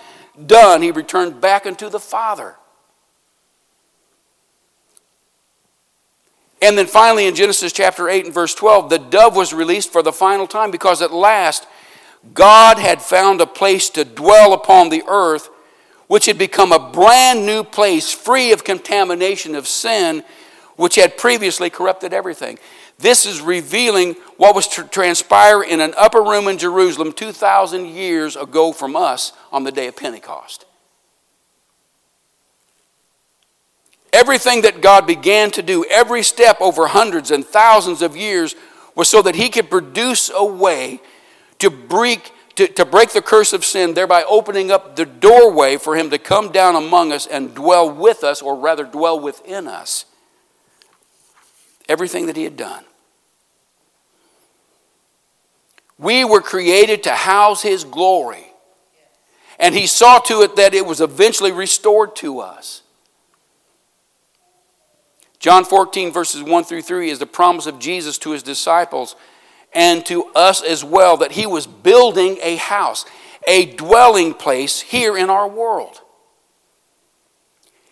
done, 0.46 0.82
he 0.82 0.90
returned 0.90 1.40
back 1.40 1.66
unto 1.66 1.88
the 1.88 2.00
Father. 2.00 2.56
And 6.60 6.76
then 6.76 6.86
finally, 6.86 7.26
in 7.26 7.34
Genesis 7.34 7.72
chapter 7.72 8.08
8 8.08 8.26
and 8.26 8.34
verse 8.34 8.54
12, 8.54 8.90
the 8.90 8.98
dove 8.98 9.36
was 9.36 9.52
released 9.52 9.92
for 9.92 10.02
the 10.02 10.12
final 10.12 10.46
time 10.46 10.70
because 10.70 11.02
at 11.02 11.12
last 11.12 11.66
God 12.34 12.78
had 12.78 13.00
found 13.00 13.40
a 13.40 13.46
place 13.46 13.90
to 13.90 14.04
dwell 14.04 14.52
upon 14.52 14.88
the 14.88 15.04
earth, 15.06 15.48
which 16.06 16.26
had 16.26 16.38
become 16.38 16.72
a 16.72 16.90
brand 16.90 17.46
new 17.46 17.62
place 17.62 18.12
free 18.12 18.52
of 18.52 18.64
contamination 18.64 19.54
of 19.54 19.68
sin, 19.68 20.24
which 20.76 20.96
had 20.96 21.18
previously 21.18 21.70
corrupted 21.70 22.12
everything. 22.12 22.58
This 22.98 23.26
is 23.26 23.40
revealing 23.40 24.14
what 24.36 24.54
was 24.54 24.66
to 24.68 24.84
transpire 24.84 25.62
in 25.62 25.80
an 25.80 25.94
upper 25.96 26.22
room 26.22 26.48
in 26.48 26.58
Jerusalem 26.58 27.12
2,000 27.12 27.86
years 27.86 28.34
ago 28.34 28.72
from 28.72 28.96
us 28.96 29.32
on 29.52 29.64
the 29.64 29.72
day 29.72 29.86
of 29.86 29.96
Pentecost. 29.96 30.64
Everything 34.12 34.62
that 34.62 34.80
God 34.80 35.06
began 35.06 35.50
to 35.52 35.62
do, 35.62 35.84
every 35.88 36.22
step 36.22 36.60
over 36.60 36.88
hundreds 36.88 37.30
and 37.30 37.44
thousands 37.44 38.02
of 38.02 38.16
years, 38.16 38.56
was 38.94 39.08
so 39.08 39.22
that 39.22 39.36
He 39.36 39.48
could 39.48 39.70
produce 39.70 40.30
a 40.34 40.44
way 40.44 41.00
to 41.58 41.70
break, 41.70 42.32
to, 42.56 42.68
to 42.68 42.84
break 42.84 43.10
the 43.10 43.22
curse 43.22 43.52
of 43.52 43.64
sin, 43.64 43.94
thereby 43.94 44.24
opening 44.24 44.70
up 44.70 44.96
the 44.96 45.06
doorway 45.06 45.76
for 45.76 45.96
Him 45.96 46.10
to 46.10 46.18
come 46.18 46.50
down 46.50 46.76
among 46.76 47.12
us 47.12 47.26
and 47.26 47.54
dwell 47.54 47.90
with 47.90 48.24
us, 48.24 48.42
or 48.42 48.56
rather, 48.56 48.84
dwell 48.84 49.18
within 49.18 49.66
us. 49.66 50.04
Everything 51.88 52.26
that 52.26 52.36
He 52.36 52.44
had 52.44 52.56
done. 52.56 52.84
We 55.98 56.24
were 56.24 56.42
created 56.42 57.02
to 57.04 57.14
house 57.14 57.62
His 57.62 57.84
glory. 57.84 58.46
And 59.58 59.74
He 59.74 59.86
saw 59.86 60.18
to 60.20 60.42
it 60.42 60.56
that 60.56 60.74
it 60.74 60.86
was 60.86 61.00
eventually 61.00 61.52
restored 61.52 62.14
to 62.16 62.40
us. 62.40 62.82
John 65.38 65.64
14, 65.64 66.12
verses 66.12 66.42
1 66.42 66.64
through 66.64 66.82
3, 66.82 67.10
is 67.10 67.20
the 67.20 67.26
promise 67.26 67.66
of 67.66 67.78
Jesus 67.78 68.18
to 68.18 68.32
his 68.32 68.42
disciples 68.42 69.14
and 69.78 70.04
to 70.04 70.24
us 70.34 70.60
as 70.60 70.82
well 70.82 71.16
that 71.18 71.30
he 71.30 71.46
was 71.46 71.64
building 71.64 72.36
a 72.42 72.56
house, 72.56 73.04
a 73.46 73.64
dwelling 73.76 74.34
place 74.34 74.80
here 74.80 75.16
in 75.16 75.30
our 75.30 75.46
world. 75.46 76.00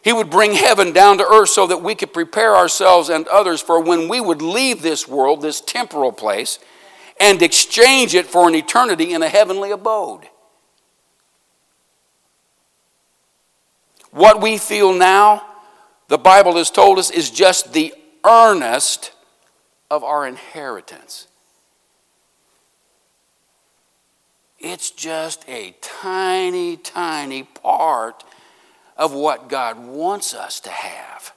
He 0.02 0.12
would 0.12 0.28
bring 0.28 0.54
heaven 0.54 0.92
down 0.92 1.18
to 1.18 1.24
earth 1.24 1.50
so 1.50 1.64
that 1.68 1.84
we 1.84 1.94
could 1.94 2.12
prepare 2.12 2.56
ourselves 2.56 3.08
and 3.08 3.28
others 3.28 3.62
for 3.62 3.80
when 3.80 4.08
we 4.08 4.20
would 4.20 4.42
leave 4.42 4.82
this 4.82 5.06
world, 5.06 5.42
this 5.42 5.60
temporal 5.60 6.10
place, 6.10 6.58
and 7.20 7.40
exchange 7.40 8.16
it 8.16 8.26
for 8.26 8.48
an 8.48 8.56
eternity 8.56 9.12
in 9.12 9.22
a 9.22 9.28
heavenly 9.28 9.70
abode. 9.70 10.28
What 14.10 14.42
we 14.42 14.58
feel 14.58 14.92
now, 14.92 15.46
the 16.08 16.18
Bible 16.18 16.56
has 16.56 16.68
told 16.68 16.98
us, 16.98 17.10
is 17.12 17.30
just 17.30 17.72
the 17.72 17.94
earnest 18.24 19.12
of 19.88 20.02
our 20.02 20.26
inheritance. 20.26 21.28
It's 24.58 24.90
just 24.90 25.46
a 25.48 25.74
tiny, 25.80 26.76
tiny 26.76 27.42
part 27.42 28.24
of 28.96 29.12
what 29.12 29.48
God 29.48 29.78
wants 29.78 30.34
us 30.34 30.60
to 30.60 30.70
have. 30.70 31.32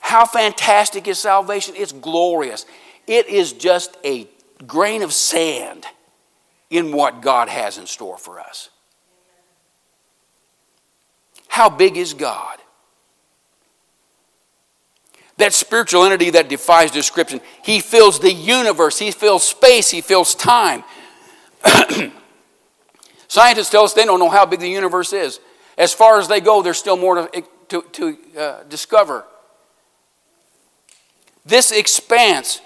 How 0.00 0.26
fantastic 0.26 1.08
is 1.08 1.18
salvation? 1.18 1.74
It's 1.76 1.92
glorious. 1.92 2.66
It 3.06 3.28
is 3.28 3.52
just 3.52 3.96
a 4.04 4.28
grain 4.66 5.02
of 5.02 5.12
sand 5.12 5.86
in 6.68 6.92
what 6.92 7.22
God 7.22 7.48
has 7.48 7.78
in 7.78 7.86
store 7.86 8.18
for 8.18 8.38
us. 8.40 8.70
How 11.48 11.68
big 11.68 11.96
is 11.96 12.14
God? 12.14 12.59
That 15.40 15.54
spiritual 15.54 16.04
entity 16.04 16.28
that 16.30 16.50
defies 16.50 16.90
description. 16.90 17.40
He 17.62 17.80
fills 17.80 18.20
the 18.20 18.30
universe, 18.30 18.98
He 18.98 19.10
fills 19.10 19.42
space, 19.42 19.90
He 19.90 20.02
fills 20.02 20.34
time. 20.34 20.84
Scientists 23.26 23.70
tell 23.70 23.84
us 23.84 23.94
they 23.94 24.04
don't 24.04 24.18
know 24.18 24.28
how 24.28 24.44
big 24.44 24.60
the 24.60 24.68
universe 24.68 25.14
is. 25.14 25.40
As 25.78 25.94
far 25.94 26.18
as 26.18 26.28
they 26.28 26.40
go, 26.40 26.60
there's 26.60 26.76
still 26.76 26.98
more 26.98 27.26
to, 27.26 27.44
to, 27.68 27.82
to 27.92 28.18
uh, 28.38 28.62
discover. 28.64 29.24
This 31.46 31.72
expanse, 31.72 32.60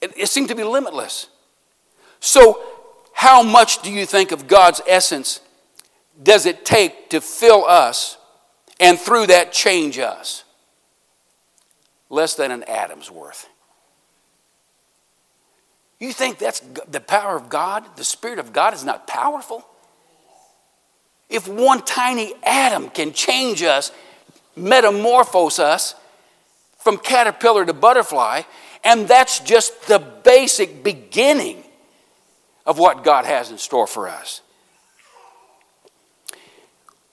it, 0.00 0.12
it 0.16 0.28
seems 0.28 0.48
to 0.48 0.56
be 0.56 0.64
limitless. 0.64 1.28
So, 2.18 2.60
how 3.12 3.44
much 3.44 3.80
do 3.82 3.92
you 3.92 4.04
think 4.04 4.32
of 4.32 4.48
God's 4.48 4.80
essence 4.88 5.40
does 6.20 6.46
it 6.46 6.64
take 6.64 7.10
to 7.10 7.20
fill 7.20 7.64
us 7.64 8.18
and 8.80 8.98
through 8.98 9.28
that 9.28 9.52
change 9.52 9.98
us? 9.98 10.44
Less 12.08 12.34
than 12.34 12.50
an 12.50 12.62
atom's 12.64 13.10
worth. 13.10 13.48
You 15.98 16.12
think 16.12 16.38
that's 16.38 16.60
the 16.88 17.00
power 17.00 17.36
of 17.36 17.48
God? 17.48 17.84
The 17.96 18.04
Spirit 18.04 18.38
of 18.38 18.52
God 18.52 18.74
is 18.74 18.84
not 18.84 19.06
powerful? 19.06 19.66
If 21.28 21.48
one 21.48 21.82
tiny 21.82 22.34
atom 22.44 22.90
can 22.90 23.12
change 23.12 23.62
us, 23.62 23.90
metamorphose 24.54 25.58
us 25.58 25.94
from 26.78 26.98
caterpillar 26.98 27.64
to 27.66 27.72
butterfly, 27.72 28.42
and 28.84 29.08
that's 29.08 29.40
just 29.40 29.88
the 29.88 29.98
basic 29.98 30.84
beginning 30.84 31.64
of 32.64 32.78
what 32.78 33.02
God 33.02 33.24
has 33.24 33.50
in 33.50 33.58
store 33.58 33.86
for 33.86 34.08
us. 34.08 34.42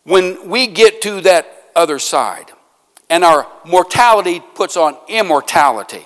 When 0.04 0.49
we 0.49 0.68
get 0.68 1.01
to 1.04 1.22
that 1.22 1.47
other 1.76 1.99
side, 1.99 2.51
and 3.10 3.24
our 3.24 3.47
mortality 3.66 4.41
puts 4.56 4.76
on 4.76 4.97
immortality, 5.08 6.06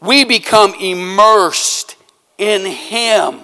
we 0.00 0.24
become 0.24 0.74
immersed 0.74 1.96
in 2.36 2.64
Him. 2.64 3.40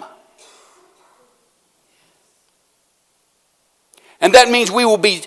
And 4.20 4.34
that 4.34 4.48
means 4.48 4.70
we 4.70 4.84
will 4.84 4.96
be 4.96 5.24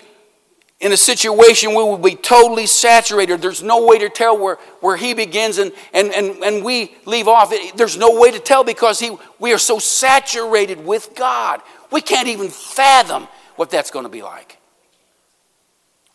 in 0.80 0.92
a 0.92 0.96
situation 0.96 1.74
where 1.74 1.84
we 1.84 1.90
will 1.90 1.98
be 1.98 2.14
totally 2.14 2.66
saturated. 2.66 3.42
There's 3.42 3.62
no 3.62 3.84
way 3.84 3.98
to 3.98 4.08
tell 4.08 4.38
where, 4.38 4.56
where 4.80 4.96
He 4.96 5.12
begins 5.12 5.58
and, 5.58 5.72
and, 5.92 6.12
and, 6.12 6.42
and 6.42 6.64
we 6.64 6.96
leave 7.04 7.28
off. 7.28 7.52
There's 7.74 7.96
no 7.96 8.18
way 8.18 8.30
to 8.30 8.38
tell 8.38 8.64
because 8.64 9.00
he, 9.00 9.16
we 9.38 9.52
are 9.52 9.58
so 9.58 9.78
saturated 9.78 10.84
with 10.84 11.14
God. 11.14 11.60
We 11.90 12.00
can't 12.00 12.28
even 12.28 12.48
fathom 12.48 13.28
what 13.56 13.70
that's 13.70 13.90
going 13.90 14.04
to 14.04 14.10
be 14.10 14.22
like. 14.22 14.58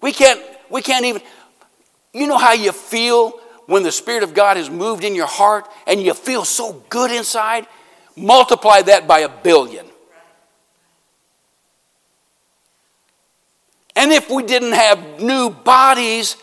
We 0.02 0.12
can't, 0.12 0.42
we 0.70 0.82
can't 0.82 1.06
even, 1.06 1.22
you 2.14 2.28
know 2.28 2.38
how 2.38 2.54
you 2.54 2.72
feel 2.72 3.40
when 3.66 3.84
the 3.84 3.92
Spirit 3.92 4.24
of 4.24 4.34
God 4.34 4.58
has 4.58 4.70
moved 4.70 5.04
in 5.04 5.16
your 5.16 5.28
heart 5.28 5.68
and 5.88 6.02
you 6.02 6.14
feel 6.14 6.46
so 6.46 6.84
good 6.90 7.12
inside, 7.12 7.68
multiply 8.16 8.82
that 8.82 9.08
by 9.08 9.20
a 9.20 9.30
billion. 9.30 9.86
And 13.96 14.12
if 14.12 14.30
we 14.30 14.44
didn't 14.44 14.74
have 14.74 15.22
new 15.22 15.50
bodies, 15.50 16.36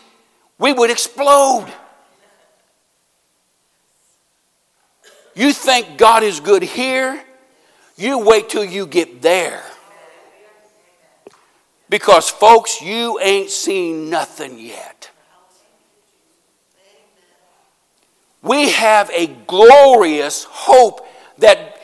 we 0.57 0.73
would 0.73 0.89
explode. 0.89 1.71
You 5.35 5.53
think 5.53 5.97
God 5.97 6.23
is 6.23 6.39
good 6.39 6.63
here? 6.63 7.23
You 7.95 8.19
wait 8.19 8.49
till 8.49 8.63
you 8.63 8.85
get 8.87 9.21
there. 9.21 9.63
Because, 11.89 12.29
folks, 12.29 12.81
you 12.81 13.19
ain't 13.19 13.49
seen 13.49 14.09
nothing 14.09 14.57
yet. 14.57 15.11
We 18.41 18.71
have 18.71 19.09
a 19.11 19.27
glorious 19.27 20.45
hope 20.45 21.05
that 21.37 21.79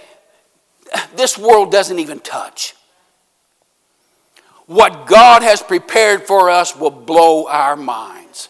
this 1.15 1.37
world 1.37 1.71
doesn't 1.71 1.99
even 1.99 2.19
touch. 2.19 2.73
What 4.65 5.07
God 5.07 5.43
has 5.43 5.61
prepared 5.61 6.23
for 6.23 6.49
us 6.49 6.75
will 6.75 6.91
blow 6.91 7.47
our 7.47 7.75
minds. 7.75 8.49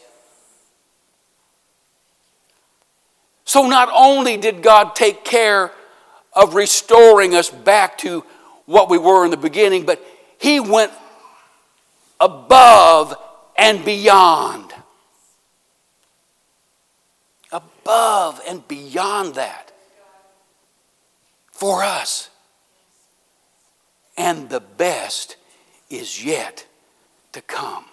So, 3.46 3.68
not 3.68 3.90
only 3.94 4.38
did 4.38 4.62
God 4.62 4.96
take 4.96 5.24
care 5.24 5.72
of 6.38 6.56
restoring 6.56 7.36
us 7.36 7.50
back 7.50 7.98
to 8.00 8.24
what 8.66 8.90
we 8.90 8.98
were 8.98 9.26
in 9.26 9.32
the 9.32 9.38
beginning, 9.38 9.86
but 9.86 10.04
He 10.38 10.60
went 10.60 10.92
above 12.20 13.16
and 13.58 13.84
beyond 13.84 14.74
above 17.88 18.42
and 18.48 18.68
beyond 18.68 19.36
that 19.36 19.72
for 21.52 21.84
us. 21.84 22.30
And 24.18 24.50
the 24.50 24.60
best 24.60 25.38
is 25.90 26.24
yet 26.24 26.66
to 27.32 27.42
come. 27.42 27.86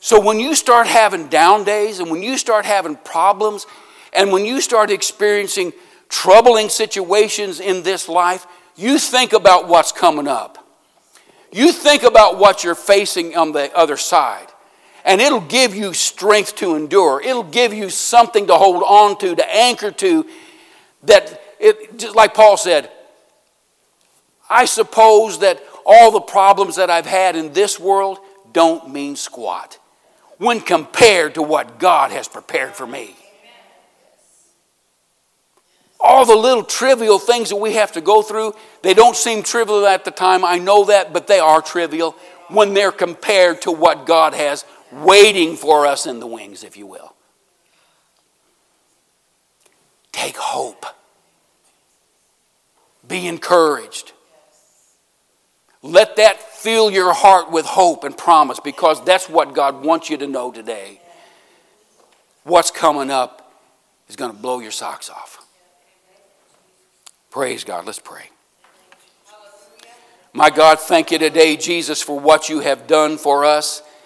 So 0.00 0.20
when 0.20 0.40
you 0.40 0.54
start 0.54 0.86
having 0.86 1.28
down 1.28 1.64
days 1.64 1.98
and 1.98 2.10
when 2.10 2.22
you 2.22 2.38
start 2.38 2.64
having 2.64 2.96
problems 2.96 3.66
and 4.12 4.32
when 4.32 4.46
you 4.46 4.60
start 4.60 4.90
experiencing 4.90 5.72
troubling 6.14 6.68
situations 6.68 7.60
in 7.60 7.82
this 7.82 8.08
life, 8.08 8.46
you 8.76 8.98
think 8.98 9.32
about 9.32 9.68
what's 9.68 9.92
coming 9.92 10.28
up. 10.28 10.58
You 11.52 11.72
think 11.72 12.02
about 12.02 12.38
what 12.38 12.64
you're 12.64 12.74
facing 12.74 13.36
on 13.36 13.52
the 13.52 13.74
other 13.76 13.96
side 13.96 14.48
and 15.04 15.20
it'll 15.20 15.40
give 15.40 15.74
you 15.74 15.92
strength 15.92 16.56
to 16.56 16.74
endure. 16.74 17.20
It'll 17.20 17.42
give 17.42 17.74
you 17.74 17.90
something 17.90 18.46
to 18.46 18.56
hold 18.56 18.82
on 18.82 19.18
to, 19.18 19.36
to 19.36 19.54
anchor 19.54 19.90
to, 19.90 20.26
that 21.04 21.40
it, 21.60 21.98
just 21.98 22.16
like 22.16 22.34
Paul 22.34 22.56
said, 22.56 22.90
I 24.48 24.64
suppose 24.64 25.40
that 25.40 25.62
all 25.84 26.10
the 26.10 26.20
problems 26.20 26.76
that 26.76 26.88
I've 26.88 27.06
had 27.06 27.36
in 27.36 27.52
this 27.52 27.78
world 27.78 28.18
don't 28.52 28.90
mean 28.90 29.16
squat 29.16 29.78
when 30.38 30.60
compared 30.60 31.34
to 31.34 31.42
what 31.42 31.78
God 31.78 32.10
has 32.10 32.26
prepared 32.26 32.72
for 32.72 32.86
me. 32.86 33.14
All 36.06 36.26
the 36.26 36.36
little 36.36 36.62
trivial 36.62 37.18
things 37.18 37.48
that 37.48 37.56
we 37.56 37.72
have 37.72 37.92
to 37.92 38.02
go 38.02 38.20
through, 38.20 38.54
they 38.82 38.92
don't 38.92 39.16
seem 39.16 39.42
trivial 39.42 39.86
at 39.86 40.04
the 40.04 40.10
time. 40.10 40.44
I 40.44 40.58
know 40.58 40.84
that, 40.84 41.14
but 41.14 41.26
they 41.26 41.38
are 41.38 41.62
trivial 41.62 42.14
when 42.48 42.74
they're 42.74 42.92
compared 42.92 43.62
to 43.62 43.72
what 43.72 44.04
God 44.04 44.34
has 44.34 44.66
waiting 44.92 45.56
for 45.56 45.86
us 45.86 46.06
in 46.06 46.20
the 46.20 46.26
wings, 46.26 46.62
if 46.62 46.76
you 46.76 46.86
will. 46.86 47.14
Take 50.12 50.36
hope. 50.36 50.84
Be 53.08 53.26
encouraged. 53.26 54.12
Let 55.82 56.16
that 56.16 56.38
fill 56.38 56.90
your 56.90 57.14
heart 57.14 57.50
with 57.50 57.64
hope 57.64 58.04
and 58.04 58.16
promise 58.16 58.60
because 58.60 59.02
that's 59.06 59.28
what 59.28 59.54
God 59.54 59.82
wants 59.82 60.10
you 60.10 60.18
to 60.18 60.26
know 60.26 60.52
today. 60.52 61.00
What's 62.42 62.70
coming 62.70 63.10
up 63.10 63.54
is 64.08 64.16
going 64.16 64.30
to 64.30 64.36
blow 64.36 64.60
your 64.60 64.70
socks 64.70 65.08
off. 65.08 65.43
Praise 67.34 67.64
God. 67.64 67.84
Let's 67.84 67.98
pray. 67.98 68.30
My 70.32 70.50
God, 70.50 70.78
thank 70.78 71.10
you 71.10 71.18
today, 71.18 71.56
Jesus, 71.56 72.00
for 72.00 72.20
what 72.20 72.48
you 72.48 72.60
have 72.60 72.86
done 72.86 73.18
for 73.18 73.44
us. 73.44 73.82